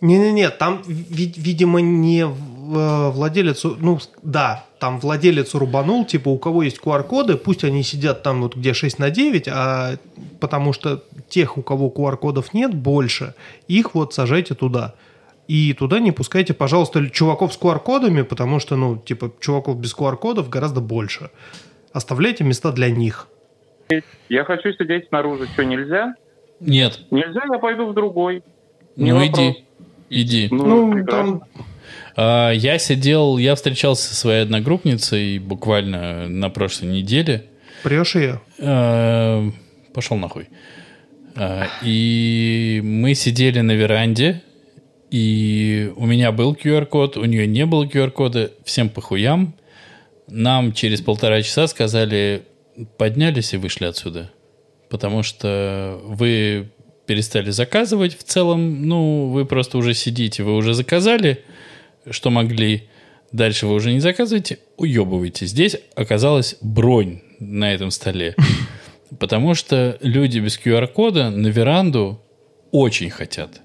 [0.00, 6.62] Не-не-не, там, ви- видимо, не э, владелец, ну, да, там владелец рубанул, типа, у кого
[6.62, 9.96] есть QR-коды, пусть они сидят там вот где 6 на 9, а
[10.40, 13.34] потому что тех, у кого QR-кодов нет, больше,
[13.66, 14.94] их вот сажайте туда.
[15.48, 20.50] И туда не пускайте, пожалуйста, чуваков с QR-кодами, потому что, ну, типа, чуваков без QR-кодов
[20.50, 21.30] гораздо больше.
[21.92, 23.28] Оставляйте места для них.
[24.28, 25.46] Я хочу сидеть снаружи.
[25.46, 26.14] Что, нельзя?
[26.60, 28.42] нет, Нельзя, я пойду в другой.
[28.96, 29.38] Не ну вопрос.
[29.38, 29.64] иди,
[30.10, 30.48] иди.
[30.50, 31.42] Ну, Ну, там
[32.22, 37.44] я сидел, я встречался со своей одногруппницей буквально на прошлой неделе.
[37.82, 38.40] прешь ее.
[38.58, 39.50] Э,
[39.94, 40.48] Пошел нахуй.
[41.36, 44.42] Э, И мы сидели на веранде,
[45.10, 49.54] и у меня был QR-код, у нее не было QR-кода, всем похуям.
[50.26, 52.42] Нам через полтора часа сказали,
[52.98, 54.30] поднялись и вышли отсюда.
[54.90, 56.68] Потому что вы
[57.06, 61.42] перестали заказывать в целом, ну, вы просто уже сидите, вы уже заказали,
[62.10, 62.88] что могли,
[63.32, 65.46] дальше вы уже не заказываете, уебывайте.
[65.46, 68.34] Здесь оказалась бронь на этом столе.
[69.18, 72.20] Потому что люди без QR-кода на веранду
[72.70, 73.60] очень хотят.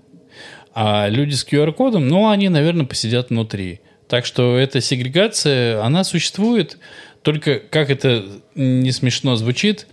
[0.74, 3.82] А люди с QR-кодом, ну, они, наверное, посидят внутри.
[4.08, 6.78] Так что эта сегрегация, она существует,
[7.22, 9.88] только, как это не смешно звучит,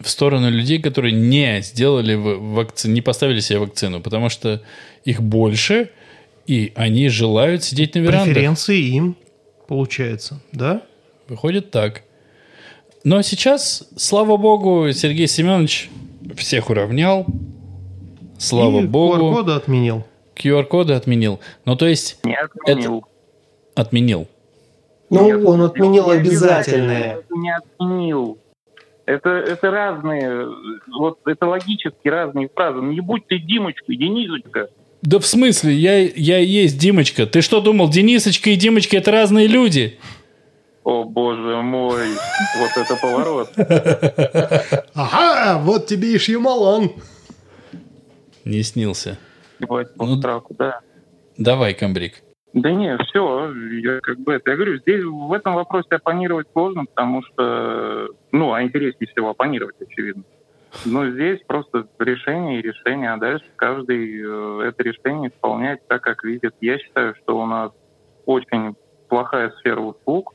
[0.00, 2.88] в сторону людей, которые не сделали вакци...
[2.88, 4.62] не поставили себе вакцину, потому что
[5.04, 5.90] их больше,
[6.46, 8.24] и они желают сидеть на верандах.
[8.34, 9.16] Преференции им,
[9.68, 10.82] получается, да?
[11.28, 12.02] Выходит так.
[13.04, 15.90] Но сейчас, слава богу, Сергей Семенович
[16.36, 17.26] всех уравнял.
[18.38, 19.16] Слава И богу.
[19.32, 20.04] QR-коды отменил.
[20.34, 21.40] QR-коды отменил.
[21.64, 23.04] Ну, то есть, Не отменил.
[23.74, 24.28] отменил.
[25.10, 27.16] Ну, Нет, он отменил не обязательное.
[27.16, 28.38] Это не отменил.
[29.06, 30.46] Это, это разные,
[30.98, 32.78] вот это логически разные фразы.
[32.80, 34.68] Ну, Не будь ты Димочкой, Денисочка.
[35.02, 35.72] Да в смысле?
[35.72, 37.26] Я, я и есть Димочка.
[37.26, 39.98] Ты что думал, Денисочка и Димочка это разные люди?
[40.84, 42.08] О, боже мой,
[42.58, 43.50] вот это поворот.
[44.94, 46.92] Ага, вот тебе и Шьямалан.
[48.44, 49.18] Не снился.
[49.58, 50.80] Ебать, по Ну, страху, да.
[51.36, 52.22] Давай, комбриг.
[52.52, 53.52] Да не, все,
[53.82, 58.52] я как бы это, я говорю, здесь в этом вопросе оппонировать сложно, потому что, ну,
[58.52, 60.24] а интереснее всего оппонировать, очевидно.
[60.84, 66.22] Но здесь просто решение и решение, а дальше каждый э, это решение исполняет так, как
[66.24, 66.54] видит.
[66.60, 67.72] Я считаю, что у нас
[68.24, 68.76] очень
[69.08, 70.34] плохая сфера услуг,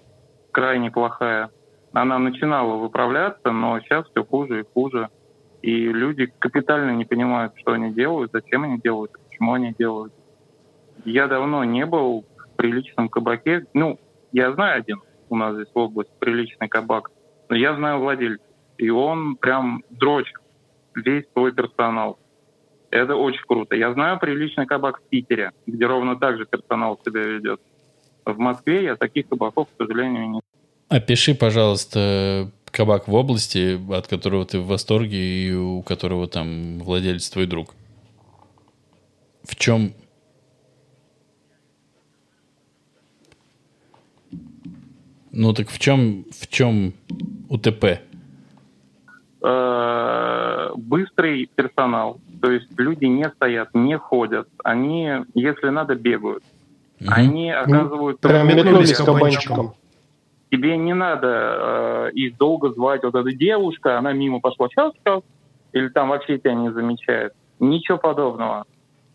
[0.51, 1.49] крайне плохая.
[1.93, 5.09] Она начинала выправляться, но сейчас все хуже и хуже.
[5.61, 10.13] И люди капитально не понимают, что они делают, зачем они делают, почему они делают.
[11.05, 13.65] Я давно не был в приличном кабаке.
[13.73, 13.99] Ну,
[14.31, 17.11] я знаю один у нас здесь в области приличный кабак,
[17.49, 18.44] но я знаю владельца.
[18.77, 20.35] И он прям дрочит
[20.95, 22.19] весь свой персонал.
[22.91, 23.75] Это очень круто.
[23.75, 27.59] Я знаю приличный кабак в Питере, где ровно так же персонал себя ведет.
[28.25, 30.41] В Москве я таких кабаков, к сожалению, не
[30.87, 37.29] Опиши, пожалуйста, кабак в области, от которого ты в восторге и у которого там владелец
[37.29, 37.73] твой друг.
[39.43, 39.93] В чем...
[45.31, 46.93] Ну так в чем, в чем
[47.49, 47.99] УТП?
[49.45, 52.19] Э, быстрый персонал.
[52.41, 54.47] То есть люди не стоят, не ходят.
[54.63, 56.43] Они, если надо, бегают.
[56.99, 57.13] Мгм.
[57.13, 58.19] Они оказывают...
[58.19, 59.05] Прям кабанчиком.
[59.05, 59.73] кабанчиком.
[60.51, 63.03] Тебе не надо э, их долго звать.
[63.03, 65.21] Вот эта девушка, она мимо пошла, сейчас, сейчас.
[65.73, 67.33] Или там вообще тебя не замечает.
[67.59, 68.65] Ничего подобного.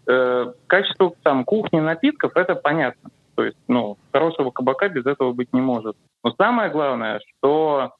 [0.07, 3.11] Э, качество там кухни, напитков, это понятно.
[3.37, 5.97] То есть, ну, хорошего кабака без этого быть не может.
[6.23, 7.93] Но самое главное, что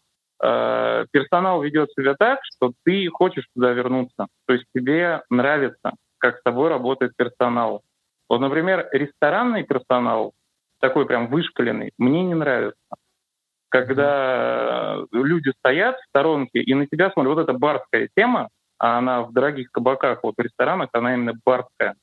[0.43, 4.27] э, персонал ведет себя так, что ты хочешь туда вернуться.
[4.47, 7.83] То есть тебе нравится, как с тобой работает персонал.
[8.29, 10.33] Вот, например, ресторанный персонал,
[10.81, 12.77] такой прям вышкаленный, мне не нравится.
[13.69, 18.49] Когда люди стоят в сторонке и на тебя смотрят, вот эта барская тема,
[18.79, 21.95] а она в дорогих кабаках, вот в ресторанах, она именно барская.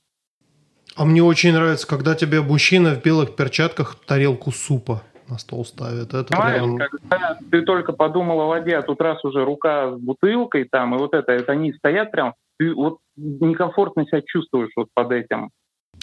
[0.95, 6.13] А мне очень нравится, когда тебе мужчина в белых перчатках тарелку супа на стол ставит.
[6.13, 6.77] Это Понимаешь, прям...
[6.77, 10.97] когда ты только подумал о воде, а тут раз уже рука с бутылкой там, и
[10.97, 15.49] вот это, это они стоят прям, ты вот некомфортно себя чувствуешь вот под этим.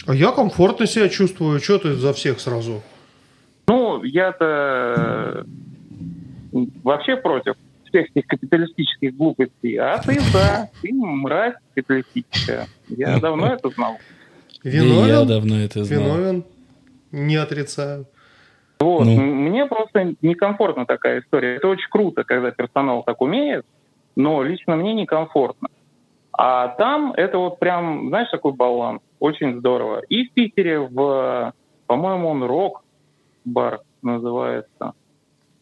[0.07, 1.59] А я комфортно себя чувствую.
[1.59, 2.81] Что ты за всех сразу?
[3.67, 5.45] Ну, я-то
[6.53, 7.55] э, вообще против
[7.87, 12.67] всех этих капиталистических глупостей, а ты за, ты мразь капиталистическая.
[12.89, 13.97] Я давно это знал.
[14.63, 15.27] Да и я Виновен?
[15.27, 15.99] давно это знал.
[15.99, 16.43] Виновен.
[17.11, 18.07] Не отрицаю.
[18.79, 19.05] Вот.
[19.05, 19.21] Ну.
[19.21, 21.55] Мне просто некомфортна такая история.
[21.55, 23.65] Это очень круто, когда персонал так умеет,
[24.15, 25.69] но лично мне некомфортно.
[26.37, 29.01] А там это вот прям, знаешь, такой баланс.
[29.19, 30.01] Очень здорово.
[30.09, 31.53] И в Питере, в,
[31.87, 34.93] по-моему, он рок-бар называется.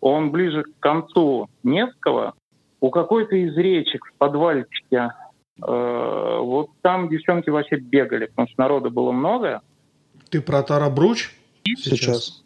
[0.02, 2.34] Он ближе к концу Невского.
[2.82, 5.14] У какой-то из речек в подвальчике
[5.62, 9.62] э, вот там девчонки вообще бегали, потому что народа было много.
[10.30, 11.30] Ты про Тарабруч?
[11.64, 12.43] Сейчас.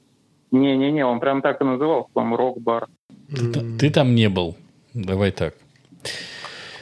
[0.52, 2.88] Не-не-не, он прям так и назывался, по-моему, рок-бар.
[3.30, 4.56] Ты, ты там не был.
[4.94, 5.54] Давай так.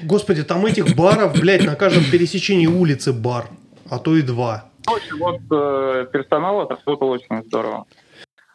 [0.03, 3.47] Господи, там этих баров, блядь, на каждом пересечении улицы бар.
[3.89, 4.69] А то и два.
[4.85, 7.85] Короче, вот э, персонал отработал очень здорово.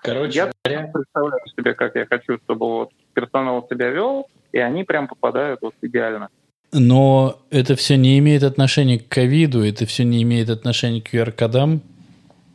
[0.03, 5.09] Короче, Я представляю себе, как я хочу, чтобы вот персонал себя вел, и они прям
[5.09, 6.29] попадают вот идеально.
[6.73, 11.81] Но это все не имеет отношения к ковиду, это все не имеет отношения к QR-кодам.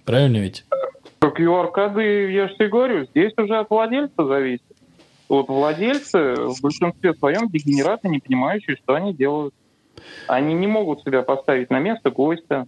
[0.05, 0.63] Правильно ведь?
[1.35, 4.63] QR-коды, я же тебе говорю, здесь уже от владельца зависит.
[5.27, 9.53] Вот владельцы в большинстве своем дегенераты, не понимающие, что они делают.
[10.27, 12.67] Они не могут себя поставить на место гостя.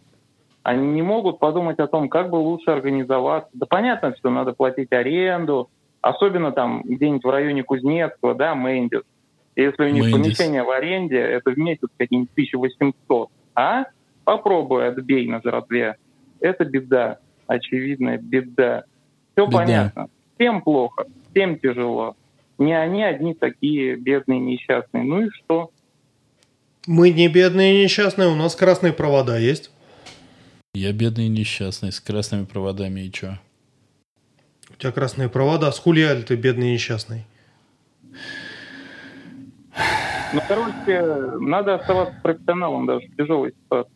[0.63, 3.49] Они не могут подумать о том, как бы лучше организоваться.
[3.53, 5.69] Да понятно, что надо платить аренду,
[6.01, 9.03] особенно там где-нибудь в районе Кузнецкого, да, Мэндис.
[9.55, 10.13] Если у них Мэндис.
[10.13, 13.29] помещение в аренде, это в месяц какие-нибудь 1800.
[13.55, 13.85] А
[14.23, 15.95] попробуй отбей на жратве.
[16.39, 18.83] Это беда, очевидная беда.
[19.33, 19.57] Все Беда.
[19.57, 20.09] понятно.
[20.35, 22.15] Всем плохо, всем тяжело.
[22.57, 25.03] Не они одни такие бедные, несчастные.
[25.03, 25.71] Ну и что?
[26.87, 29.71] Мы не бедные и несчастные, у нас красные провода есть.
[30.73, 33.33] Я бедный и несчастный, с красными проводами и чё?
[34.69, 37.25] У тебя красные провода, с хулиаль ты бедный и несчастный.
[40.33, 41.01] Ну, короче,
[41.39, 43.91] надо оставаться профессионалом даже в тяжелой ситуации.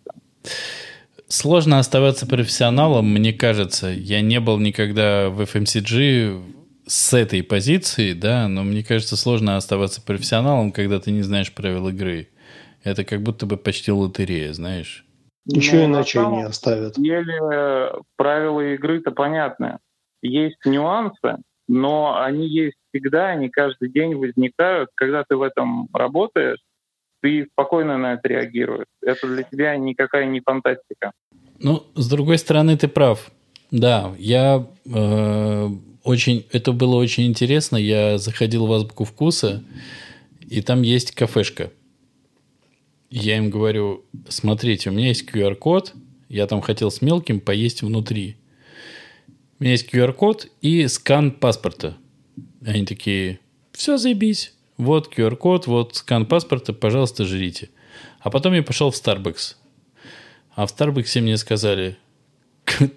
[1.32, 3.88] Сложно оставаться профессионалом, мне кажется.
[3.88, 6.44] Я не был никогда в FMCG
[6.86, 11.88] с этой позиции, да, но мне кажется, сложно оставаться профессионалом, когда ты не знаешь правил
[11.88, 12.28] игры.
[12.84, 15.06] Это как будто бы почти лотерея, знаешь.
[15.46, 16.96] Ничего Ну, иначе на самом не оставят.
[16.96, 19.78] деле правила игры-то понятны.
[20.22, 21.38] Есть нюансы,
[21.70, 24.90] но они есть всегда, они каждый день возникают.
[24.96, 26.60] Когда ты в этом работаешь,
[27.22, 28.88] ты спокойно на это реагируешь.
[29.02, 31.12] Это для тебя никакая не фантастика.
[31.60, 33.32] Ну, с другой стороны, ты прав.
[33.70, 35.70] Да, я э,
[36.04, 37.78] очень, это было очень интересно.
[37.78, 39.64] Я заходил в азбуку вкуса,
[40.48, 41.72] и там есть кафешка.
[43.10, 45.94] Я им говорю, смотрите, у меня есть QR-код,
[46.30, 48.38] я там хотел с мелким поесть внутри.
[49.60, 51.98] У меня есть QR-код и скан паспорта.
[52.66, 53.40] Они такие,
[53.74, 54.54] все, заебись.
[54.82, 57.70] Вот QR-код, вот скан паспорта, пожалуйста, жрите.
[58.20, 59.58] А потом я пошел в Starbucks.
[60.56, 61.98] А в Старбаксе мне сказали,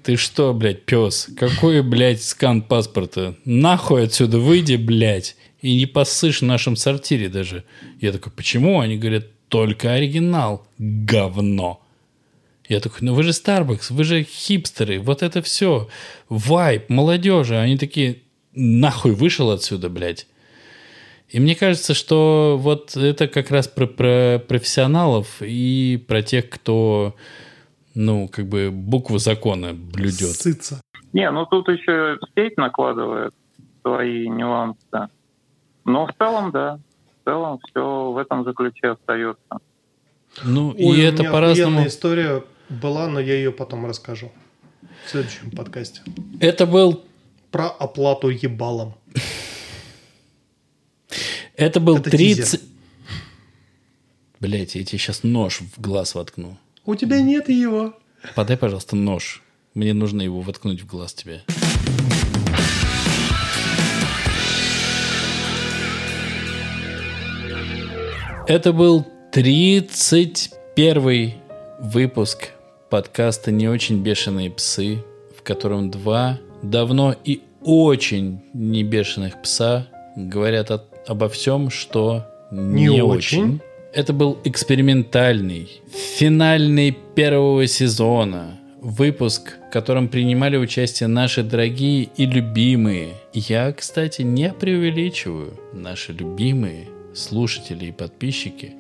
[0.03, 1.29] ты что, блядь, пес?
[1.37, 3.37] Какой, блядь, скан паспорта?
[3.45, 5.37] Нахуй отсюда выйди, блядь.
[5.61, 7.65] И не посышь в нашем сортире даже.
[8.01, 8.81] Я такой, почему?
[8.81, 10.67] Они говорят, только оригинал.
[10.79, 11.83] Говно.
[12.67, 15.91] Я такой, ну вы же Starbucks, вы же хипстеры, вот это все.
[16.31, 17.59] Вайп, молодежи.
[17.59, 18.23] Они такие,
[18.55, 20.27] нахуй вышел отсюда, блядь.
[21.29, 27.17] И мне кажется, что вот это как раз про, про профессионалов и про тех, кто,
[27.95, 30.37] ну, как бы букву закона блюдет.
[30.37, 30.81] Сыться.
[31.13, 33.35] Не, ну тут еще сеть накладывает
[33.83, 35.09] свои нюансы.
[35.85, 36.79] Но в целом, да.
[37.23, 39.59] В целом все в этом же ключе остается.
[40.43, 41.87] Ну, Ой, и у это по-разному.
[41.87, 44.33] история была, но я ее потом расскажу.
[45.07, 46.01] В следующем подкасте.
[46.41, 47.05] Это был,
[47.51, 48.95] Про оплату ебалом.
[51.57, 52.61] Это был Это 30...
[54.41, 56.59] Блять, я тебе сейчас нож в глаз воткну.
[56.85, 57.95] У тебя нет его.
[58.35, 59.43] Подай, пожалуйста, нож.
[59.75, 61.43] Мне нужно его воткнуть в глаз тебе.
[68.47, 71.33] Это был 31
[71.81, 72.51] выпуск
[72.91, 74.99] подкаста «Не очень бешеные псы»,
[75.37, 79.87] в котором два давно и очень не бешеных пса
[80.17, 83.43] говорят о- обо всем, что не, Не очень.
[83.43, 83.61] очень.
[83.93, 85.81] Это был экспериментальный,
[86.17, 93.15] финальный первого сезона выпуск, в котором принимали участие наши дорогие и любимые.
[93.33, 95.59] Я, кстати, не преувеличиваю.
[95.73, 98.73] Наши любимые слушатели и подписчики.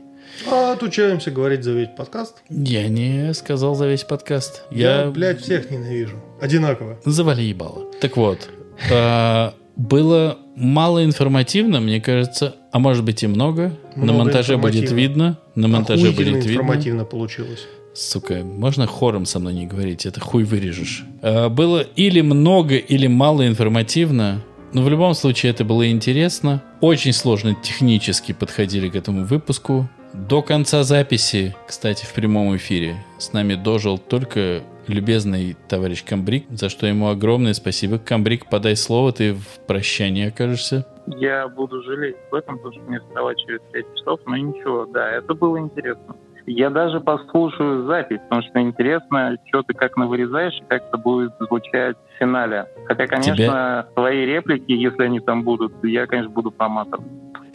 [0.50, 2.42] А отучаемся говорить за весь подкаст.
[2.50, 4.64] Я не сказал за весь подкаст.
[4.70, 6.16] Я, Я, блядь, всех ненавижу.
[6.40, 6.98] Одинаково.
[7.04, 7.84] завали ебало.
[8.00, 8.50] Так вот,
[8.92, 13.76] а, было мало информативно, мне кажется, а может быть и много.
[13.96, 15.38] На Много монтаже будет видно.
[15.54, 16.62] На монтаже Охуительно будет видно.
[16.62, 17.66] информативно получилось.
[17.94, 20.04] Сука, можно хором со мной не говорить?
[20.06, 21.04] Это хуй вырежешь.
[21.22, 24.42] А, Было или много, или мало информативно.
[24.72, 26.60] Но в любом случае это было интересно.
[26.80, 29.88] Очень сложно технически подходили к этому выпуску.
[30.12, 36.68] До конца записи, кстати, в прямом эфире, с нами дожил только любезный товарищ Камбрик, за
[36.68, 37.98] что ему огромное спасибо.
[37.98, 40.86] Камбрик, подай слово, ты в прощании окажешься.
[41.06, 45.10] Я буду жалеть об этом, потому что мне вставать через 5 часов, но ничего, да,
[45.10, 46.16] это было интересно.
[46.46, 51.32] Я даже послушаю запись, потому что интересно, что ты как навырезаешь и как это будет
[51.40, 52.66] звучать в финале.
[52.86, 57.06] Хотя, конечно, Тебе- твои реплики, если они там будут, я, конечно, буду проматывать.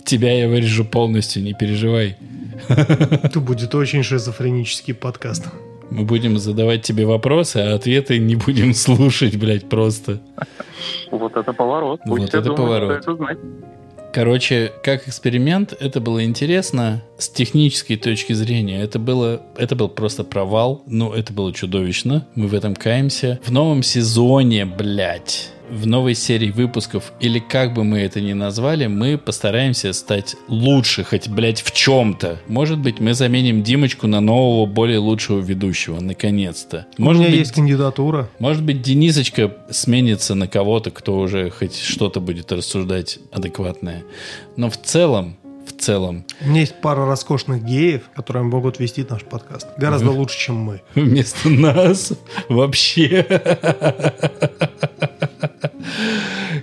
[0.03, 2.17] Тебя я вырежу полностью, не переживай.
[2.67, 5.47] Это будет очень шизофренический подкаст.
[5.91, 10.19] Мы будем задавать тебе вопросы, а ответы не будем слушать, блядь, просто.
[11.11, 12.01] Вот это поворот.
[12.05, 13.01] Пусть Вот это думают, поворот.
[13.01, 13.37] что это знать.
[14.11, 17.03] Короче, как эксперимент, это было интересно.
[17.19, 20.81] С технической точки зрения, это было, это был просто провал.
[20.87, 22.27] Ну, это было чудовищно.
[22.33, 23.39] Мы в этом каемся.
[23.43, 28.87] В новом сезоне, блядь, в новой серии выпусков, или как бы мы это ни назвали,
[28.87, 32.39] мы постараемся стать лучше, хоть, блядь, в чем-то.
[32.47, 36.87] Может быть, мы заменим Димочку на нового, более лучшего ведущего, наконец-то.
[36.97, 38.29] У Может меня быть, есть кандидатура.
[38.39, 44.03] может быть, Денисочка сменится на кого-то, кто уже хоть что-то будет рассуждать адекватное.
[44.55, 45.37] Но в целом,
[45.79, 49.67] целом, У меня есть пара роскошных геев, которые могут вести наш подкаст.
[49.77, 50.81] Гораздо лучше, чем мы.
[50.95, 52.13] вместо нас
[52.49, 53.25] вообще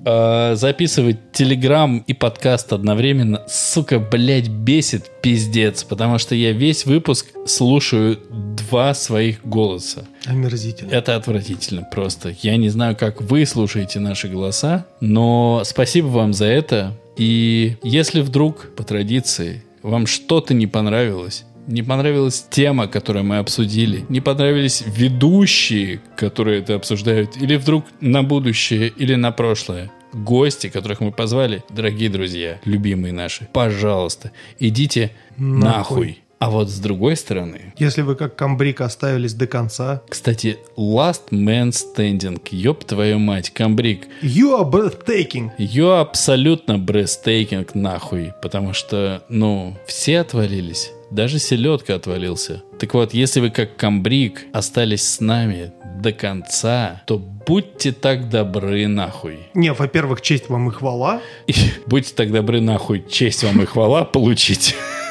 [0.08, 7.26] А, записывать телеграм и подкаст одновременно, сука, блядь, бесит пиздец, потому что я весь выпуск
[7.44, 10.04] слушаю два своих голоса.
[10.26, 10.92] Омерзительно.
[10.92, 12.36] Это отвратительно просто.
[12.40, 16.92] Я не знаю, как вы слушаете наши голоса, но спасибо вам за это.
[17.16, 24.04] И если вдруг, по традиции, вам что-то не понравилось, не понравилась тема, которую мы обсудили,
[24.08, 31.00] не понравились ведущие, которые это обсуждают, или вдруг на будущее, или на прошлое, гости, которых
[31.00, 35.62] мы позвали, дорогие друзья, любимые наши, пожалуйста, идите нахуй.
[35.62, 36.25] Нахуй.
[36.38, 41.70] А вот с другой стороны, Если вы как камбрик оставились до конца, кстати, Last Man
[41.70, 45.50] Standing, ёб твою мать, Камбрик, you are breathtaking.
[45.56, 50.92] ее абсолютно breathtaking нахуй, потому что, ну, все отвалились.
[51.10, 52.62] Даже селедка отвалился.
[52.78, 55.72] Так вот, если вы как камбрик остались с нами
[56.02, 59.38] до конца, то будьте так добры нахуй.
[59.54, 61.22] Не, во-первых, честь вам и хвала.
[61.46, 61.54] И
[61.86, 64.74] будьте так добры нахуй, честь вам и хвала получить.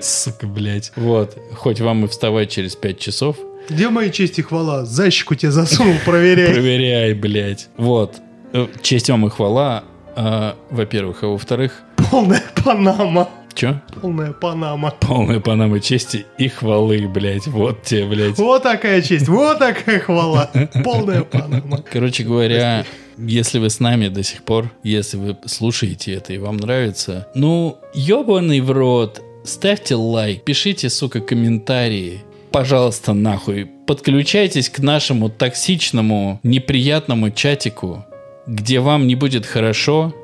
[0.00, 0.92] Сука, блядь.
[0.96, 1.36] Вот.
[1.54, 3.36] Хоть вам и вставать через 5 часов,
[3.68, 4.84] Где мои честь и хвала?
[4.84, 6.52] Защику тебе засунул, проверяй.
[6.52, 7.68] проверяй, блядь.
[7.76, 8.16] Вот.
[8.52, 9.84] Э, Честь вам и хвала,
[10.16, 11.22] а, во-первых.
[11.22, 13.28] А во-вторых, Полная панама.
[13.54, 13.80] чё?
[14.00, 14.92] Полная панама.
[15.00, 17.46] Полная панама чести и хвалы, блядь.
[17.46, 18.38] Вот тебе, блядь.
[18.38, 20.50] Вот такая честь, вот такая хвала.
[20.84, 21.82] Полная панама.
[21.90, 22.84] Короче говоря,
[23.18, 27.78] если вы с нами до сих пор, если вы слушаете это и вам нравится, ну,
[27.94, 32.22] ебаный в рот, ставьте лайк, пишите, сука, комментарии.
[32.50, 38.04] Пожалуйста, нахуй, подключайтесь к нашему токсичному, неприятному чатику,
[38.46, 40.14] где вам не будет хорошо,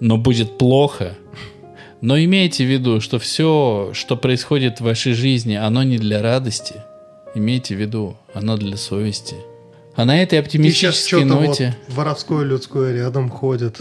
[0.00, 1.16] но будет плохо.
[2.00, 6.74] Но имейте в виду, что все, что происходит в вашей жизни, оно не для радости.
[7.34, 9.36] Имейте в виду, оно для совести.
[9.96, 11.74] А на этой И оптимистической вот ноте...
[11.88, 13.78] воровское людское рядом ходит.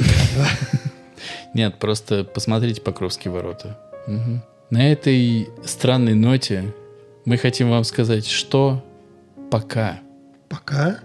[1.53, 3.77] Нет, просто посмотрите Покровские ворота.
[4.07, 4.41] Мгм.
[4.69, 6.73] На этой странной ноте
[7.25, 8.83] мы хотим вам сказать, что
[9.51, 9.99] пока.
[10.49, 10.99] Пока.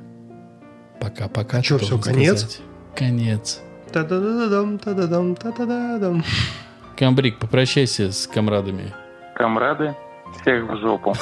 [1.00, 1.58] Пока-пока.
[1.58, 2.40] А всё, должен конец?
[2.40, 2.60] сказать.
[2.94, 3.60] Конец.
[3.92, 6.24] Та-да-да-дам, та-да-дам, та-да-да-дам.
[6.96, 8.92] Камбрик, попрощайся с комрадами.
[9.34, 9.96] Камрады,
[10.40, 11.14] всех в жопу.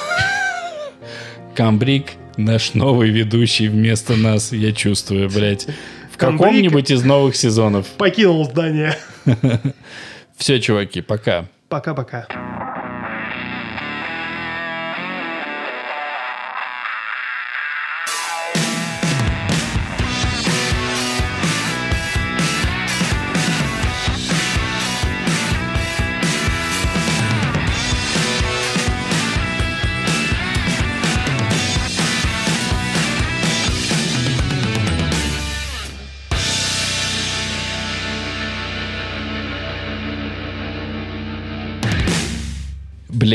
[1.55, 5.67] Камбрик, наш новый ведущий вместо нас, я чувствую, блядь.
[6.11, 7.87] В каком-нибудь из новых сезонов.
[7.99, 8.97] Покинул здание.
[10.37, 11.47] Все, чуваки, пока.
[11.69, 12.27] Пока-пока.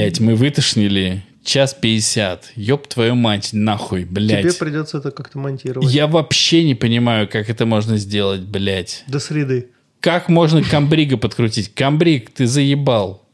[0.03, 2.51] Блять, мы вытошнили час пятьдесят.
[2.55, 4.43] Ёб твою мать, нахуй, блять.
[4.43, 5.91] Тебе придется это как-то монтировать.
[5.91, 9.03] Я вообще не понимаю, как это можно сделать, блядь.
[9.07, 9.69] До среды.
[9.99, 11.73] Как можно камбрига подкрутить?
[11.73, 13.25] Камбриг, ты заебал.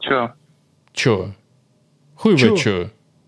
[0.00, 0.32] Чё?
[0.92, 1.34] Чё?
[2.14, 2.50] Хуй Чё?
[2.50, 2.90] вы чё?